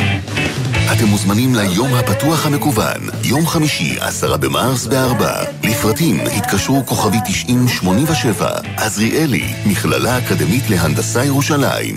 אתם 0.98 1.06
מוזמנים 1.06 1.56
ליום 1.56 1.94
הפתוח 1.94 2.46
המקוון, 2.46 3.02
יום 3.24 3.48
חמישי, 3.48 3.98
עשרה 4.00 4.38
במרס 4.38 4.86
בארבע. 4.86 5.44
לפרטים 5.64 6.20
התקשרו 6.38 6.86
כוכבי 6.86 7.18
9087, 7.26 8.50
עזריאלי, 8.78 9.54
מכללה 9.66 10.18
אקדמית 10.18 10.70
להנדסה 10.70 11.26
ירושלים. 11.26 11.96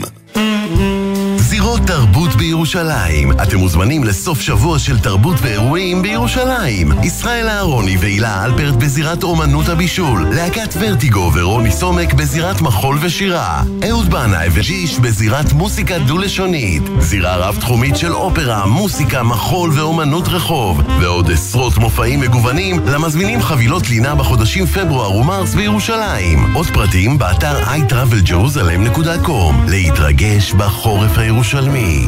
זירות 1.53 1.81
תרבות 1.87 2.35
בירושלים. 2.35 3.33
אתם 3.33 3.59
מוזמנים 3.59 4.05
לסוף 4.05 4.41
שבוע 4.41 4.79
של 4.79 4.99
תרבות 4.99 5.37
ואירועים 5.43 6.03
בירושלים. 6.03 6.93
ישראל 7.03 7.49
אהרוני 7.49 7.97
והילה 8.01 8.45
אלברט 8.45 8.75
בזירת 8.75 9.23
אומנות 9.23 9.69
הבישול. 9.69 10.27
להקת 10.35 10.75
ורטיגו 10.81 11.31
ורוני 11.35 11.73
סומק 11.73 12.15
בזירת 12.15 12.61
מחול 12.61 12.99
ושירה. 13.03 13.63
אהוד 13.89 14.11
בנאי 14.11 14.49
וג'יש 14.53 14.99
בזירת 14.99 15.53
מוסיקה 15.53 15.99
דו-לשונית. 15.99 16.83
זירה 16.99 17.37
רב-תחומית 17.37 17.97
של 17.97 18.13
אופרה, 18.13 18.67
מוסיקה, 18.67 19.23
מחול 19.23 19.71
ואומנות 19.75 20.29
רחוב. 20.29 20.81
ועוד 21.01 21.31
עשרות 21.31 21.79
מופעים 21.79 22.21
מגוונים 22.21 22.81
למזמינים 22.87 23.43
חבילות 23.43 23.91
לינה 23.91 24.15
בחודשים 24.15 24.67
פברואר 24.67 25.17
ומרס 25.17 25.55
בירושלים. 25.55 26.55
עוד 26.55 26.67
פרטים 26.67 27.19
באתר 27.19 27.63
iTravelJerusalem.com 27.63 29.55
להתרגש 29.69 30.53
בחורף 30.53 31.19
הירושלמי. 31.43 31.99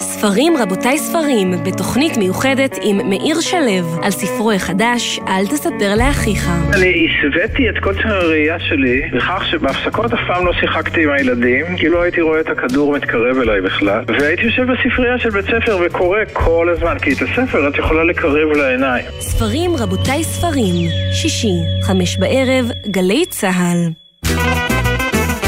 ספרים 0.00 0.56
רבותיי 0.56 0.98
ספרים, 0.98 1.50
בתוכנית 1.64 2.16
מיוחדת 2.16 2.78
עם 2.82 3.10
מאיר 3.10 3.40
שלו, 3.40 4.02
על 4.02 4.10
ספרו 4.10 4.52
החדש, 4.52 5.20
אל 5.28 5.46
תספר 5.46 5.94
לאחיך. 5.96 6.48
אני 6.74 7.06
הסוויתי 7.08 7.68
את 7.70 7.78
קוצר 7.82 8.14
הראייה 8.14 8.60
שלי 8.60 9.02
בכך 9.12 9.42
שבהפסקות 9.50 10.12
אף 10.12 10.20
פעם 10.26 10.46
לא 10.46 10.52
שיחקתי 10.60 11.04
עם 11.04 11.10
הילדים, 11.10 11.76
כי 11.76 11.88
לא 11.88 12.02
הייתי 12.02 12.20
רואה 12.20 12.40
את 12.40 12.48
הכדור 12.48 12.92
מתקרב 12.92 13.38
אליי 13.42 13.60
בכלל, 13.60 14.04
והייתי 14.06 14.42
יושב 14.42 14.62
בספרייה 14.62 15.18
של 15.18 15.30
בית 15.30 15.44
ספר 15.44 15.78
וקורא 15.86 16.18
כל 16.32 16.68
הזמן, 16.72 16.98
כי 16.98 17.12
את 17.12 17.22
הספר 17.22 17.68
את 17.68 17.78
יכולה 17.78 18.04
לקרב 18.04 18.48
לעיניים. 18.56 19.04
ספרים 19.20 19.70
רבותיי 19.78 20.24
ספרים, 20.24 20.74
שישי, 21.12 21.56
חמש 21.82 22.16
בערב, 22.18 22.70
גלי 22.90 23.26
צה"ל. 23.26 23.90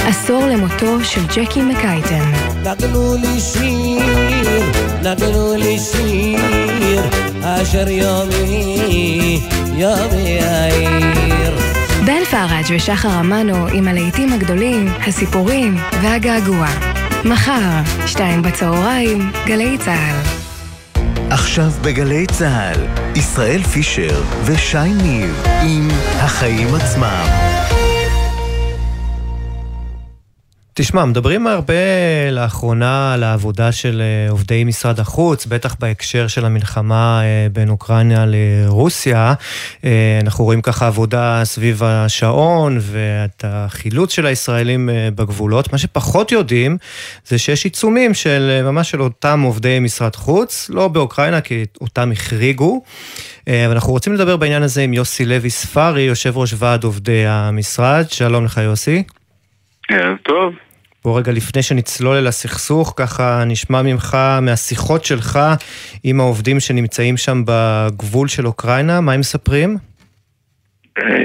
עשור 0.07 0.47
למותו 0.47 1.05
של 1.05 1.27
ג'קי 1.27 1.63
מקייטן. 1.63 2.33
נתנו 2.63 3.15
לי 3.15 3.41
שיר, 3.41 4.63
נתנו 5.03 5.55
לי 5.57 5.79
שיר, 5.79 7.03
אשר 7.43 7.89
יומי, 7.89 9.41
יומי 9.75 10.41
העיר. 10.41 11.59
בן 12.07 12.25
פראג' 12.31 12.65
ושחר 12.77 13.21
אמנו 13.21 13.67
עם 13.67 13.89
הלהיטים 13.89 14.33
הגדולים, 14.33 14.89
הסיפורים 15.07 15.77
והגעגוע. 16.03 16.67
מחר, 17.25 17.81
שתיים 18.07 18.43
בצהריים, 18.43 19.33
גלי 19.47 19.79
צה"ל. 19.79 20.43
עכשיו 21.31 21.71
בגלי 21.83 22.27
צה"ל, 22.27 22.81
ישראל 23.17 23.63
פישר 23.63 24.23
ושי 24.45 24.89
ניב 25.03 25.43
עם 25.63 25.89
החיים 26.21 26.75
עצמם. 26.75 27.52
תשמע, 30.75 31.05
מדברים 31.05 31.47
הרבה 31.47 31.75
לאחרונה 32.31 33.15
על 33.15 33.23
העבודה 33.23 33.73
של 33.73 34.03
אה, 34.03 34.31
עובדי 34.31 34.65
משרד 34.65 35.01
החוץ, 35.01 35.47
בטח 35.47 35.77
בהקשר 35.81 36.27
של 36.27 36.45
המלחמה 36.45 37.21
אה, 37.23 37.47
בין 37.53 37.69
אוקראינה 37.69 38.25
לרוסיה. 38.29 39.35
אה, 39.85 40.19
אנחנו 40.23 40.45
רואים 40.45 40.63
ככה 40.63 40.87
עבודה 40.87 41.41
סביב 41.45 41.83
השעון 41.83 42.79
ואת 42.81 43.45
החילוץ 43.49 44.13
של 44.13 44.27
הישראלים 44.27 44.89
בגבולות. 45.15 45.73
מה 45.73 45.79
שפחות 45.79 46.33
יודעים 46.33 46.79
זה 47.27 47.39
שיש 47.39 47.65
עיצומים 47.65 48.15
של 48.15 48.61
ממש 48.65 48.91
של 48.91 49.03
אותם 49.03 49.41
עובדי 49.41 49.79
משרד 49.81 50.17
חוץ, 50.17 50.71
לא 50.71 50.89
באוקראינה 50.89 51.41
כי 51.41 51.65
אותם 51.81 52.13
החריגו. 52.13 52.83
ואנחנו 53.47 53.93
רוצים 53.93 54.13
לדבר 54.13 54.37
בעניין 54.37 54.63
הזה 54.63 54.83
עם 54.83 54.93
יוסי 54.93 55.25
לוי 55.25 55.51
ספרי, 55.51 56.03
יושב 56.03 56.37
ראש 56.37 56.55
ועד 56.59 56.85
עובדי 56.85 57.27
המשרד. 57.27 58.05
שלום 58.09 58.45
לך 58.45 58.61
יוסי. 58.65 59.03
ערב 59.93 60.17
טוב. 60.23 60.55
בוא 61.05 61.19
רגע 61.19 61.33
לפני 61.33 61.63
שנצלול 61.63 62.17
אל 62.17 62.27
הסכסוך, 62.27 62.95
ככה 62.97 63.45
נשמע 63.47 63.83
ממך, 63.83 64.17
מהשיחות 64.43 65.05
שלך 65.05 65.39
עם 66.05 66.21
העובדים 66.21 66.61
שנמצאים 66.61 67.17
שם 67.17 67.43
בגבול 67.47 68.29
של 68.29 68.47
אוקראינה, 68.47 69.01
מה 69.01 69.13
הם 69.13 69.21
מספרים? 69.21 69.77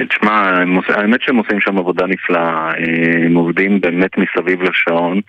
תשמע, 0.09 0.32
האמת 0.88 1.22
שהם 1.22 1.36
עושים 1.36 1.61
שם 1.61 1.78
עבודה 1.78 2.05
נפלאה, 2.07 2.72
הם 3.26 3.36
עובדים 3.36 3.82
באמת 3.82 4.11
מסביב 4.18 4.61
לשעון, 4.61 5.22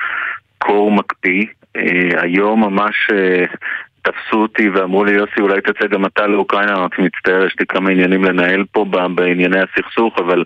קור 0.59 0.93
מקפיא, 0.93 1.45
היום 2.23 2.61
ממש 2.61 2.95
תפסו 4.03 4.37
אותי 4.43 4.69
ואמרו 4.69 5.05
לי, 5.05 5.13
יוסי, 5.13 5.41
אולי 5.41 5.61
תצא 5.61 5.87
גם 5.87 6.07
אתה 6.07 6.27
לאוקראינה, 6.27 6.75
אמרתי, 6.75 7.03
מצטער, 7.03 7.47
יש 7.47 7.57
לי 7.61 7.67
כמה 7.67 7.91
עניינים 7.91 8.25
לנהל 8.25 8.65
פה 8.73 8.85
בענייני 9.15 9.59
הסכסוך, 9.61 10.15
אבל 10.19 10.45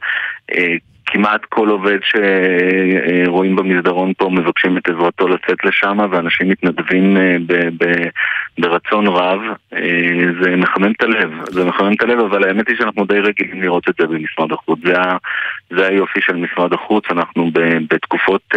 כמעט 1.07 1.45
כל 1.45 1.69
עובד 1.69 1.99
שרואים 2.03 3.57
במסדרון 3.57 4.13
פה 4.17 4.29
מבקשים 4.31 4.79
את 4.79 4.89
עזרתו 4.89 5.29
לצאת 5.29 5.65
לשם 5.65 5.99
ואנשים 6.11 6.49
מתנדבים 6.49 7.17
ב- 7.47 7.69
ב- 7.85 8.09
ברצון 8.59 9.07
רב. 9.07 9.41
זה 10.43 10.57
מחמם 10.57 10.93
את 10.93 11.03
הלב, 11.03 11.31
זה 11.51 11.65
מחמם 11.65 11.93
את 11.93 12.03
הלב 12.03 12.21
אבל 12.21 12.45
האמת 12.45 12.69
היא 12.69 12.77
שאנחנו 12.77 13.05
די 13.05 13.19
רגילים 13.19 13.63
לראות 13.63 13.89
את 13.89 13.95
זה 14.01 14.07
במשרד 14.07 14.53
החוץ. 14.53 14.79
זה, 14.85 14.95
זה 15.71 15.87
היופי 15.87 16.21
של 16.21 16.37
משרד 16.37 16.73
החוץ, 16.73 17.05
אנחנו 17.11 17.51
בתקופות 17.89 18.55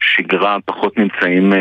שגרה 0.00 0.56
פחות 0.64 0.98
נמצאים 0.98 1.52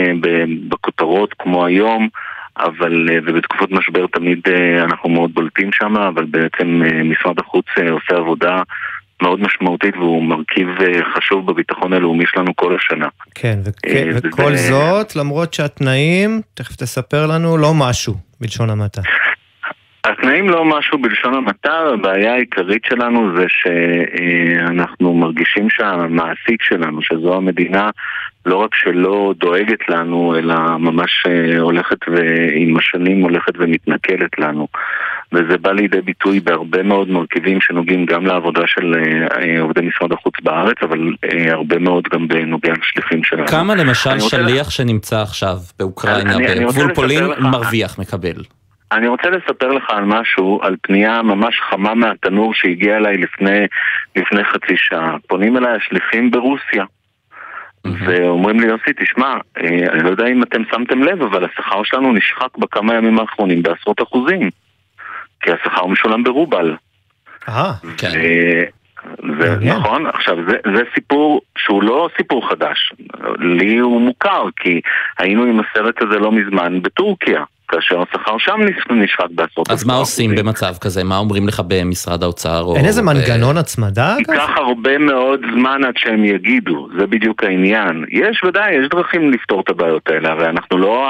בכותרות 0.69 1.33
כמו 1.39 1.65
היום 1.65 2.09
אבל, 2.57 3.07
ובתקופות 3.25 3.71
משבר 3.71 4.07
תמיד 4.07 4.39
אנחנו 4.83 5.09
מאוד 5.09 5.33
בולטים 5.33 5.71
שם, 5.73 5.97
אבל 5.97 6.25
בעצם 6.25 6.81
משרד 7.03 7.39
החוץ 7.39 7.65
עושה 7.89 8.15
עבודה 8.15 8.61
מאוד 9.21 9.39
משמעותית 9.41 9.97
והוא 9.97 10.23
מרכיב 10.23 10.67
חשוב 11.15 11.51
בביטחון 11.51 11.93
הלאומי 11.93 12.23
שלנו 12.27 12.55
כל 12.55 12.75
השנה. 12.75 13.07
כן, 13.35 13.59
וכן, 13.65 14.09
וכל 14.23 14.55
זאת, 14.55 15.15
למרות 15.15 15.53
שהתנאים, 15.53 16.41
תכף 16.53 16.75
תספר 16.75 17.27
לנו, 17.27 17.57
לא 17.57 17.73
משהו, 17.73 18.13
בלשון 18.41 18.69
המעטה. 18.69 19.01
התנאים 20.03 20.49
לא 20.49 20.65
משהו 20.65 21.01
בלשון 21.01 21.33
המעטה, 21.33 21.73
הבעיה 21.93 22.33
העיקרית 22.33 22.85
שלנו 22.85 23.37
זה 23.37 23.45
שאנחנו 23.47 25.13
מרגישים 25.13 25.69
שהמעסיק 25.69 26.61
שלנו, 26.61 27.01
שזו 27.01 27.35
המדינה, 27.35 27.89
לא 28.45 28.55
רק 28.55 28.75
שלא 28.75 29.33
דואגת 29.37 29.89
לנו, 29.89 30.35
אלא 30.37 30.55
ממש 30.77 31.23
הולכת 31.59 31.97
ועם 32.07 32.77
השנים 32.77 33.21
הולכת 33.21 33.53
ומתנכלת 33.59 34.39
לנו. 34.39 34.67
וזה 35.33 35.57
בא 35.57 35.71
לידי 35.71 36.01
ביטוי 36.01 36.39
בהרבה 36.39 36.83
מאוד 36.83 37.09
מרכיבים 37.09 37.61
שנוגעים 37.61 38.05
גם 38.05 38.25
לעבודה 38.25 38.61
של 38.67 38.93
עובדי 39.59 39.81
משרד 39.81 40.11
החוץ 40.11 40.33
בארץ, 40.43 40.77
אבל 40.81 41.13
הרבה 41.49 41.79
מאוד 41.79 42.03
גם 42.13 42.27
בנוגע 42.27 42.73
לשליחים 42.81 43.23
שלנו. 43.23 43.47
כמה 43.47 43.75
למשל 43.75 44.19
שליח 44.19 44.57
רוצה... 44.65 44.71
שנמצא 44.71 45.21
עכשיו 45.21 45.55
באוקראינה, 45.79 46.37
בגבול 46.37 46.93
פולין, 46.93 47.23
לך... 47.23 47.39
מרוויח, 47.39 47.99
מקבל? 47.99 48.43
אני 48.91 49.07
רוצה 49.07 49.29
לספר 49.29 49.67
לך 49.67 49.83
על 49.89 50.03
משהו, 50.05 50.59
על 50.63 50.75
פנייה 50.81 51.21
ממש 51.21 51.55
חמה 51.69 51.95
מהתנור 51.95 52.53
שהגיעה 52.53 52.97
אליי 52.97 53.17
לפני, 53.17 53.65
לפני 54.15 54.43
חצי 54.43 54.73
שעה. 54.75 55.15
פונים 55.27 55.57
אליי 55.57 55.75
השליחים 55.75 56.31
ברוסיה. 56.31 56.85
ואומרים 57.85 58.59
לי, 58.59 58.67
יוסי, 58.67 58.93
תשמע, 59.03 59.35
אני 59.57 60.03
לא 60.03 60.09
יודע 60.09 60.27
אם 60.27 60.43
אתם 60.43 60.61
שמתם 60.71 61.03
לב, 61.03 61.21
אבל 61.21 61.45
השכר 61.45 61.83
שלנו 61.83 62.13
נשחק 62.13 62.57
בכמה 62.57 62.95
ימים 62.95 63.19
האחרונים 63.19 63.63
בעשרות 63.63 64.01
אחוזים. 64.01 64.49
כי 65.41 65.51
השכר 65.51 65.85
משולם 65.85 66.23
ברובל. 66.23 66.75
אה, 67.49 67.71
כן. 67.97 68.09
נכון, 69.61 70.07
עכשיו 70.07 70.37
זה, 70.47 70.57
זה 70.75 70.83
סיפור 70.93 71.41
שהוא 71.57 71.83
לא 71.83 72.09
סיפור 72.17 72.49
חדש, 72.49 72.93
לי 73.39 73.77
הוא 73.77 74.01
מוכר 74.01 74.43
כי 74.55 74.81
היינו 75.17 75.43
עם 75.43 75.59
הסרט 75.59 76.01
הזה 76.01 76.19
לא 76.19 76.31
מזמן 76.31 76.81
בטורקיה 76.81 77.43
כאשר 77.69 78.01
השכר 78.01 78.35
שם 78.37 78.57
נש- 78.61 79.03
נשחק 79.03 79.25
בעשרות 79.31 79.71
אז 79.71 79.85
מה 79.87 79.93
עושים 79.93 80.35
במצב 80.35 80.73
כזה? 80.81 81.03
מה 81.03 81.17
אומרים 81.17 81.47
לך 81.47 81.61
במשרד 81.67 82.23
האוצר? 82.23 82.61
או 82.61 82.75
אין 82.75 82.85
איזה 82.85 83.01
ב- 83.01 83.05
מנגנון 83.05 83.57
הצמדה? 83.57 84.15
ייקח 84.19 84.49
הרבה 84.57 84.97
מאוד 84.97 85.39
זמן 85.53 85.81
עד 85.87 85.93
שהם 85.97 86.25
יגידו, 86.25 86.87
זה 86.99 87.07
בדיוק 87.07 87.43
העניין. 87.43 88.05
יש 88.11 88.43
ודאי, 88.43 88.73
יש 88.75 88.89
דרכים 88.89 89.31
לפתור 89.31 89.61
את 89.61 89.69
הבעיות 89.69 90.09
האלה, 90.09 90.29
הרי 90.31 90.45
אנחנו 90.49 90.77
לא 90.77 91.07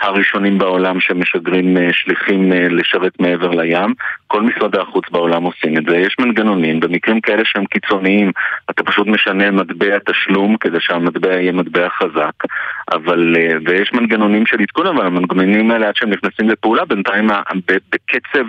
הראשונים 0.00 0.58
בעולם 0.58 1.00
שמשגרים 1.00 1.76
אה, 1.76 1.88
שליחים 1.92 2.52
אה, 2.52 2.66
לשרת 2.70 3.12
מעבר 3.20 3.48
לים, 3.50 3.94
כל 4.34 4.42
משרדי 4.42 4.78
החוץ 4.78 5.04
בעולם 5.10 5.42
עושים 5.42 5.78
את 5.78 5.82
זה, 5.88 5.96
יש 5.96 6.16
מנגנונים, 6.20 6.80
במקרים 6.80 7.20
כאלה 7.20 7.42
שהם 7.44 7.66
קיצוניים, 7.66 8.32
אתה 8.70 8.82
פשוט 8.82 9.06
משנה 9.06 9.50
מטבע 9.50 9.98
תשלום 9.98 10.56
כדי 10.56 10.80
שהמטבע 10.80 11.32
יהיה 11.32 11.52
מטבע 11.52 11.88
חזק, 11.88 12.34
אבל, 12.92 13.36
אה, 13.38 13.56
ויש 13.66 13.92
מנגנונים 13.92 14.46
של 14.46 14.60
עדכון, 14.60 14.86
אבל 14.86 15.06
המנגנונים 15.06 15.70
האלה 15.70 15.88
עד 15.88 15.96
שהם 15.96 16.10
נכנסים 16.10 16.48
לפעולה, 16.48 16.84
בינתיים 16.84 17.28
בקצב 17.68 18.44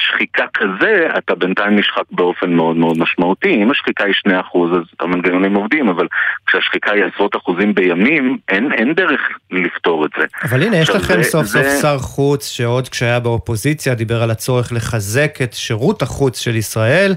שחיקה 0.00 0.44
כזה, 0.54 0.92
אתה 1.18 1.34
בינתיים 1.34 1.78
נשחק 1.78 2.02
באופן 2.10 2.50
מאוד 2.52 2.76
מאוד 2.76 2.98
משמעותי. 2.98 3.62
אם 3.62 3.70
השחיקה 3.70 4.04
היא 4.04 4.14
2% 4.28 4.30
אז 4.76 4.82
המנגנונים 5.00 5.54
עובדים, 5.54 5.88
אבל 5.88 6.06
כשהשחיקה 6.46 6.92
היא 6.92 7.02
עשרות 7.14 7.36
אחוזים 7.36 7.74
בימים, 7.74 8.38
אין, 8.48 8.72
אין 8.72 8.92
דרך 8.94 9.20
לפתור 9.50 10.04
את 10.06 10.10
זה. 10.18 10.24
אבל 10.42 10.62
הנה, 10.62 10.76
יש 10.76 10.90
לכם 10.90 11.16
זה- 11.16 11.22
סוף 11.22 11.46
סוף 11.46 11.62
זה- 11.62 11.78
שר 11.82 11.98
חוץ 11.98 12.46
שעוד 12.50 12.88
כשהיה 12.88 13.20
באופוזיציה 13.20 13.94
דיבר 13.94 14.22
על 14.22 14.30
הצורך 14.30 14.72
לחזק 14.72 15.38
את 15.42 15.52
שירות 15.54 16.02
החוץ 16.02 16.38
של 16.40 16.56
ישראל, 16.56 17.14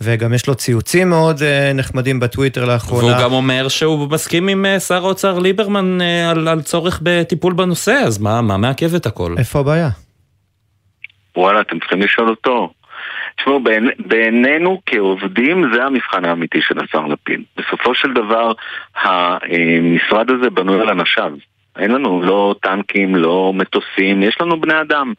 וגם 0.00 0.34
יש 0.34 0.46
לו 0.46 0.54
ציוצים 0.54 1.08
מאוד 1.10 1.42
אה, 1.42 1.72
נחמדים 1.74 2.20
בטוויטר 2.20 2.64
לאחרונה. 2.64 3.06
והוא 3.06 3.22
גם 3.22 3.32
אומר 3.32 3.68
שהוא 3.68 4.10
מסכים 4.10 4.48
עם 4.48 4.66
אה, 4.66 4.80
שר 4.80 5.04
האוצר 5.04 5.38
ליברמן 5.38 6.00
אה, 6.00 6.30
על, 6.30 6.48
על 6.48 6.62
צורך 6.62 7.00
בטיפול 7.02 7.52
בנושא, 7.52 7.92
אז 7.92 8.18
מה, 8.18 8.40
מה 8.42 8.56
מעכב 8.56 8.94
את 8.94 9.06
הכל? 9.06 9.34
איפה 9.38 9.58
הבעיה? 9.58 9.88
וואלה, 11.36 11.60
אתם 11.60 11.78
צריכים 11.78 12.00
לשאול 12.02 12.28
אותו. 12.28 12.72
תשמעו, 13.36 13.60
בעיני- 13.60 13.92
בעינינו 13.98 14.80
כעובדים 14.86 15.74
זה 15.74 15.84
המבחן 15.84 16.24
האמיתי 16.24 16.62
של 16.62 16.74
השר 16.84 17.06
לפיד. 17.06 17.42
בסופו 17.56 17.94
של 17.94 18.12
דבר, 18.12 18.52
המשרד 18.94 20.30
הזה 20.30 20.50
בנוי 20.50 20.80
על 20.80 20.88
אנשיו. 20.90 21.32
אין 21.78 21.90
לנו 21.90 22.22
לא 22.22 22.54
טנקים, 22.62 23.16
לא 23.16 23.52
מטוסים, 23.54 24.22
יש 24.22 24.40
לנו 24.40 24.60
בני 24.60 24.80
אדם. 24.80 25.12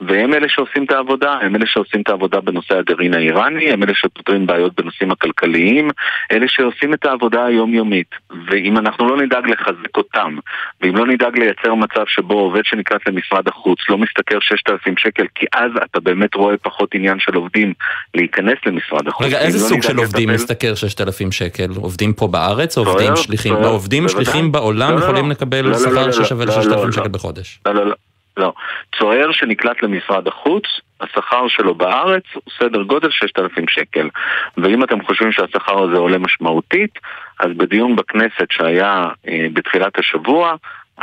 והם 0.00 0.34
אלה 0.34 0.48
שעושים 0.48 0.84
את 0.84 0.90
העבודה, 0.90 1.32
הם 1.42 1.56
אלה 1.56 1.66
שעושים 1.66 2.00
את 2.00 2.08
העבודה 2.08 2.40
בנושא 2.40 2.74
הגרעין 2.78 3.14
האיראני, 3.14 3.70
הם 3.70 3.82
אלה 3.82 3.92
שפותרים 3.94 4.46
בעיות 4.46 4.80
בנושאים 4.80 5.10
הכלכליים, 5.10 5.90
אלה 6.32 6.46
שעושים 6.48 6.94
את 6.94 7.04
העבודה 7.04 7.44
היומיומית. 7.44 8.10
ואם 8.50 8.78
אנחנו 8.78 9.08
לא 9.08 9.22
נדאג 9.22 9.48
לחזק 9.50 9.96
אותם, 9.96 10.36
ואם 10.82 10.96
לא 10.96 11.06
נדאג 11.06 11.38
לייצר 11.38 11.74
מצב 11.74 12.04
שבו 12.06 12.34
עובד 12.34 12.60
שנקלט 12.64 13.08
למשרד 13.08 13.48
החוץ 13.48 13.78
לא 13.88 13.98
משתכר 13.98 14.38
6,000 14.40 14.94
שקל, 14.98 15.24
כי 15.34 15.46
אז 15.52 15.70
אתה 15.84 16.00
באמת 16.00 16.34
רואה 16.34 16.56
פחות 16.56 16.94
עניין 16.94 17.18
של 17.20 17.34
עובדים 17.34 17.72
להיכנס 18.14 18.58
למשרד 18.66 19.08
החוץ. 19.08 19.26
רגע, 19.26 19.40
איזה 19.40 19.58
לא 19.58 19.62
סוג 19.68 19.78
נדאג 19.78 19.90
של 19.90 19.96
עובדים 19.98 20.28
לטפל- 20.30 20.42
משתכר 20.42 20.74
6,000 20.74 21.32
שקל? 21.32 21.68
עובדים 21.76 22.12
פה 22.12 22.26
בארץ 22.26 22.78
או 22.78 22.84
עובדים 22.84 23.16
שליחים? 23.16 23.54
לא, 23.54 23.68
עובדים. 23.70 24.08
שליחים 24.08 24.52
בעולם 24.52 24.90
לא, 24.90 24.96
לא, 24.98 25.04
יכולים 25.04 25.24
לא. 25.24 25.30
לקבל 25.30 25.60
לא, 25.64 25.70
לא, 25.70 25.78
שכר 25.78 25.90
לא, 25.90 26.06
לא, 26.06 26.12
ששווה 26.12 26.44
לא, 26.44 26.52
ל-6,000 26.56 26.86
לא, 26.86 26.92
שקל 26.92 27.02
לא. 27.02 27.08
בחודש. 27.08 27.60
לא, 27.66 27.74
לא, 27.74 27.86
לא. 27.86 27.94
לא. 28.40 28.52
צוער 28.98 29.32
שנקלט 29.32 29.82
למשרד 29.82 30.28
החוץ, 30.28 30.64
השכר 31.00 31.48
שלו 31.48 31.74
בארץ 31.74 32.22
הוא 32.34 32.42
סדר 32.58 32.82
גודל 32.82 33.10
6,000 33.10 33.68
שקל. 33.68 34.08
ואם 34.56 34.84
אתם 34.84 35.02
חושבים 35.04 35.32
שהשכר 35.32 35.82
הזה 35.82 35.96
עולה 35.96 36.18
משמעותית, 36.18 36.98
אז 37.40 37.50
בדיון 37.56 37.96
בכנסת 37.96 38.46
שהיה 38.50 39.08
אה, 39.28 39.46
בתחילת 39.52 39.98
השבוע, 39.98 40.54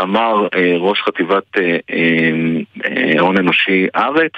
אמר 0.02 0.48
אה, 0.56 0.76
ראש 0.78 1.02
חטיבת 1.02 1.58
אה, 1.58 1.78
אה, 1.90 2.32
אה, 2.86 3.20
הון 3.20 3.38
אנושי 3.38 3.88
ארץ, 3.96 4.34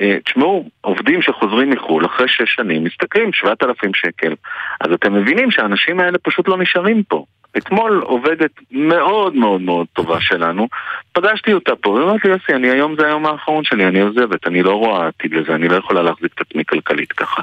אה, 0.00 0.16
תשמעו, 0.24 0.68
עובדים 0.80 1.22
שחוזרים 1.22 1.70
מחו"ל 1.70 2.06
אחרי 2.06 2.28
שש 2.28 2.54
שנים 2.54 2.84
משתכרים 2.84 3.32
7,000 3.32 3.94
שקל. 3.94 4.34
אז 4.80 4.92
אתם 4.92 5.14
מבינים 5.14 5.50
שהאנשים 5.50 6.00
האלה 6.00 6.18
פשוט 6.18 6.48
לא 6.48 6.58
נשארים 6.58 7.02
פה. 7.08 7.24
אתמול 7.56 8.02
עובדת 8.04 8.50
מאוד 8.70 9.34
מאוד 9.34 9.60
מאוד 9.60 9.86
טובה 9.92 10.20
שלנו, 10.20 10.68
פגשתי 11.12 11.52
אותה 11.52 11.76
פה, 11.76 11.90
והיא 11.90 12.04
אמרת 12.04 12.24
לי, 12.24 12.30
יוסי, 12.30 12.54
אני 12.54 12.70
היום 12.70 12.96
זה 12.98 13.06
היום 13.06 13.26
האחרון 13.26 13.64
שלי, 13.64 13.86
אני 13.86 14.00
עוזבת, 14.00 14.46
אני 14.46 14.62
לא 14.62 14.74
רואה 14.74 15.06
עתיד 15.06 15.34
לזה, 15.34 15.54
אני 15.54 15.68
לא 15.68 15.76
יכולה 15.76 16.02
להחזיק 16.02 16.32
את 16.34 16.40
עצמי 16.40 16.64
כלכלית 16.64 17.12
ככה. 17.12 17.42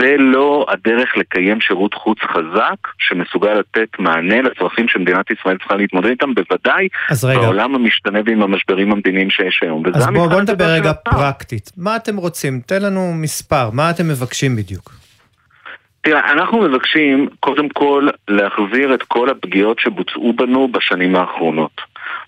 זה 0.00 0.16
לא 0.18 0.66
הדרך 0.68 1.16
לקיים 1.16 1.60
שירות 1.60 1.94
חוץ 1.94 2.18
חזק, 2.18 2.88
שמסוגל 2.98 3.54
לתת 3.54 3.88
מענה 3.98 4.42
לצרכים 4.42 4.88
שמדינת 4.88 5.30
ישראל 5.30 5.58
צריכה 5.58 5.76
להתמודד 5.76 6.08
איתם, 6.08 6.34
בוודאי. 6.34 6.88
בעולם 7.36 7.74
המשתנה 7.74 8.18
ועם 8.26 8.42
המשברים 8.42 8.92
המדיניים 8.92 9.30
שיש 9.30 9.60
היום. 9.62 9.82
אז 9.94 10.06
בואו 10.06 10.28
בוא 10.28 10.40
נדבר 10.40 10.64
רגע. 10.64 10.92
פרקטית. 10.92 11.70
מה 11.76 11.96
אתם 11.96 12.16
רוצים? 12.16 12.60
תן 12.66 12.82
לנו 12.82 13.12
מספר, 13.14 13.70
מה 13.72 13.90
אתם 13.90 14.08
מבקשים 14.08 14.56
בדיוק? 14.56 15.01
תראה, 16.02 16.32
אנחנו 16.32 16.60
מבקשים 16.60 17.28
קודם 17.40 17.68
כל 17.68 18.08
להחזיר 18.28 18.94
את 18.94 19.02
כל 19.02 19.30
הפגיעות 19.30 19.78
שבוצעו 19.78 20.32
בנו 20.32 20.68
בשנים 20.68 21.16
האחרונות. 21.16 21.80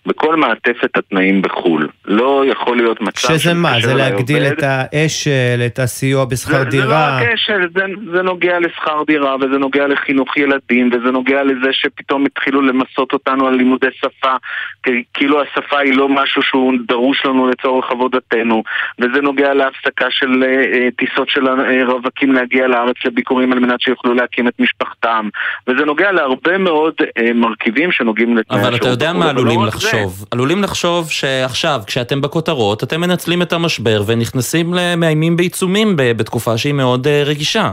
בכל 0.06 0.36
מעטפת 0.36 0.96
התנאים 0.96 1.42
בחו"ל. 1.42 1.88
לא 2.04 2.44
יכול 2.46 2.76
להיות 2.76 3.00
מצב 3.00 3.28
שזה 3.28 3.54
מה? 3.54 3.80
זה 3.80 3.94
להגדיל 3.94 4.42
עובד, 4.44 4.52
את 4.58 4.62
האשל, 4.66 5.62
את 5.66 5.78
הסיוע 5.78 6.24
בשכר 6.24 6.52
זה, 6.52 6.58
זה 6.58 6.64
לא 6.64 6.70
דירה? 6.70 7.18
הקשר, 7.18 7.56
זה, 7.74 7.84
זה 8.12 8.22
נוגע 8.22 8.58
לשכר 8.60 9.02
דירה, 9.06 9.36
וזה 9.36 9.58
נוגע 9.58 9.86
לחינוך 9.86 10.36
ילדים, 10.36 10.90
וזה 10.92 11.10
נוגע 11.10 11.42
לזה 11.42 11.68
שפתאום 11.72 12.26
התחילו 12.26 12.62
למסות 12.62 13.12
אותנו 13.12 13.46
על 13.46 13.54
לימודי 13.54 13.86
שפה, 14.00 14.34
כי- 14.82 15.02
כאילו 15.14 15.42
השפה 15.42 15.78
היא 15.78 15.94
לא 15.96 16.08
משהו 16.08 16.42
שהוא 16.42 16.72
דרוש 16.88 17.26
לנו 17.26 17.48
לצורך 17.50 17.90
עבודתנו, 17.90 18.62
וזה 18.98 19.20
נוגע 19.22 19.54
להפסקה 19.54 20.06
של 20.10 20.42
אה, 20.42 20.48
אה, 20.48 20.88
טיסות 20.98 21.28
של 21.28 21.48
אה, 21.48 21.84
רווקים 21.84 22.32
להגיע 22.32 22.66
לארץ 22.66 22.96
לביקורים 23.04 23.52
על 23.52 23.58
מנת 23.58 23.80
שיוכלו 23.80 24.14
להקים 24.14 24.48
את 24.48 24.54
משפחתם, 24.60 25.28
וזה 25.68 25.84
נוגע 25.84 26.12
להרבה 26.12 26.58
מאוד 26.58 26.94
אה, 27.18 27.32
מרכיבים 27.34 27.92
שנוגעים 27.92 28.36
לתנאי 28.36 28.60
אבל 28.60 28.76
אתה 28.76 28.88
יודע 28.88 29.10
בחו"ל, 29.10 29.18
מה 29.18 29.24
לא 29.26 29.30
עלולים 29.30 29.60
רק 29.60 29.74
זה. 29.74 29.88
לחשוב? 29.94 30.24
עלולים 30.30 30.62
לחשוב 30.62 31.10
שעכשיו, 31.10 31.80
כשאתם 31.86 32.20
בכותרות, 32.20 32.82
אתם 32.82 33.00
מנצלים 33.00 33.42
את 33.42 33.52
המשבר 33.52 34.02
ונכנסים 34.06 34.74
למאיימים 34.74 35.36
בעיצומים 35.36 35.92
בתקופה 35.96 36.58
שהיא 36.58 36.74
מאוד 36.74 37.06
אה, 37.06 37.22
רגישה. 37.26 37.72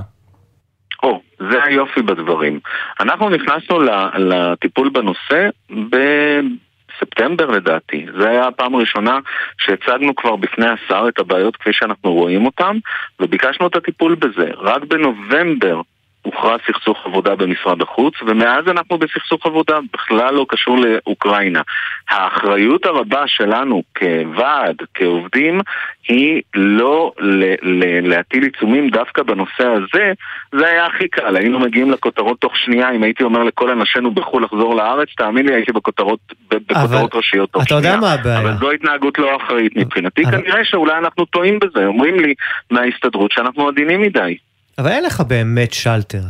או, 1.03 1.21
זה 1.51 1.63
היופי 1.63 2.01
בדברים. 2.01 2.59
אנחנו 2.99 3.29
נכנסנו 3.29 3.79
ל- 3.79 4.09
לטיפול 4.17 4.89
בנושא 4.89 5.49
בספטמבר 5.69 7.45
לדעתי. 7.49 8.05
זה 8.19 8.29
היה 8.29 8.47
הפעם 8.47 8.75
הראשונה 8.75 9.19
שהצגנו 9.57 10.15
כבר 10.15 10.35
בפני 10.35 10.65
השר 10.67 11.05
את 11.09 11.19
הבעיות 11.19 11.55
כפי 11.55 11.69
שאנחנו 11.73 12.13
רואים 12.13 12.45
אותן, 12.45 12.77
וביקשנו 13.19 13.67
את 13.67 13.75
הטיפול 13.75 14.15
בזה. 14.15 14.49
רק 14.57 14.83
בנובמבר 14.83 15.81
הוכרז 16.21 16.59
סכסוך 16.67 17.05
עבודה 17.05 17.35
במשרד 17.35 17.81
החוץ, 17.81 18.13
ומאז 18.27 18.67
אנחנו 18.67 18.97
בסכסוך 18.97 19.45
עבודה, 19.45 19.79
בכלל 19.93 20.33
לא 20.33 20.45
קשור 20.49 20.77
לאוקראינה. 20.79 21.61
האחריות 22.09 22.85
הרבה 22.85 23.23
שלנו 23.27 23.83
כוועד, 23.99 24.75
כעובדים, 24.93 25.61
היא 26.07 26.41
לא 26.55 27.11
ל- 27.19 27.53
ל- 27.61 28.07
להטיל 28.09 28.43
עיצומים 28.43 28.89
דווקא 28.89 29.23
בנושא 29.23 29.63
הזה, 29.67 30.11
זה 30.51 30.67
היה 30.67 30.85
הכי 30.85 31.07
קל, 31.07 31.35
היינו 31.35 31.59
מגיעים 31.59 31.91
לכותרות 31.91 32.39
תוך 32.39 32.57
שנייה, 32.57 32.91
אם 32.91 33.03
הייתי 33.03 33.23
אומר 33.23 33.43
לכל 33.43 33.69
אנשינו 33.69 34.11
בחו"ל 34.11 34.43
לחזור 34.43 34.75
לארץ, 34.75 35.07
תאמין 35.17 35.45
לי, 35.45 35.53
הייתי 35.53 35.71
בכותרות, 35.71 36.19
בכותרות 36.49 37.15
ראשיות 37.15 37.51
תוך 37.51 37.63
אתה 37.63 37.69
שנייה. 37.69 37.93
יודע 37.93 38.01
מה 38.01 38.13
הבעיה? 38.13 38.39
אבל 38.39 38.53
זו 38.59 38.71
התנהגות 38.71 39.19
לא 39.19 39.37
אחראית 39.37 39.75
מבחינתי, 39.75 40.23
כנראה 40.23 40.65
שאולי 40.65 40.97
אנחנו 40.97 41.25
טועים 41.25 41.59
בזה, 41.59 41.85
אומרים 41.85 42.19
לי 42.19 42.33
מההסתדרות 42.71 43.31
שאנחנו 43.31 43.67
עדינים 43.67 44.01
מדי. 44.01 44.37
אבל 44.77 44.89
אין 44.89 45.03
לך 45.03 45.21
באמת 45.21 45.73
שלטר, 45.73 46.23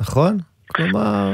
נכון? 0.00 0.38
כלומר, 0.74 1.32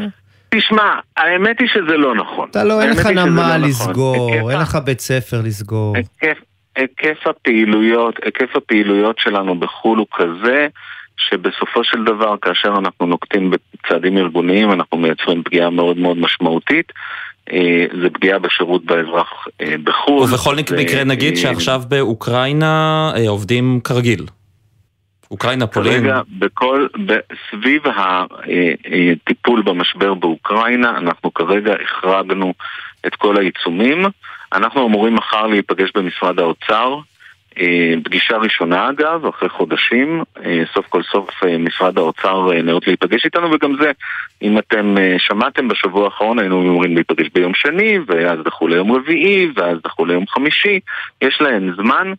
תשמע, 0.48 0.98
האמת 1.16 1.60
היא 1.60 1.68
שזה 1.68 1.96
לא 1.96 2.14
נכון. 2.14 2.48
אתה 2.50 2.64
לא, 2.64 2.82
אין 2.82 2.90
לך 2.90 3.00
שזה 3.00 3.12
נמל 3.12 3.42
לא 3.42 3.56
נכון. 3.56 3.68
לסגור, 3.68 4.32
היקף 4.32 4.48
אין 4.50 4.60
לך 4.60 4.78
בית 4.84 5.00
ספר 5.00 5.40
לסגור. 5.44 5.96
היקף, 5.96 6.38
היקף 6.76 7.26
הפעילויות, 7.26 8.14
היקף 8.24 8.56
הפעילויות 8.56 9.18
שלנו 9.18 9.60
בחו"ל 9.60 9.98
הוא 9.98 10.06
כזה 10.12 10.66
שבסופו 11.16 11.84
של 11.84 12.04
דבר 12.04 12.34
כאשר 12.42 12.74
אנחנו 12.78 13.06
נוקטים 13.06 13.50
בצעדים 13.50 14.18
ארגוניים 14.18 14.72
אנחנו 14.72 14.98
מייצרים 14.98 15.42
פגיעה 15.44 15.70
מאוד 15.70 15.98
מאוד 15.98 16.16
משמעותית 16.16 16.92
אה, 17.52 17.86
זה 18.02 18.10
פגיעה 18.10 18.38
בשירות 18.38 18.84
באזרח 18.84 19.46
אה, 19.60 19.74
בחו"ל. 19.84 20.22
ובכל 20.22 20.56
מקרה 20.56 21.04
נגיד 21.04 21.32
אה, 21.32 21.36
שעכשיו 21.36 21.82
באוקראינה 21.88 23.12
עובדים 23.28 23.80
כרגיל. 23.84 24.26
אוקראינה, 25.30 25.66
פולין. 25.66 26.00
כרגע 26.00 26.20
בכל, 26.38 26.86
סביב 27.50 27.82
הטיפול 27.86 29.62
במשבר 29.62 30.14
באוקראינה, 30.14 30.98
אנחנו 30.98 31.34
כרגע 31.34 31.74
החרגנו 31.82 32.54
את 33.06 33.14
כל 33.14 33.36
העיצומים. 33.36 34.04
אנחנו 34.52 34.86
אמורים 34.86 35.14
מחר 35.14 35.46
להיפגש 35.46 35.90
במשרד 35.94 36.38
האוצר 36.38 36.98
אה, 37.58 37.94
פגישה 38.04 38.36
ראשונה 38.36 38.90
אגב, 38.90 39.26
אחרי 39.26 39.48
חודשים, 39.48 40.22
אה, 40.44 40.62
סוף 40.74 40.86
כל 40.86 41.02
סוף 41.02 41.30
אה, 41.44 41.58
משרד 41.58 41.98
האוצר 41.98 42.52
אה, 42.52 42.62
נאות 42.62 42.86
להיפגש 42.86 43.24
איתנו 43.24 43.52
וגם 43.52 43.76
זה, 43.80 43.92
אם 44.42 44.58
אתם 44.58 44.98
אה, 44.98 45.16
שמעתם 45.18 45.68
בשבוע 45.68 46.04
האחרון 46.04 46.38
היינו 46.38 46.62
אמורים 46.62 46.94
להיפגש 46.94 47.26
ביום 47.34 47.54
שני 47.54 47.98
ואז 48.06 48.38
דחו 48.44 48.68
ליום 48.68 48.92
רביעי 48.92 49.50
ואז 49.56 49.78
דחו 49.84 50.06
ליום 50.06 50.24
חמישי, 50.26 50.80
יש 51.22 51.38
להם 51.40 51.74
זמן 51.76 52.12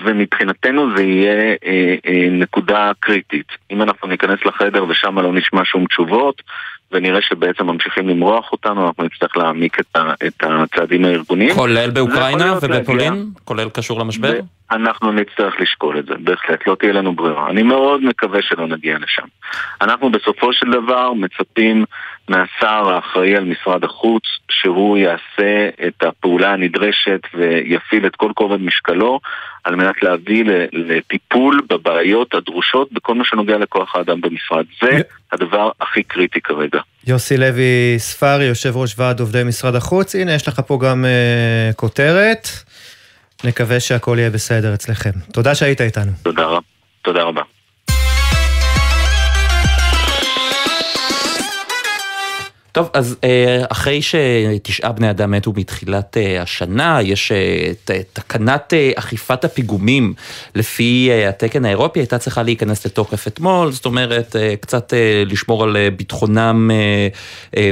ומבחינתנו 0.00 0.96
זה 0.96 1.02
יהיה 1.02 1.54
אה, 1.64 1.94
אה, 2.06 2.28
נקודה 2.30 2.92
קריטית. 3.00 3.46
אם 3.70 3.82
אנחנו 3.82 4.08
ניכנס 4.08 4.38
לחדר 4.44 4.84
ושם 4.88 5.18
לא 5.18 5.32
נשמע 5.32 5.60
שום 5.64 5.86
תשובות 5.86 6.42
ונראה 6.92 7.22
שבעצם 7.22 7.66
ממשיכים 7.66 8.08
למרוח 8.08 8.52
אותנו, 8.52 8.86
אנחנו 8.86 9.04
נצטרך 9.04 9.36
להעמיק 9.36 9.80
את, 9.80 9.96
ה, 9.96 10.12
את 10.26 10.42
הצעדים 10.42 11.04
הארגוניים. 11.04 11.54
כולל 11.54 11.90
באוקראינה 11.90 12.52
ובפולין? 12.62 13.12
להגיע- 13.12 13.24
כולל 13.44 13.68
קשור 13.68 14.00
למשבר? 14.00 14.32
אנחנו 14.70 15.12
נצטרך 15.12 15.54
לשקול 15.60 15.98
את 15.98 16.06
זה, 16.06 16.14
בהחלט, 16.20 16.66
לא 16.66 16.74
תהיה 16.74 16.92
לנו 16.92 17.12
ברירה. 17.14 17.50
אני 17.50 17.62
מאוד 17.62 18.04
מקווה 18.04 18.42
שלא 18.42 18.66
נגיע 18.66 18.98
לשם. 18.98 19.26
אנחנו 19.80 20.10
בסופו 20.10 20.52
של 20.52 20.70
דבר 20.70 21.12
מצפים 21.12 21.84
מהשר 22.32 22.90
האחראי 22.90 23.36
על 23.36 23.44
משרד 23.44 23.84
החוץ 23.84 24.22
שהוא 24.50 24.98
יעשה 24.98 25.68
את 25.86 26.02
הפעולה 26.02 26.52
הנדרשת 26.52 27.20
ויפעיל 27.34 28.06
את 28.06 28.16
כל 28.16 28.30
כובד 28.34 28.60
משקלו 28.60 29.20
על 29.64 29.76
מנת 29.76 30.02
להביא 30.02 30.44
לטיפול 30.72 31.62
בבעיות 31.68 32.34
הדרושות 32.34 32.92
בכל 32.92 33.14
מה 33.14 33.24
שנוגע 33.24 33.58
לכוח 33.58 33.96
האדם 33.96 34.20
במשרד. 34.20 34.64
זה 34.82 35.00
הדבר 35.32 35.70
הכי 35.80 36.02
קריטי 36.02 36.40
כרגע. 36.40 36.80
יוסי 37.06 37.36
לוי 37.36 37.94
ספרי, 37.98 38.44
יושב 38.44 38.76
ראש 38.76 38.94
ועד 38.98 39.20
עובדי 39.20 39.42
משרד 39.44 39.74
החוץ, 39.74 40.14
הנה 40.14 40.34
יש 40.34 40.48
לך 40.48 40.60
פה 40.66 40.78
גם 40.82 41.04
אה, 41.04 41.72
כותרת. 41.76 42.48
נקווה 43.44 43.80
שהכל 43.80 44.16
יהיה 44.18 44.30
בסדר 44.30 44.74
אצלכם. 44.74 45.10
תודה 45.32 45.54
שהיית 45.54 45.80
איתנו. 45.80 46.12
תודה 46.22 46.44
רבה. 46.44 46.60
תודה 47.02 47.22
רבה. 47.22 47.42
טוב, 52.72 52.90
אז 52.94 53.16
אה, 53.24 53.64
אחרי 53.68 54.00
שתשעה 54.02 54.92
בני 54.92 55.10
אדם 55.10 55.30
מתו 55.30 55.52
מתחילת 55.56 56.16
אה, 56.16 56.42
השנה, 56.42 56.98
יש 57.02 57.32
אה, 57.32 57.36
ת- 57.84 57.90
תקנת 58.12 58.72
אה, 58.74 58.90
אכיפת 58.94 59.44
הפיגומים 59.44 60.14
לפי 60.54 61.08
אה, 61.10 61.28
התקן 61.28 61.64
האירופי, 61.64 62.00
הייתה 62.00 62.18
צריכה 62.18 62.42
להיכנס 62.42 62.86
לתוקף 62.86 63.26
אתמול, 63.26 63.72
זאת 63.72 63.86
אומרת, 63.86 64.36
אה, 64.36 64.54
קצת 64.60 64.94
אה, 64.94 64.98
לשמור 65.26 65.64
על 65.64 65.76
אה, 65.76 65.88
ביטחונם 65.96 66.70
אה, 66.72 67.08
אה, 67.56 67.70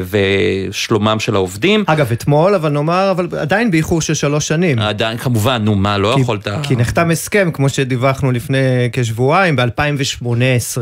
ושלומם 0.71 1.21
של 1.21 1.35
העובדים. 1.35 1.85
אגב, 1.87 2.13
אתמול, 2.13 2.55
אבל 2.55 2.69
נאמר, 2.69 3.11
אבל 3.11 3.29
עדיין 3.39 3.71
באיחור 3.71 4.01
של 4.01 4.15
שלוש 4.15 4.49
שנים. 4.49 4.79
עדיין, 4.79 5.19
כמובן, 5.19 5.63
נו 5.65 5.75
מה, 5.75 5.99
לא 5.99 6.17
יכולת... 6.21 6.49
כי 6.63 6.77
נחתם 6.77 7.11
הסכם, 7.11 7.51
כמו 7.53 7.69
שדיווחנו 7.69 8.33
לפני 8.33 8.59
כשבועיים, 8.93 9.57
ב-2018, 9.57 10.79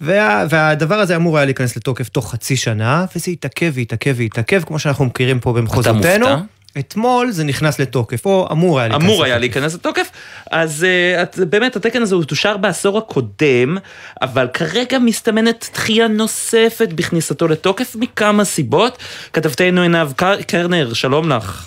וה, 0.00 0.44
והדבר 0.50 0.94
הזה 0.94 1.16
אמור 1.16 1.36
היה 1.36 1.44
להיכנס 1.44 1.76
לתוקף 1.76 2.08
תוך 2.08 2.32
חצי 2.32 2.56
שנה, 2.56 3.04
וזה 3.16 3.29
התעכב 3.32 3.72
והתעכב 3.74 4.14
והתעכב, 4.16 4.62
כמו 4.64 4.78
שאנחנו 4.78 5.04
מכירים 5.04 5.40
פה 5.40 5.52
במחוזותינו. 5.52 6.26
מופתע? 6.28 6.42
אתמול 6.78 7.30
זה 7.30 7.44
נכנס 7.44 7.80
לתוקף, 7.80 8.26
או 8.26 8.48
אמור 8.52 8.78
היה 8.80 8.88
להיכנס 8.88 9.04
אמור 9.08 9.24
היה 9.24 9.38
להיכנס 9.38 9.74
לתוקף, 9.74 10.10
אז 10.50 10.86
uh, 11.18 11.22
את, 11.22 11.38
באמת 11.38 11.76
התקן 11.76 12.02
הזה 12.02 12.14
הוא 12.14 12.24
תושר 12.24 12.56
בעשור 12.56 12.98
הקודם, 12.98 13.76
אבל 14.22 14.48
כרגע 14.54 14.98
מסתמנת 14.98 15.70
דחייה 15.74 16.08
נוספת 16.08 16.92
בכניסתו 16.92 17.48
לתוקף 17.48 17.96
מכמה 17.96 18.44
סיבות. 18.44 18.98
כתבתנו 19.32 19.82
עינב 19.82 20.12
קר- 20.16 20.42
קרנר, 20.42 20.92
שלום 20.94 21.28
לך. 21.32 21.66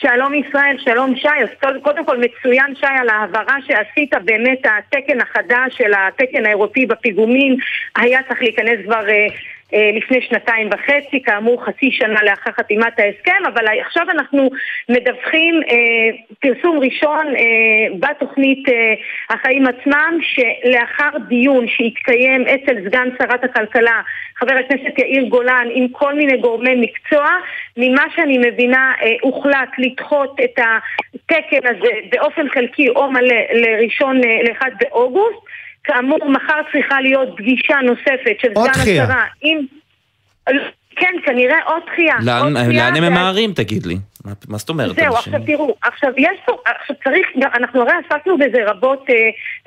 שלום 0.00 0.34
ישראל, 0.34 0.76
שלום 0.84 1.14
שי, 1.16 1.28
אז 1.28 1.48
קודם- 1.82 2.06
כל 2.06 2.16
מצוין 2.18 2.74
שי 2.80 2.86
על 3.00 3.08
ההעברה 3.08 3.56
שעשית, 3.66 4.10
באמת 4.24 4.58
התקן 4.64 5.20
החדש 5.20 5.76
של 5.78 5.92
התקן 6.08 6.46
האירופי 6.46 6.86
בפיגומים 6.86 7.56
היה 7.96 8.20
צריך 8.28 8.40
להיכנס 8.42 8.78
כבר 8.84 9.08
אה, 9.08 9.12
אה, 9.12 9.26
לפני 9.72 10.22
שנתיים 10.22 10.68
וחצי, 10.74 11.22
כאמור 11.22 11.64
חצי 11.64 11.90
שנה 11.90 12.22
לאחר 12.22 12.50
חתימת 12.52 12.98
ההסכם, 12.98 13.46
אבל 13.46 13.64
עכשיו 13.80 14.10
אנחנו 14.10 14.50
מדווחים 14.88 15.60
אה, 15.70 15.76
פרסום 16.40 16.78
ראשון 16.78 17.26
אה, 17.36 17.98
בתוכנית 17.98 18.68
אה, 18.68 18.94
החיים 19.30 19.64
עצמם, 19.66 20.18
שלאחר 20.22 21.18
דיון 21.28 21.68
שהתקיים 21.68 22.42
אצל 22.42 22.88
סגן 22.88 23.08
שרת 23.18 23.44
הכלכלה, 23.44 24.00
חבר 24.36 24.54
הכנסת 24.54 24.98
יאיר 24.98 25.24
גולן, 25.28 25.68
עם 25.74 25.88
כל 25.88 26.14
מיני 26.14 26.36
גורמי 26.36 26.74
מקצוע, 26.74 27.26
ממה 27.76 28.04
שאני 28.16 28.38
מבינה 28.38 28.92
אה, 29.02 29.14
הוחלט 29.22 29.68
לדחות 29.78 30.40
את 30.44 30.58
התקן 30.58 31.66
הזה 31.68 31.92
באופן 32.10 32.48
חלקי 32.48 32.88
או 32.88 33.10
מלא 33.10 33.36
לראשון, 33.52 34.20
אה, 34.24 34.42
ל-1 34.42 34.66
באוגוסט. 34.80 35.55
כאמור, 35.86 36.30
מחר 36.30 36.60
צריכה 36.72 37.00
להיות 37.00 37.28
פגישה 37.36 37.74
נוספת 37.84 38.36
של 38.40 38.48
סגן 38.54 38.72
דחייה. 38.72 39.04
השרה 39.04 39.24
עם... 39.42 39.58
כן, 40.96 41.14
כנראה 41.24 41.56
עוד 41.66 41.82
דחייה. 41.92 42.14
לאן 42.26 42.42
עוד 42.42 42.52
דחייה, 42.52 42.84
לאן 42.90 42.96
הם 42.96 43.02
ואז- 43.02 43.12
ממהרים, 43.12 43.52
תגיד 43.52 43.86
לי? 43.86 43.94
מה- 44.24 44.32
מה 44.48 44.58
זאת 44.58 44.68
אומרת? 44.68 44.96
זהו? 44.96 45.14
עכשיו 45.14 45.40
תראו, 45.46 45.74
עכשיו 45.82 46.12
יש 46.16 46.38
פה, 46.46 46.52
עכשיו 46.80 46.96
צריך, 47.04 47.26
אנחנו 47.54 47.80
הרי 47.82 47.92
עסקנו 48.06 48.38
בזה 48.38 48.58
רבות 48.66 49.04
אה, 49.10 49.14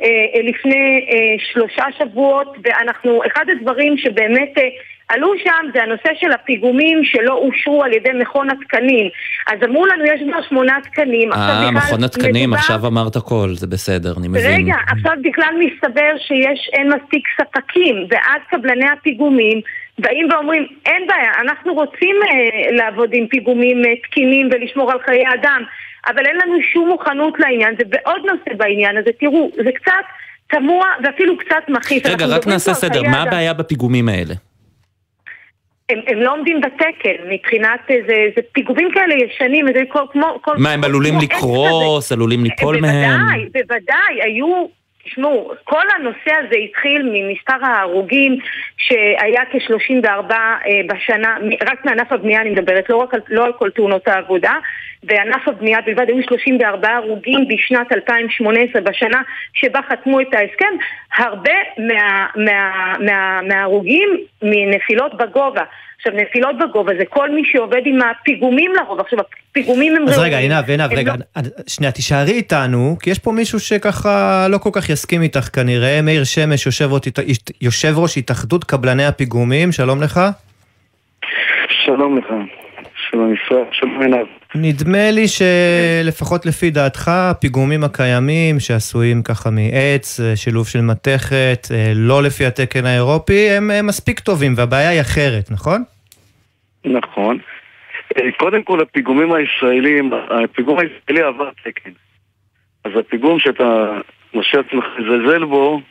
אה, 0.01 0.41
לפני 0.43 0.75
אה, 1.11 1.15
שלושה 1.53 1.83
שבועות, 1.97 2.57
ואנחנו, 2.63 3.21
אחד 3.27 3.45
הדברים 3.57 3.97
שבאמת 3.97 4.57
אה, 4.57 4.63
עלו 5.09 5.33
שם 5.43 5.65
זה 5.73 5.83
הנושא 5.83 6.09
של 6.19 6.31
הפיגומים 6.31 7.01
שלא 7.03 7.33
אושרו 7.33 7.83
על 7.83 7.93
ידי 7.93 8.09
מכון 8.21 8.47
התקנים. 8.49 9.09
אז 9.47 9.57
אמרו 9.65 9.85
לנו, 9.85 10.03
יש 10.05 10.21
כבר 10.31 10.41
שמונה 10.49 10.77
תקנים. 10.83 11.33
אה, 11.33 11.71
מכון 11.71 12.03
התקנים, 12.03 12.49
מדובר- 12.49 12.57
עכשיו 12.57 12.87
אמרת 12.87 13.15
הכל, 13.15 13.49
זה 13.53 13.67
בסדר, 13.67 14.13
אני 14.19 14.27
מבין. 14.27 14.41
רגע, 14.45 14.75
עכשיו 14.91 15.13
בכלל 15.21 15.53
מסתבר 15.59 16.11
שיש, 16.17 16.69
אין 16.73 16.89
מספיק 16.93 17.23
ספקים, 17.41 17.95
ואז 18.09 18.41
קבלני 18.49 18.85
הפיגומים 18.89 19.61
באים 19.99 20.27
ואומרים, 20.31 20.65
אין 20.85 21.07
בעיה, 21.07 21.31
אנחנו 21.41 21.73
רוצים 21.73 22.15
אה, 22.29 22.35
לעבוד 22.71 23.09
עם 23.13 23.27
פיגומים 23.27 23.77
אה, 23.85 23.95
תקינים 24.03 24.49
ולשמור 24.51 24.91
על 24.91 24.97
חיי 25.05 25.23
אדם, 25.41 25.61
אבל 26.07 26.25
אין 26.25 26.35
לנו 26.35 26.57
שום 26.73 26.87
מוכנות 26.89 27.33
לעניין, 27.39 27.75
זה 27.77 27.83
בעוד 27.89 28.21
נושא 28.25 28.57
בעניין 28.57 28.97
הזה, 28.97 29.09
תראו, 29.19 29.51
זה 29.63 29.71
קצת 29.75 30.05
תמוה 30.47 30.87
ואפילו 31.03 31.37
קצת 31.37 31.63
מכעיס. 31.69 32.05
רגע, 32.05 32.25
רק 32.25 32.47
נעשה 32.47 32.73
סדר, 32.73 33.01
מה. 33.03 33.21
הבעיה 33.21 33.53
בפיגומים 33.53 34.09
האלה? 34.09 34.33
הם, 35.89 35.99
הם 36.07 36.21
לא 36.21 36.33
עומדים 36.33 36.61
בתקן, 36.61 37.29
מבחינת, 37.29 37.79
אה, 37.89 37.95
זה, 38.07 38.15
זה 38.35 38.41
פיגומים 38.51 38.89
כאלה 38.93 39.15
ישנים, 39.15 39.65
זה 39.73 39.81
כל, 39.89 39.99
כמו... 40.11 40.39
כל, 40.41 40.57
מה, 40.57 40.71
הם 40.71 40.83
עלולים 40.83 41.13
לקרוס, 41.21 42.11
עלולים 42.11 42.43
ליפול 42.43 42.79
מהם? 42.81 43.19
בוודאי, 43.19 43.45
בוודאי, 43.45 44.21
היו, 44.21 44.65
תשמעו, 45.03 45.51
כל 45.63 45.83
הנושא 45.95 46.31
הזה 46.39 46.55
התחיל 46.55 47.09
ממספר 47.13 47.65
ההרוגים 47.65 48.37
שהיה 48.77 49.41
כ-34 49.51 50.33
בשנה, 50.87 51.37
מ- 51.41 51.69
רק 51.71 51.85
מענף 51.85 52.11
הבנייה 52.11 52.41
אני 52.41 52.49
מדברת, 52.49 52.89
לא, 52.89 52.97
רק 52.97 53.13
לא 53.29 53.45
על 53.45 53.53
כל 53.53 53.69
תאונות 53.69 54.07
העבודה, 54.07 54.53
בענף 55.03 55.47
הבנייה 55.47 55.81
בלבד 55.81 56.09
היו 56.09 56.23
34 56.23 56.95
הרוגים 56.95 57.47
בשנת 57.47 57.91
2018, 57.91 58.81
בשנה 58.81 59.21
שבה 59.53 59.79
חתמו 59.89 60.21
את 60.21 60.33
ההסכם, 60.33 60.73
הרבה 61.17 61.53
מה, 61.77 62.25
מה, 62.35 62.93
מה, 62.99 63.41
מההרוגים 63.41 64.09
מנפילות 64.41 65.17
בגובה. 65.17 65.63
עכשיו, 65.99 66.13
נפילות 66.13 66.55
בגובה 66.57 66.93
זה 66.97 67.05
כל 67.09 67.31
מי 67.31 67.41
שעובד 67.45 67.81
עם 67.85 67.99
הפיגומים 68.01 68.71
לרוב. 68.75 68.99
עכשיו, 68.99 69.19
הפיגומים 69.51 69.95
הם... 69.95 70.07
אז. 70.07 70.19
רגע, 70.19 70.37
עינב, 70.37 70.69
עינב, 70.69 70.93
רגע, 70.93 71.13
לא- 71.35 71.41
שנייה, 71.67 71.91
תישארי 71.91 72.31
איתנו, 72.31 72.97
כי 73.01 73.09
יש 73.09 73.19
פה 73.19 73.31
מישהו 73.31 73.59
שככה 73.59 74.47
לא 74.49 74.57
כל 74.57 74.69
כך 74.73 74.89
יסכים 74.89 75.21
איתך 75.21 75.49
כנראה, 75.53 76.01
מאיר 76.01 76.23
שמש, 76.23 76.65
יושב 76.65 76.89
יושב 77.61 77.93
ראש 77.97 78.17
התאחדות 78.17 78.63
קבלני 78.63 79.05
הפיגומים, 79.05 79.71
שלום 79.71 80.01
לך. 80.01 80.19
שלום 81.85 82.17
לך, 82.17 82.25
שלום 83.11 83.33
ישראל, 83.33 83.63
שלום 83.71 84.01
עיניו. 84.01 84.25
נדמה 84.55 85.11
לי 85.11 85.25
שלפחות 85.27 86.45
לפי 86.45 86.69
דעתך, 86.69 87.07
הפיגומים 87.07 87.83
הקיימים 87.83 88.59
שעשויים 88.59 89.23
ככה 89.23 89.49
מעץ, 89.49 90.19
אה, 90.19 90.35
שילוב 90.35 90.67
של 90.67 90.81
מתכת, 90.81 91.67
אה, 91.71 91.91
לא 91.95 92.23
לפי 92.23 92.45
התקן 92.45 92.85
האירופי, 92.85 93.49
הם 93.49 93.71
אה, 93.71 93.81
מספיק 93.81 94.19
טובים, 94.19 94.53
והבעיה 94.57 94.89
היא 94.89 95.01
אחרת, 95.01 95.51
נכון? 95.51 95.83
נכון. 96.85 97.37
קודם 98.37 98.63
כל 98.63 98.81
הפיגומים 98.81 99.33
הישראלים, 99.33 100.11
הפיגום 100.43 100.79
הישראלי 100.79 101.21
עבר 101.27 101.49
תקן. 101.63 101.91
אז 102.83 102.91
הפיגום 102.99 103.39
שאתה 103.39 103.91
מרשה 104.33 104.59
עצמך 104.59 104.85
לזלזל 104.97 105.45
בו, 105.45 105.81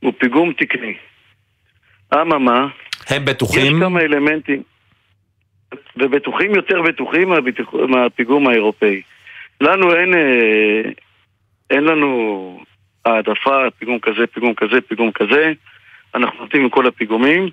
הוא 0.00 0.12
פיגום 0.18 0.52
תקני. 0.52 0.94
אממה, 2.14 2.66
הם 3.08 3.24
בטוחים? 3.24 3.76
יש 3.76 3.82
כמה 3.82 4.00
אלמנטים, 4.00 4.62
ובטוחים 5.96 6.54
יותר 6.54 6.82
בטוחים 6.82 7.28
מהביטוח- 7.28 7.74
מהפיגום 7.88 8.48
האירופאי. 8.48 9.02
לנו 9.60 9.94
אין, 9.94 10.14
אה, 10.14 10.90
אין 11.70 11.84
לנו 11.84 12.60
העדפה, 13.04 13.70
פיגום 13.78 13.98
כזה, 14.02 14.26
פיגום 14.26 14.54
כזה, 14.54 14.80
פיגום 14.88 15.10
כזה. 15.12 15.52
אנחנו 16.14 16.40
נותנים 16.40 16.62
עם 16.62 16.68
כל 16.68 16.86
הפיגומים, 16.86 17.48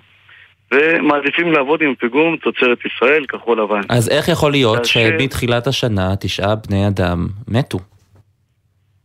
ומעדיפים 0.74 1.52
לעבוד 1.52 1.82
עם 1.82 1.94
פיגום 1.94 2.36
תוצרת 2.36 2.78
ישראל, 2.86 3.26
כחול 3.26 3.60
לבן. 3.62 3.80
אז 3.88 4.08
איך 4.08 4.28
יכול 4.28 4.50
להיות 4.50 4.84
שמתחילת 4.84 5.66
השנה 5.66 6.16
תשעה 6.20 6.54
בני 6.54 6.88
אדם 6.88 7.26
מתו? 7.48 7.78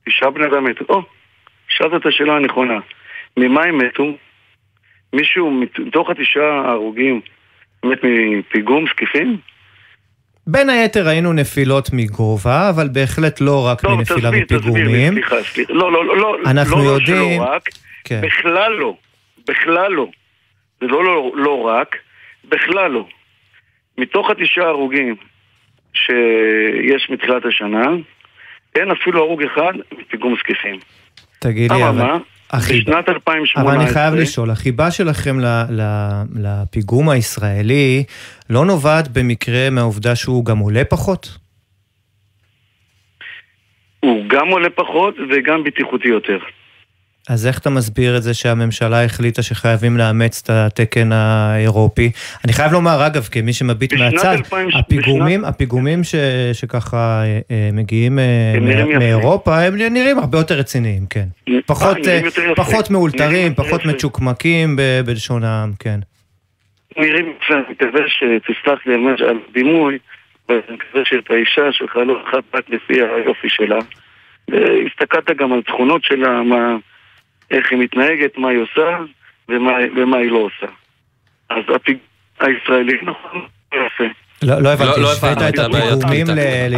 תשעה 0.05 0.29
בני 0.31 0.45
אדם 0.45 0.63
מתו. 0.63 0.85
או, 0.89 1.01
שאלת 1.67 2.01
את 2.01 2.05
השאלה 2.05 2.35
הנכונה. 2.35 2.79
ממה 3.37 3.63
הם 3.63 3.77
מתו? 3.77 4.03
מישהו 5.13 5.51
מתוך 5.51 6.09
התשעה 6.09 6.61
ההרוגים 6.65 7.21
מת 7.85 7.99
מפיגום 8.03 8.85
זקיפים? 8.91 9.37
בין 10.47 10.69
היתר 10.69 11.07
ראינו 11.07 11.33
נפילות 11.33 11.89
מגובה, 11.93 12.69
אבל 12.69 12.87
בהחלט 12.91 13.41
לא 13.41 13.65
רק 13.67 13.83
לא, 13.83 13.97
מנפילה 13.97 14.29
תסביר, 14.31 14.45
תסביר 14.45 14.73
לי, 14.73 14.81
מפיגומים. 14.81 15.13
סליחה, 15.13 15.35
סליחה. 15.43 15.73
לא, 15.73 15.91
לא, 15.91 16.05
לא, 16.05 16.17
לא, 16.17 16.37
אנחנו 16.45 16.77
לא, 16.77 16.83
לא 16.85 16.89
יודעים- 16.89 17.41
שלא 17.41 17.51
רק, 17.51 17.69
כן. 18.03 18.21
בכלל 18.21 18.71
לא, 18.71 18.95
בכלל 19.47 19.91
לא. 19.91 20.07
זה 20.81 20.87
לא, 20.87 21.03
לא, 21.03 21.31
לא 21.35 21.61
רק, 21.61 21.95
בכלל 22.49 22.91
לא. 22.91 23.07
מתוך 23.97 24.29
התשעה 24.29 24.67
הרוגים 24.67 25.15
שיש 25.93 27.09
מתחילת 27.09 27.45
השנה, 27.45 27.85
אין 28.75 28.91
אפילו 28.91 29.19
הרוג 29.23 29.43
אחד 29.43 29.73
מפיגום 29.99 30.35
זקיפים. 30.39 30.79
תגיד 31.39 31.71
לי, 31.71 31.87
אבל... 31.89 32.11
החיבה- 32.57 32.91
בשנת 32.91 33.09
2018... 33.09 33.63
אבל 33.63 33.81
אני 33.81 33.93
חייב 33.93 34.13
לשאול, 34.13 34.49
החיבה 34.51 34.91
שלכם 34.91 35.39
ל- 35.39 35.45
ל- 35.69 36.23
לפיגום 36.35 37.09
הישראלי 37.09 38.03
לא 38.49 38.65
נובעת 38.65 39.07
במקרה 39.07 39.69
מהעובדה 39.69 40.15
שהוא 40.15 40.45
גם 40.45 40.57
עולה 40.57 40.85
פחות? 40.85 41.37
הוא 43.99 44.23
גם 44.29 44.47
עולה 44.47 44.69
פחות 44.69 45.15
וגם 45.31 45.63
בטיחותי 45.63 46.07
יותר. 46.07 46.37
אז 47.29 47.47
איך 47.47 47.59
אתה 47.59 47.69
מסביר 47.69 48.17
את 48.17 48.23
זה 48.23 48.33
שהממשלה 48.33 49.03
החליטה 49.03 49.41
שחייבים 49.41 49.97
לאמץ 49.97 50.41
את 50.43 50.49
התקן 50.49 51.11
האירופי? 51.11 52.11
אני 52.45 52.53
חייב 52.53 52.71
לומר, 52.71 53.07
אגב, 53.07 53.23
כמי 53.31 53.53
שמביט 53.53 53.93
בשנת 53.93 54.13
מהצד, 54.13 54.33
2000 54.33 54.67
הפיגומים, 54.73 55.45
הפיגומים 55.45 56.03
ש, 56.03 56.15
שככה 56.53 57.23
אה, 57.23 57.39
אה, 57.51 57.69
מגיעים 57.73 58.19
אה, 58.19 58.53
הם 58.55 58.65
מא-. 58.65 58.99
מאירופה, 58.99 59.59
הם 59.59 59.75
נראים 59.75 60.19
הרבה 60.19 60.37
יותר 60.37 60.55
רציניים, 60.55 61.03
כן. 61.09 61.53
פחות, 61.65 61.97
אה. 62.07 62.21
פחות 62.55 62.89
מאולתרים, 62.89 63.55
פחות. 63.55 63.85
מצ'וקמקים 63.85 64.75
ב- 64.75 65.01
בלשון 65.05 65.43
העם, 65.43 65.71
כן. 65.79 65.99
נראים 66.97 67.33
יפה, 67.43 67.53
אני 67.53 67.63
מקווה 67.69 68.01
שתסלח 68.07 68.79
לי 68.85 68.93
על 68.93 69.37
הדימוי, 69.49 69.97
ואני 70.49 70.61
מקווה 70.69 71.05
שאת 71.05 71.31
האישה 71.31 71.71
שלך 71.71 71.95
לא 71.95 72.23
אחת 72.29 72.43
רק 72.55 72.69
לפי 72.69 72.93
היופי 72.93 73.49
שלה. 73.49 73.79
והסתכלת 74.49 75.37
גם 75.37 75.53
על 75.53 75.61
תכונות 75.61 76.03
שלה, 76.03 76.43
מה, 76.43 76.75
איך 77.51 77.71
היא 77.71 77.79
מתנהגת, 77.79 78.37
מה 78.37 78.49
היא 78.49 78.59
עושה 78.59 78.97
ומה, 79.49 79.71
ומה 79.95 80.17
היא 80.17 80.31
לא 80.31 80.37
עושה. 80.37 80.73
אז 81.49 81.63
הפיג... 81.75 81.97
הישראלי, 82.39 82.97
נכון, 83.01 83.45
יפה. 83.73 84.03
לא, 84.43 84.61
לא 84.61 84.69
הבנתי, 84.73 84.99
לא- 84.99 85.03
לא 85.03 85.11
השווית 85.11 85.37
את 85.37 85.59
הפיגומים. 85.59 86.25
ל... 86.27 86.75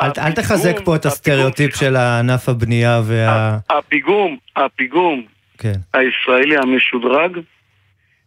אל 0.00 0.32
תחזק 0.32 0.76
פה 0.84 0.96
את 0.96 1.06
הסטריאוטיפ 1.06 1.76
של 1.76 1.96
ענף 1.96 2.48
הבנייה 2.48 3.00
וה... 3.04 3.58
הפיגום, 3.70 4.36
הפיגום 4.56 5.22
כן. 5.58 5.72
הישראלי 5.94 6.56
המשודרג 6.56 7.38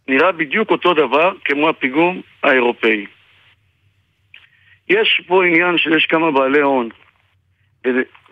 נראה 0.08 0.32
בדיוק 0.32 0.70
אותו 0.70 0.94
דבר 0.94 1.32
כמו 1.44 1.68
הפיגום 1.68 2.20
האירופאי. 2.42 3.06
יש 4.88 5.22
פה 5.26 5.44
עניין 5.44 5.78
שיש 5.78 6.06
כמה 6.06 6.30
בעלי 6.30 6.60
הון, 6.60 6.88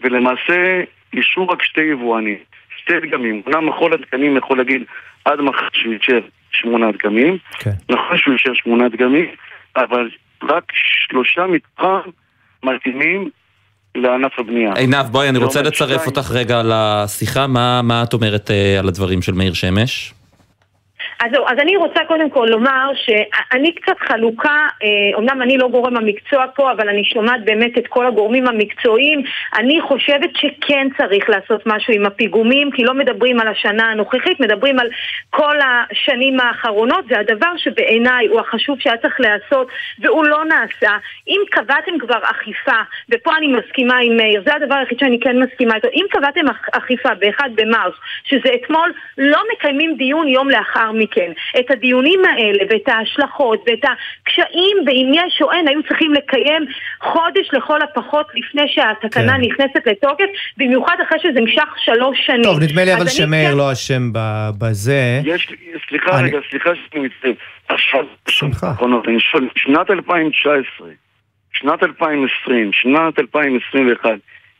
ולמעשה 0.02 0.82
אישרו 1.12 1.48
רק 1.48 1.62
שתי 1.62 1.80
יבואנים, 1.80 2.38
שתי 2.82 2.92
דגמים. 3.00 3.42
אומנם 3.46 3.68
מכון 3.68 3.92
התקנים 3.92 4.36
יכול 4.36 4.58
להגיד 4.58 4.82
עד 5.24 5.40
מחר 5.40 5.68
שהוא 5.72 5.92
יישאר 5.92 6.20
שמונה 6.52 6.92
דגמים, 6.92 7.38
כן. 7.58 7.70
נכון 7.88 8.18
שהוא 8.18 8.32
יישאר 8.32 8.52
שמונה 8.54 8.88
דגמים, 8.88 9.26
אבל 9.76 10.08
רק 10.42 10.64
שלושה 11.08 11.46
מתוכם 11.46 12.10
מתאימים 12.62 13.30
לענף 13.94 14.38
הבנייה. 14.38 14.72
עינב, 14.76 15.06
בואי, 15.10 15.28
אני 15.28 15.38
רוצה 15.38 15.62
לצרף 15.62 15.74
שתיים. 15.88 16.00
אותך 16.06 16.30
רגע 16.30 16.62
לשיחה. 16.64 17.46
מה 17.46 17.82
מה 17.82 18.02
את 18.02 18.12
אומרת 18.12 18.50
אה, 18.50 18.78
על 18.78 18.88
הדברים 18.88 19.22
של 19.22 19.32
מאיר 19.32 19.52
שמש? 19.52 20.14
אז 21.24 21.30
אז 21.46 21.58
אני 21.58 21.76
רוצה 21.76 22.00
קודם 22.08 22.30
כל 22.30 22.46
לומר 22.50 22.90
שאני 22.94 23.72
קצת 23.72 23.98
חלוקה, 23.98 24.66
אה, 24.82 24.88
אומנם 25.14 25.42
אני 25.42 25.58
לא 25.58 25.68
גורם 25.68 25.96
המקצוע 25.96 26.44
פה, 26.54 26.72
אבל 26.72 26.88
אני 26.88 27.04
שומעת 27.04 27.44
באמת 27.44 27.78
את 27.78 27.86
כל 27.86 28.06
הגורמים 28.06 28.46
המקצועיים. 28.46 29.22
אני 29.58 29.80
חושבת 29.80 30.30
שכן 30.36 30.88
צריך 30.98 31.30
לעשות 31.30 31.62
משהו 31.66 31.94
עם 31.94 32.06
הפיגומים, 32.06 32.70
כי 32.70 32.84
לא 32.84 32.94
מדברים 32.94 33.40
על 33.40 33.48
השנה 33.48 33.90
הנוכחית, 33.90 34.40
מדברים 34.40 34.78
על 34.78 34.88
כל 35.30 35.56
השנים 35.60 36.40
האחרונות. 36.40 37.04
זה 37.08 37.18
הדבר 37.18 37.56
שבעיניי 37.56 38.26
הוא 38.26 38.40
החשוב 38.40 38.80
שהיה 38.80 38.96
צריך 38.96 39.20
להיעשות, 39.20 39.68
והוא 39.98 40.24
לא 40.24 40.44
נעשה. 40.44 40.96
אם 41.28 41.40
קבעתם 41.50 41.98
כבר 41.98 42.18
אכיפה, 42.22 42.80
ופה 43.10 43.36
אני 43.36 43.46
מסכימה 43.46 43.96
עם 43.98 44.16
מאיר, 44.16 44.42
זה 44.46 44.54
הדבר 44.54 44.74
היחיד 44.74 44.98
שאני 44.98 45.20
כן 45.20 45.38
מסכימה 45.42 45.74
איתו, 45.74 45.88
אם 45.94 46.06
קבעתם 46.10 46.48
אכ- 46.48 46.68
אכיפה 46.76 47.14
ב-1 47.14 47.44
במרס, 47.54 47.94
שזה 48.24 48.48
אתמול, 48.54 48.92
לא 49.18 49.42
מקיימים 49.52 49.96
דיון 49.96 50.28
יום 50.28 50.50
לאחר 50.50 50.92
מכן. 50.92 51.09
את 51.60 51.70
הדיונים 51.70 52.20
האלה 52.24 52.64
ואת 52.70 52.88
ההשלכות 52.88 53.64
ואת 53.66 53.84
הקשיים, 53.84 54.76
ואם 54.86 55.12
יש 55.14 55.42
או 55.42 55.52
אין, 55.52 55.68
היו 55.68 55.82
צריכים 55.88 56.12
לקיים 56.14 56.62
חודש 57.02 57.48
לכל 57.52 57.82
הפחות 57.82 58.26
לפני 58.34 58.62
שהתקנה 58.68 59.32
כן. 59.36 59.40
נכנסת 59.40 59.86
לתוקף, 59.86 60.24
במיוחד 60.56 60.96
אחרי 61.08 61.18
שזה 61.22 61.40
נמשך 61.40 61.68
שלוש 61.84 62.18
שנים. 62.26 62.42
טוב, 62.42 62.62
נדמה 62.62 62.84
לי 62.84 62.94
אבל 62.94 63.08
שמאיר 63.08 63.50
כן- 63.50 63.56
לא 63.56 63.72
אשם 63.72 64.02
בזה. 64.58 65.20
יש, 65.24 65.48
סליחה 65.88 66.18
אני- 66.20 66.28
רגע, 66.28 66.38
סליחה 66.50 66.70
שאני 66.74 67.06
מצטער. 67.06 67.32
עכשיו, 67.68 68.04
שנת 69.56 69.90
2019, 69.90 70.88
שנת 71.52 71.82
2020, 71.82 72.70
שנת 72.72 73.18
2021, 73.18 74.10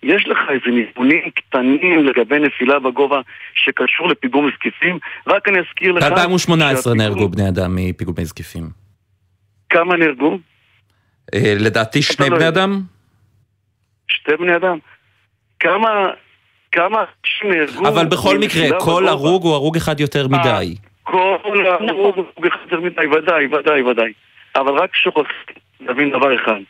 יש 0.02 0.28
לך 0.28 0.38
איזה 0.48 0.76
נתונים 0.80 1.30
קטנים 1.30 2.06
לגבי 2.06 2.38
נפילה 2.38 2.78
בגובה 2.78 3.20
שקשור 3.54 4.08
לפיגום 4.08 4.50
זקיפים? 4.56 4.98
רק 5.26 5.48
אני 5.48 5.58
אזכיר 5.58 5.92
לך... 5.92 6.04
ב-2018 6.04 6.48
שהפיגום- 6.48 6.96
נהרגו 6.96 7.28
בני 7.28 7.48
אדם 7.48 7.76
מפיגומי 7.76 8.24
זקיפים. 8.24 8.70
כמה 9.70 9.96
נהרגו? 9.96 10.38
אה, 11.34 11.54
לדעתי 11.58 12.02
שני 12.02 12.30
לא 12.30 12.36
בני. 12.36 12.48
אדם? 12.48 12.80
שתי 14.08 14.36
בני 14.38 14.56
אדם. 14.56 14.78
כמה... 15.60 15.88
כמה 16.72 16.98
אנשים 16.98 17.50
נהרגו? 17.52 17.88
אבל 17.88 18.06
בכל 18.06 18.38
מקרה, 18.38 18.80
כל? 18.80 19.08
הרוג 19.08 19.42
הוא 19.42 19.54
הרוג 19.54 19.76
אחד 19.76 20.00
יותר 20.00 20.28
מדי. 20.28 20.74
כל 21.02 21.36
הרוג 21.66 22.16
הוא 22.34 22.46
יותר 22.46 22.80
מדי, 22.80 23.06
ודאי, 23.06 23.46
ודאי, 23.46 23.82
ודאי. 23.82 24.12
אבל 24.56 24.72
רק 24.78 24.96
שוכח 24.96 25.28
להבין 25.80 26.10
דבר 26.10 26.34
אחד. 26.36 26.60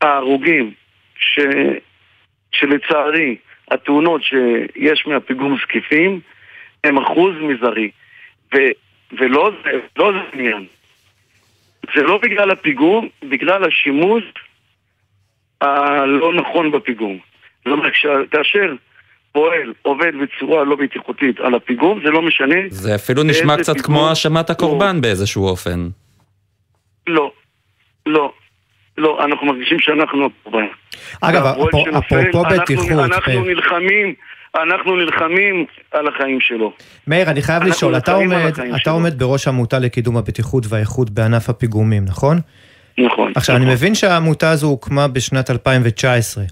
ההרוגים 0.00 0.72
ש... 1.16 1.38
שלצערי, 2.58 3.36
התאונות 3.70 4.22
שיש 4.22 5.06
מהפיגום 5.06 5.56
זקיפים 5.62 6.20
הם 6.84 6.98
אחוז 6.98 7.34
מזערי. 7.40 7.90
ו... 8.54 8.58
ולא 9.18 9.50
זה, 9.64 9.70
לא 9.96 10.12
זה 10.12 10.18
עניין. 10.32 10.66
זה 11.94 12.02
לא 12.02 12.18
בגלל 12.22 12.50
הפיגום, 12.50 13.08
בגלל 13.22 13.64
השימוש 13.64 14.24
הלא 15.60 16.34
נכון 16.34 16.70
בפיגום. 16.70 17.18
זאת 17.64 17.72
אומרת, 17.72 17.92
כאשר 18.30 18.74
פועל 19.32 19.72
עובד 19.82 20.12
בצורה 20.22 20.64
לא 20.64 20.76
בטיחותית 20.76 21.40
על 21.40 21.54
הפיגום, 21.54 22.00
זה 22.04 22.10
לא 22.10 22.22
משנה. 22.22 22.56
זה 22.68 22.94
אפילו 22.94 23.22
נשמע 23.22 23.56
קצת 23.56 23.72
פיגום 23.72 23.86
כמו 23.86 24.08
האשמת 24.08 24.50
הקורבן 24.50 25.00
באיזשהו 25.00 25.46
אופן. 25.48 25.88
לא, 27.06 27.32
לא, 28.06 28.32
לא, 28.98 29.24
אנחנו 29.24 29.46
מרגישים 29.46 29.80
שאנחנו 29.80 30.26
הקורבן. 30.26 30.66
אגב, 31.20 31.46
אפרופו- 31.46 32.44
בטיחות, 32.50 32.88
אנחנו. 32.90 33.44
נלחמים, 33.44 34.14
אנחנו 34.62 34.96
נלחמים 34.96 35.64
על 35.92 36.08
החיים 36.08 36.40
שלו. 36.40 36.72
מאיר, 37.06 37.30
אני 37.30 37.42
חייב 37.42 37.62
לשאול, 37.62 37.96
אתה 37.96 38.12
עומד, 38.14 38.36
אתה 38.76 38.78
שלו. 38.84 38.92
עומד 38.92 39.18
בראש 39.18 39.46
העמותה 39.46 39.78
לקידום 39.78 40.16
הבטיחות 40.16 40.64
והאיכות 40.68 41.10
בענף 41.10 41.50
הפיגומים, 41.50 42.04
נכון? 42.04 42.38
נכון. 42.98 43.32
עכשיו, 43.36 43.56
אני 43.56 43.64
מבין 43.66 43.94
שהעמותה 43.94 44.50
הזו 44.50 44.66
הוקמה 44.66 45.08
בשנת 45.08 45.50
2019. 45.50 46.44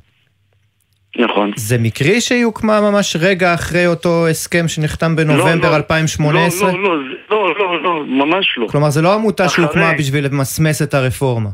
נכון. 1.18 1.50
זה 1.56 1.78
מקרי 1.78 2.20
שהיא 2.20 2.44
הוקמה 2.44 2.80
ממש 2.80 3.16
רגע 3.20 3.54
אחרי 3.54 3.86
אותו 3.86 4.28
הסכם 4.28 4.68
שנחתם 4.68 5.16
בנובמבר 5.16 5.70
לא, 5.70 5.76
2018? 5.76 6.72
לא, 6.72 6.78
לא, 6.82 6.96
זה- 6.98 7.14
לא, 7.30 7.54
לא, 7.58 7.82
לא, 7.82 8.04
ממש 8.06 8.58
לא. 8.58 8.66
כלומר, 8.68 8.90
זה 8.90 9.02
לא 9.02 9.14
עמותה 9.14 9.46
אחרי- 9.46 9.64
שהוקמה 9.64 9.92
בשביל 9.98 10.24
למסמס 10.26 10.82
את 10.82 10.94
הרפורמה. 10.94 11.48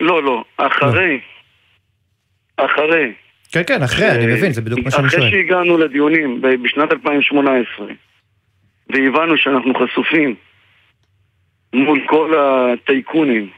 לא, 0.00 0.22
לא, 0.22 0.44
אחרי, 0.56 1.18
אחרי. 2.58 3.12
כן, 3.52 3.62
כן, 3.66 3.82
אחרי, 3.82 4.10
אני 4.10 4.26
מבין, 4.26 4.52
זה 4.52 4.60
בדיוק 4.62 4.80
מה 4.84 4.90
שאני 4.90 5.06
אחרי 5.06 5.20
שואל. 5.20 5.30
שהגענו 5.30 5.78
לדיונים 5.78 6.40
בשנת 6.62 6.92
2018 6.92 7.86
והבנו 8.92 9.36
שאנחנו 9.36 9.72
חשופים 9.74 10.34
מול 11.72 12.00
כל 12.06 12.34
הטייקונים, 12.38 13.50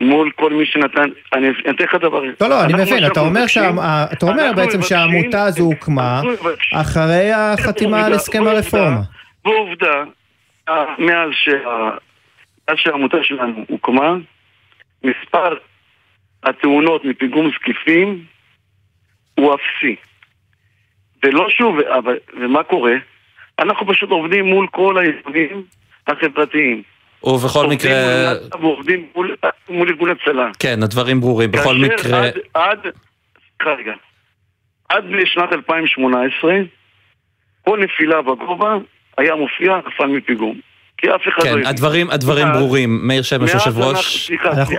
מול 0.00 0.30
כל 0.36 0.52
מי 0.52 0.66
שנתן, 0.66 1.04
אני 1.32 1.48
אתן 1.70 1.84
לך 1.84 1.94
דבר. 1.94 2.22
לא, 2.40 2.48
לא, 2.48 2.64
אני 2.64 2.72
מבין, 2.82 3.06
אתה 3.06 3.20
אומר 3.20 3.46
שה- 3.46 3.70
אתה 4.12 4.26
אומר 4.26 4.52
בעצם 4.56 4.82
שהעמותה 4.82 5.42
הזו 5.42 5.64
הוקמה 5.64 6.20
אחרי 6.74 7.30
החתימה 7.32 8.06
על 8.06 8.12
הסכם 8.12 8.46
הרפורמה. 8.46 9.00
ועובדה, 9.44 10.02
אה, 10.68 10.84
מאז 10.98 11.30
שהעמותה 12.76 13.16
שלנו 13.22 13.64
הוקמה, 13.68 14.14
מספר 15.04 15.54
התאונות 16.44 17.04
מפיגום 17.04 17.50
זקיפים 17.56 18.24
הוא 19.34 19.54
אפסי. 19.54 19.96
ולא 21.22 21.50
שוב, 21.50 21.78
אבל, 21.80 22.16
ומה 22.40 22.62
קורה? 22.62 22.92
אנחנו 23.58 23.86
פשוט 23.86 24.10
עובדים 24.10 24.44
מול 24.44 24.66
כל 24.66 24.98
הארגונים 24.98 25.64
החברתיים. 26.06 26.82
ובכל 27.24 27.66
מקרה... 27.66 27.92
ועובדים 28.60 29.06
מול, 29.14 29.36
מול 29.68 29.88
ארגון 29.88 30.10
הצלה. 30.10 30.50
כן, 30.58 30.82
הדברים 30.82 31.20
ברורים. 31.20 31.50
בכל 31.50 31.74
מקרה... 31.74 32.20
עד, 32.20 32.38
עד, 32.54 32.78
רגע, 33.62 33.92
עד 34.88 35.04
לשנת 35.04 35.52
2018, 35.52 36.54
כל 37.64 37.78
נפילה 37.78 38.22
בגובה 38.22 38.76
היה 39.18 39.34
מופיע 39.34 39.76
נפל 39.86 40.06
מפיגום. 40.06 40.60
כי 41.04 41.10
אף 41.14 41.20
אחד 41.38 41.46
לא 41.46 41.62
כן. 41.62 41.66
הדברים, 41.66 42.10
הדברים 42.10 42.48
ברורים. 42.52 43.00
מאיר 43.08 43.22
שמש, 43.22 43.50
יושב 43.54 43.66
אנחנו- 43.66 43.88
ראש. 43.88 44.30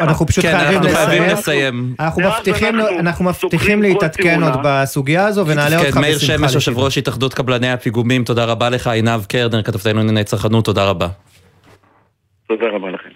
אנחנו- 0.01 0.27
פשוט 0.27 0.45
כן, 0.45 0.57
חייבים 0.59 0.81
לסיים. 0.83 1.23
לסיים. 1.23 1.95
אנחנו 1.99 2.21
מבטיחים, 2.21 2.75
אנחנו 2.79 2.99
אנחנו 2.99 3.25
מבטיחים 3.25 3.59
סוגרים 3.59 3.81
כל 3.81 3.87
להתעדכן. 4.05 4.43
עוד 4.43 4.53
בסוגיה 4.63 5.25
הזו 5.25 5.47
ונעלה 5.47 5.77
אותך 5.79 5.93
כן, 5.93 6.01
מאיר 6.01 6.15
בשמחה. 6.17 6.37
שמש, 6.37 6.53
יושב 6.55 6.77
ראש 6.77 6.97
התאחדות 6.97 7.33
קבלני 7.33 7.71
הפיגומים, 7.71 8.23
תודה 8.23 8.45
רבה 8.45 8.69
לך. 8.69 8.87
עינב 8.87 9.25
קרנר, 9.25 9.61
כתבתנו 9.61 9.93
לענייני 9.99 10.23
צרכנות, 10.23 10.65
תודה 10.65 10.85
רבה. 10.85 11.07
תודה 12.47 12.65
רבה 12.75 12.89
לכם. 12.89 13.09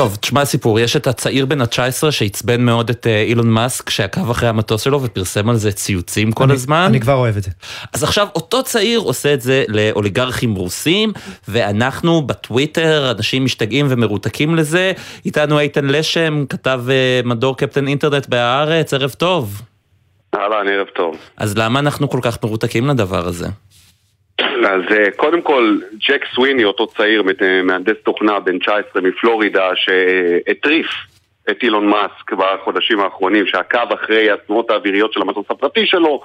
טוב, 0.00 0.16
תשמע 0.20 0.44
סיפור, 0.44 0.80
יש 0.80 0.96
את 0.96 1.06
הצעיר 1.06 1.46
בן 1.46 1.60
ה-19 1.60 2.10
שעצבן 2.10 2.60
מאוד 2.64 2.90
את 2.90 3.06
אה, 3.06 3.22
אילון 3.22 3.48
מאסק, 3.50 3.90
שעקב 3.90 4.30
אחרי 4.30 4.48
המטוס 4.48 4.82
שלו 4.82 5.02
ופרסם 5.02 5.48
על 5.48 5.56
זה 5.56 5.72
ציוצים 5.72 6.32
כל 6.32 6.44
אני- 6.44 6.52
הזמן. 6.52 6.86
אני 6.88 7.00
כבר 7.00 7.14
אוהב 7.14 7.36
את 7.36 7.42
זה. 7.42 7.50
אז 7.92 8.02
עכשיו 8.02 8.26
אותו 8.34 8.62
צעיר 8.62 9.00
עושה 9.00 9.34
את 9.34 9.40
זה 9.40 9.64
לאוליגרכים 9.68 10.54
רוסים, 10.54 11.12
ואנחנו 11.48 12.22
בטוויטר, 12.22 13.10
אנשים 13.18 13.44
משתגעים 13.44 13.86
ומרותקים 13.90 14.54
לזה. 14.54 14.92
איתנו 15.24 15.58
איתן 15.60 15.84
לשם, 15.86 16.44
כתב 16.48 16.80
אה, 16.90 17.20
מדור 17.24 17.56
קפטן 17.56 17.88
אינטרנט 17.88 18.26
בהארץ, 18.28 18.94
ערב 18.94 19.10
טוב. 19.10 19.62
אהלן, 20.34 20.68
ערב 20.68 20.86
טוב. 20.96 21.16
אז 21.36 21.58
למה 21.58 21.78
אנחנו 21.78 22.10
כל 22.10 22.20
כך 22.22 22.38
מרותקים 22.44 22.86
לדבר 22.86 23.26
הזה? 23.26 23.48
אז 24.66 24.82
אה, 24.90 25.10
קודם 25.16 25.42
כל, 25.42 25.78
ג'ק 26.08 26.24
סוויני, 26.34 26.64
אותו 26.64 26.86
צעיר, 26.86 27.22
אה, 27.42 27.62
מהנדס 27.62 27.96
תוכנה 28.04 28.40
בן 28.40 28.58
19 28.58 29.02
מפלורידה, 29.02 29.70
שהטריף 29.74 30.86
את 31.50 31.62
אילון 31.62 31.86
מאסק 31.86 32.32
בחודשים 32.32 33.00
האחרונים, 33.00 33.46
שעקב 33.46 33.92
אחרי 33.92 34.30
התנועות 34.30 34.70
האוויריות 34.70 35.12
של 35.12 35.22
המטוס 35.22 35.46
הפרטי 35.50 35.86
שלו, 35.86 36.22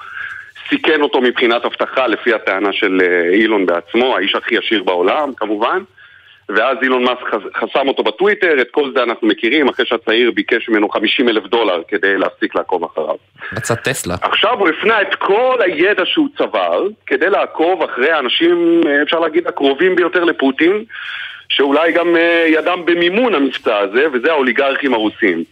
סיכן 0.69 1.01
אותו 1.01 1.21
מבחינת 1.21 1.65
אבטחה 1.65 2.07
לפי 2.07 2.33
הטענה 2.33 2.73
של 2.73 3.01
אה, 3.01 3.29
אילון 3.33 3.65
בעצמו, 3.65 4.15
האיש 4.17 4.35
הכי 4.35 4.57
עשיר 4.57 4.83
בעולם 4.83 5.33
כמובן. 5.37 5.83
ואז 6.49 6.77
אילון 6.81 7.03
מאסק 7.03 7.21
חס- 7.31 7.55
חסם 7.69 7.87
אותו 7.87 8.03
בטוויטר, 8.03 8.61
את 8.61 8.67
כל 8.71 8.91
זה 8.95 9.03
אנחנו 9.03 9.27
מכירים, 9.27 9.69
אחרי 9.69 9.85
שהצעיר 9.85 10.31
ביקש 10.31 10.69
ממנו 10.69 10.89
50 10.89 11.29
אלף 11.29 11.43
דולר 11.43 11.81
כדי 11.87 12.17
להפסיק 12.17 12.55
לעקוב 12.55 12.83
אחריו. 12.83 13.15
מצא 13.53 13.75
טסלה. 13.75 14.15
עכשיו 14.21 14.59
הוא 14.59 14.69
הפנה 14.69 15.01
את 15.01 15.15
כל 15.15 15.57
הידע 15.65 16.03
שהוא 16.05 16.27
צבר 16.37 16.87
כדי 17.05 17.29
לעקוב 17.29 17.83
אחרי 17.83 18.11
האנשים, 18.11 18.81
אה, 18.87 19.01
אפשר 19.01 19.19
להגיד, 19.19 19.47
הקרובים 19.47 19.95
ביותר 19.95 20.23
לפוטין, 20.23 20.83
שאולי 21.49 21.91
גם 21.91 22.15
אה, 22.15 22.45
ידם 22.47 22.79
במימון 22.85 23.35
המבצע 23.35 23.77
הזה, 23.77 24.05
וזה 24.13 24.31
האוליגרכים 24.31 24.93
הרוסים. 24.93 25.43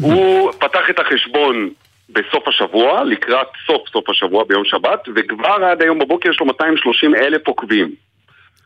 הוא 0.00 0.52
פתח 0.52 0.90
את 0.90 0.98
החשבון 0.98 1.70
בסוף 2.10 2.48
השבוע, 2.48 3.04
לקראת 3.04 3.46
סוף 3.66 3.88
סוף 3.88 4.10
השבוע 4.10 4.44
ביום 4.44 4.64
שבת, 4.64 5.08
וכבר 5.14 5.64
עד 5.64 5.82
היום 5.82 5.98
בבוקר 5.98 6.30
יש 6.30 6.40
לו 6.40 6.46
230 6.46 7.14
אלף 7.14 7.46
עוקבים. 7.48 7.90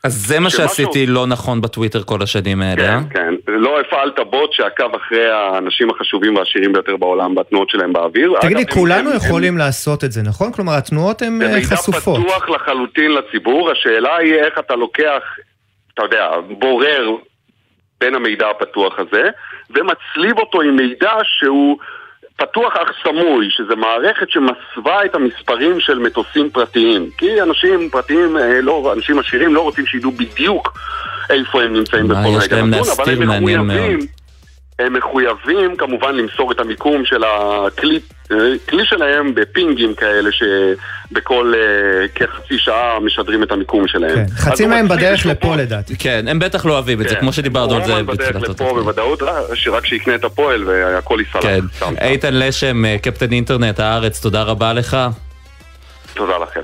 אז 0.05 0.15
זה 0.27 0.41
מה 0.41 0.51
שעשיתי 0.51 1.07
לא 1.07 1.27
נכון 1.27 1.61
בטוויטר 1.61 2.03
כל 2.03 2.23
השנים 2.23 2.63
האלה, 2.63 2.89
אה? 2.95 2.99
כן, 3.11 3.35
לא 3.49 3.81
הפעלת 3.81 4.15
בוט 4.31 4.53
שעקב 4.53 4.95
אחרי 4.95 5.31
האנשים 5.31 5.91
החשובים 5.91 6.37
והעשירים 6.37 6.73
ביותר 6.73 6.97
בעולם 6.97 7.35
בתנועות 7.35 7.71
שלהם 7.71 7.93
באוויר. 7.93 8.33
תגיד 8.41 8.57
לי, 8.57 8.63
אגב, 8.63 8.73
הם- 8.73 8.79
כולנו 8.79 9.11
הם- 9.11 9.17
יכולים 9.17 9.59
לעשות 9.59 10.05
את 10.05 10.13
זה, 10.13 10.23
נכון? 10.23 10.53
כלומר, 10.53 10.73
התנועות 10.75 11.23
הן 11.23 11.39
זה 11.39 11.45
אה, 11.47 11.55
מידע 11.55 11.77
חשופות. 11.77 12.21
פתוח 12.25 12.49
לחלוטין 12.49 13.11
לציבור, 13.13 13.71
השאלה 13.71 14.17
היא 14.17 14.35
איך 14.35 14.59
אתה 14.59 14.75
לוקח, 14.75 15.23
אתה 15.95 16.03
יודע, 16.03 16.31
בורר 16.59 17.11
בין 18.01 18.15
המידע 18.15 18.47
הפתוח 18.51 18.99
הזה, 18.99 19.23
ומצליב 19.71 20.39
אותו 20.39 20.61
עם 20.63 20.77
מידע 20.77 21.13
שהוא 21.23 21.79
פתוח 22.39 22.73
אך 22.77 22.93
סמוי, 23.03 23.47
שזה 23.51 23.77
מערכת 23.77 24.31
שמסווה 24.31 25.05
את 25.05 25.15
המספרים 25.15 25.81
של 25.81 25.99
מטוסים 25.99 26.51
פרטיים. 26.51 27.11
כי 27.19 27.43
אנשים 27.43 27.91
פרטיים, 27.91 28.37
אה, 28.37 28.61
לא, 28.61 28.93
אנשים 28.97 29.19
עשירים 29.19 29.55
לא 29.55 29.61
רוצים 29.61 29.87
שידעו 29.87 30.11
בדיוק 30.11 30.79
איפה 31.31 31.63
הם 31.63 31.73
נמצאים 31.73 32.09
בכל 32.09 32.19
רגע 32.43 32.63
נתון, 32.63 32.89
אבל? 32.97 33.13
הם 33.13 33.43
מחויבים. 33.43 34.18
הם 34.79 34.93
מחויבים 34.93 35.77
כמובן 35.77 36.15
למסור 36.15 36.53
את 36.53 36.61
המיקום 36.61 37.05
של 37.05 37.25
הכלי 37.25 38.01
כלי 38.69 38.85
שלהם 38.85 39.35
בפינגים 39.35 39.95
כאלה 39.95 40.31
שבכל 40.33 41.53
אה, 41.57 42.09
כחצי 42.15 42.59
שעה 42.59 43.01
משדרים 43.01 43.43
את 43.43 43.53
המיקום 43.53 43.89
שלהם. 43.89 44.15
כן, 44.15 44.27
חצי 44.37 44.67
מהם 44.67 44.89
בדרך. 44.89 45.27
לפה 45.27 45.57
לדעתי. 45.57 45.97
כן, 45.97 46.25
הם 46.29 46.39
בטח 46.39 46.67
לא 46.67 46.73
אוהבים 46.73 47.01
את 47.01 47.09
זה, 47.09 47.15
כן. 47.15 47.21
כמו 47.21 47.33
שדיברנו 47.33 47.75
על 47.75 47.85
זה 47.85 47.93
רומן 47.93 48.07
בדרך 48.07 48.19
בתחילת 48.19 48.43
לפה 48.43 48.53
התוכנית. 48.53 48.85
בוודאות, 48.85 49.23
אה, 49.23 49.43
שרק 49.55 49.87
שיקנה 49.87 50.15
את 50.15 50.25
הפועל 50.25 50.65
והכל 50.65 51.19
ייסלח. 51.21 51.43
כן. 51.43 51.61
שם. 51.79 51.95
איתן 52.01 52.35
לשם, 52.35 52.85
אה, 52.85 52.97
קפטן 52.99 53.33
אינטרנט 53.33 53.81
הארץ, 53.81 54.21
תודה 54.21 54.43
רבה 54.43 54.73
לך. 54.73 54.97
תודה 56.15 56.39
לכם. 56.39 56.61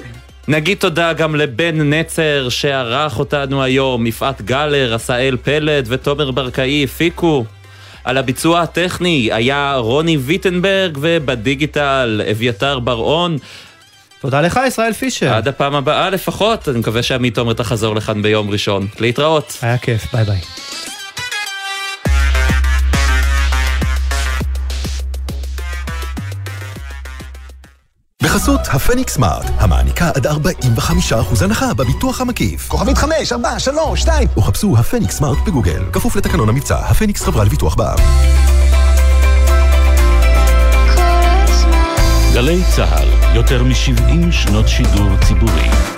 נגיד 0.48 0.78
תודה 0.78 1.12
גם 1.12 1.36
לבן 1.36 1.92
נצר 1.92 2.48
שערך 2.48 3.18
אותנו 3.18 3.62
היום, 3.62 4.06
יפעת 4.06 4.42
גלר, 4.42 4.94
עשאל 4.94 5.36
פלד 5.44 5.86
ותומר 5.88 6.30
ברקאי 6.30 6.84
הפיקו. 6.84 7.44
על 8.04 8.18
הביצוע 8.18 8.60
הטכני 8.62 9.30
היה 9.32 9.74
רוני 9.76 10.16
ויטנברג 10.16 10.98
ובדיגיטל 11.00 12.20
אביתר 12.30 12.78
בר-און. 12.78 13.38
תודה 14.20 14.40
לך, 14.40 14.60
ישראל 14.66 14.92
פישר. 14.92 15.34
עד 15.34 15.48
הפעם 15.48 15.74
הבאה 15.74 16.10
לפחות, 16.10 16.68
אני 16.68 16.78
מקווה 16.78 17.02
שעמית 17.02 17.34
תומר 17.34 17.52
תחזור 17.52 17.94
לכאן 17.96 18.22
ביום 18.22 18.50
ראשון. 18.50 18.86
להתראות. 19.00 19.58
היה 19.62 19.78
כיף, 19.78 20.14
ביי 20.14 20.24
ביי. 20.24 20.40
בחסות 28.24 28.60
הפניקס 28.72 29.14
Smart, 29.14 29.46
המעניקה 29.58 30.10
עד 30.14 30.26
45% 30.26 30.32
הנחה 31.44 31.74
בביטוח 31.74 32.20
המקיף. 32.20 32.68
כוכבית 32.68 32.98
5, 32.98 33.32
4, 33.32 33.58
3, 33.58 34.00
2. 34.00 34.28
או 34.36 34.42
חפשו 34.42 34.76
הפניקס 34.78 35.16
Smart 35.16 35.38
בגוגל. 35.46 35.84
כפוף 35.92 36.16
לתקנון 36.16 36.48
המבצע, 36.48 36.76
הפניקס 36.78 37.22
חברה 37.22 37.44
לביטוח 37.44 37.74
בע"מ. 37.74 37.96
גלי 42.34 42.62
צה"ל, 42.76 43.08
יותר 43.36 43.62
מ-70 43.62 44.32
שנות 44.32 44.68
שידור 44.68 45.10
ציבורי. 45.26 45.93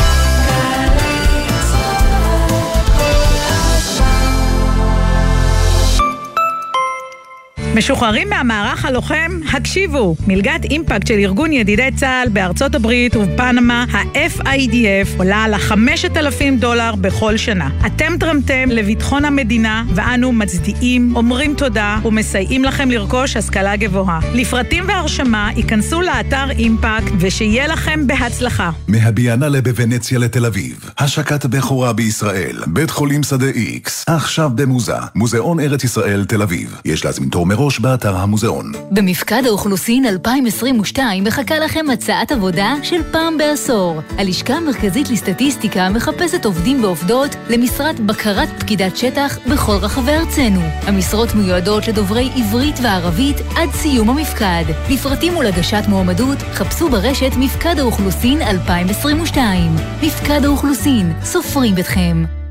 משוחררים 7.76 8.28
מהמערך 8.30 8.84
הלוחם, 8.84 9.40
הקשיבו. 9.52 10.16
מלגת 10.26 10.64
אימפקט 10.64 11.06
של 11.06 11.14
ארגון 11.14 11.52
ידידי 11.52 11.88
צה"ל 11.96 12.28
בארצות 12.28 12.74
הברית 12.74 13.16
ובפנמה, 13.16 13.84
ה-FIDF, 13.92 15.18
עולה 15.18 15.44
על 15.44 15.54
ה-5,000 15.54 16.58
דולר 16.58 16.94
בכל 16.94 17.36
שנה. 17.36 17.68
אתם 17.86 18.12
תרמתם 18.20 18.68
לביטחון 18.68 19.24
המדינה, 19.24 19.84
ואנו 19.94 20.32
מצדיעים, 20.32 21.16
אומרים 21.16 21.54
תודה 21.54 21.98
ומסייעים 22.04 22.64
לכם 22.64 22.90
לרכוש 22.90 23.36
השכלה 23.36 23.76
גבוהה. 23.76 24.20
לפרטים 24.34 24.84
והרשמה, 24.88 25.50
ייכנסו 25.56 26.00
לאתר 26.02 26.50
אימפקט, 26.50 27.12
ושיהיה 27.20 27.66
לכם 27.66 28.06
בהצלחה. 28.06 28.70
מהביאנלה 28.88 29.60
בוונציה 29.60 30.18
לתל 30.18 30.46
אביב, 30.46 30.90
השקת 30.98 31.46
בכורה 31.46 31.92
בישראל, 31.92 32.56
בית 32.66 32.90
חולים 32.90 33.22
שדה 33.22 33.46
איקס, 33.46 34.04
עכשיו 34.08 34.50
במוזה, 34.54 34.92
מוזיאון 35.14 35.60
ארץ 35.60 35.84
ישראל 35.84 36.24
תל 36.24 36.42
אביב. 36.42 36.80
יש 36.84 37.04
להזמין 37.04 37.28
תור 37.28 37.46
מראש 37.46 37.65
באתר 37.80 38.16
המוזיאון. 38.16 38.72
במפקד 38.90 39.42
האוכלוסין 39.46 40.06
2022 40.06 41.24
מחכה 41.24 41.58
לכם 41.58 41.90
הצעת 41.92 42.32
עבודה 42.32 42.74
של 42.82 43.02
פעם 43.12 43.38
בעשור. 43.38 44.00
הלשכה 44.18 44.54
המרכזית 44.54 45.10
לסטטיסטיקה 45.10 45.88
מחפשת 45.88 46.44
עובדים 46.44 46.84
ועובדות 46.84 47.36
למשרת 47.48 48.00
בקרת 48.00 48.48
פקידת 48.58 48.96
שטח 48.96 49.38
בכל 49.52 49.76
רחבי 49.80 50.12
ארצנו. 50.12 50.60
המשרות 50.82 51.34
מיועדות 51.34 51.88
לדוברי 51.88 52.30
עברית 52.36 52.76
וערבית 52.82 53.36
עד 53.56 53.70
סיום 53.72 54.10
המפקד. 54.10 54.64
לפרטים 54.90 55.36
ולהגשת 55.36 55.82
מועמדות 55.88 56.38
חפשו 56.52 56.88
ברשת 56.88 57.30
מפקד 57.38 57.78
האוכלוסין 57.78 58.42
2022. 58.42 59.74
מפקד 60.02 60.44
האוכלוסין, 60.44 61.12
סופרים 61.22 61.74
ביתכם. 61.74 62.45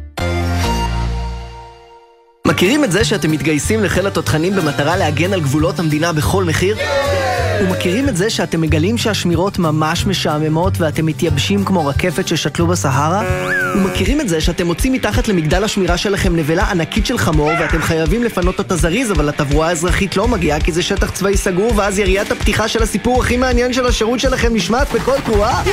מכירים 2.55 2.83
את 2.83 2.91
זה 2.91 3.05
שאתם 3.05 3.31
מתגייסים 3.31 3.83
לחיל 3.83 4.07
התותחנים 4.07 4.55
במטרה 4.55 4.97
להגן 4.97 5.33
על 5.33 5.41
גבולות 5.41 5.79
המדינה 5.79 6.13
בכל 6.13 6.43
מחיר? 6.43 6.77
ומכירים 7.61 8.09
את 8.09 8.17
זה 8.17 8.29
שאתם 8.29 8.61
מגלים 8.61 8.97
שהשמירות 8.97 9.59
ממש 9.59 10.05
משעממות 10.05 10.73
ואתם 10.77 11.05
מתייבשים 11.05 11.65
כמו 11.65 11.85
רקפת 11.85 12.27
ששתלו 12.27 12.67
בסהרה? 12.67 13.23
ומכירים 13.75 14.21
את 14.21 14.29
זה 14.29 14.41
שאתם 14.41 14.65
מוצאים 14.67 14.93
מתחת 14.93 15.27
למגדל 15.27 15.63
השמירה 15.63 15.97
שלכם 15.97 16.35
נבלה 16.35 16.71
ענקית 16.71 17.05
של 17.05 17.17
חמור 17.17 17.51
ואתם 17.59 17.81
חייבים 17.81 18.23
לפנות 18.23 18.59
אותה 18.59 18.75
זריז 18.75 19.11
אבל 19.11 19.29
התברואה 19.29 19.67
האזרחית 19.67 20.17
לא 20.17 20.27
מגיעה 20.27 20.59
כי 20.59 20.71
זה 20.71 20.83
שטח 20.83 21.11
צבאי 21.11 21.37
סגור 21.37 21.71
ואז 21.75 21.99
יריית 21.99 22.31
הפתיחה 22.31 22.67
של 22.67 22.83
הסיפור 22.83 23.21
הכי 23.21 23.37
מעניין 23.37 23.73
של 23.73 23.85
השירות 23.85 24.19
שלכם 24.19 24.55
נשמעת 24.55 24.91
בכל 24.91 25.19
תנועה? 25.25 25.63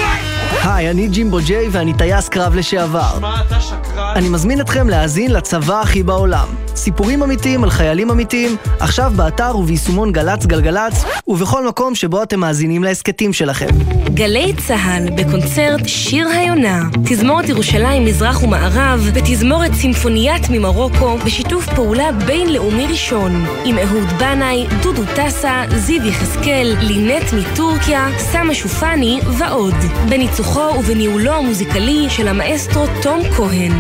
היי, 0.65 0.91
אני 0.91 1.09
ג'ימבו 1.09 1.39
ג'יי 1.45 1.69
ואני 1.71 1.93
טייס 1.95 2.29
קרב 2.29 2.55
לשעבר. 2.55 3.17
שמע, 3.17 3.35
אתה 3.47 3.61
שקרן. 3.61 4.13
אני 4.17 4.29
מזמין 4.29 4.61
אתכם 4.61 4.89
להאזין 4.89 5.33
לצבא 5.33 5.81
הכי 5.81 6.03
בעולם. 6.03 6.47
סיפורים 6.77 7.23
אמיתיים 7.23 7.65
על 7.65 7.71
חיילים 7.71 8.11
אמיתיים, 8.11 8.57
עכשיו 8.81 9.13
באתר 9.17 9.57
וביישומון 9.57 10.13
גל"צ 10.13 10.47
גלגלצ, 10.47 11.05
ובכל 11.29 11.69
מקום 11.73 11.95
שבו 11.95 12.23
אתם 12.23 12.41
מאזינים 12.41 12.85
להסכתים 12.85 13.33
שלכם. 13.33 13.67
גלי 14.15 14.53
צה"ל 14.67 15.11
בקונצרט 15.11 15.81
שיר 15.87 16.29
היונה. 16.29 16.83
תזמורת 17.05 17.49
ירושלים 17.49 18.05
מזרח 18.05 18.43
ומערב 18.43 19.11
ותזמורת 19.15 19.73
סימפוניית 19.75 20.43
ממרוקו 20.51 21.19
בשיתוף 21.19 21.69
פעולה 21.75 22.13
בינלאומי 22.27 22.87
ראשון 22.87 23.45
עם 23.65 23.79
אהוד 23.79 24.09
בנאי, 24.19 24.67
דודו 24.83 25.03
טסה, 25.17 25.63
זיו 25.77 26.07
יחזקאל, 26.07 26.77
לינט 26.81 27.33
מטורקיה, 27.33 28.09
סמה 28.19 28.55
שופני 28.55 29.21
ועוד. 29.39 29.75
בניצוחו 30.09 30.79
ובניהולו 30.79 31.33
המוזיקלי 31.33 32.07
של 32.11 32.29
המאסטרו 32.29 32.87
תום 33.03 33.21
כהן. 33.37 33.73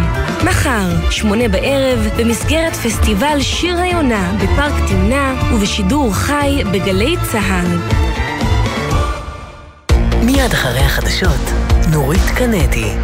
מחר, 0.45 1.11
שמונה 1.11 1.49
בערב, 1.49 2.09
במסגרת 2.18 2.72
פסטיבל 2.72 3.40
שיר 3.40 3.78
היונה 3.78 4.32
בפארק 4.43 4.72
תמנע 4.88 5.34
ובשידור 5.55 6.14
חי 6.14 6.62
בגלי 6.72 7.16
צה"ל. 7.32 7.81
מיד 10.22 10.52
אחרי 10.52 10.80
החדשות, 10.80 11.50
נורית 11.92 12.30
קנדי. 12.36 12.94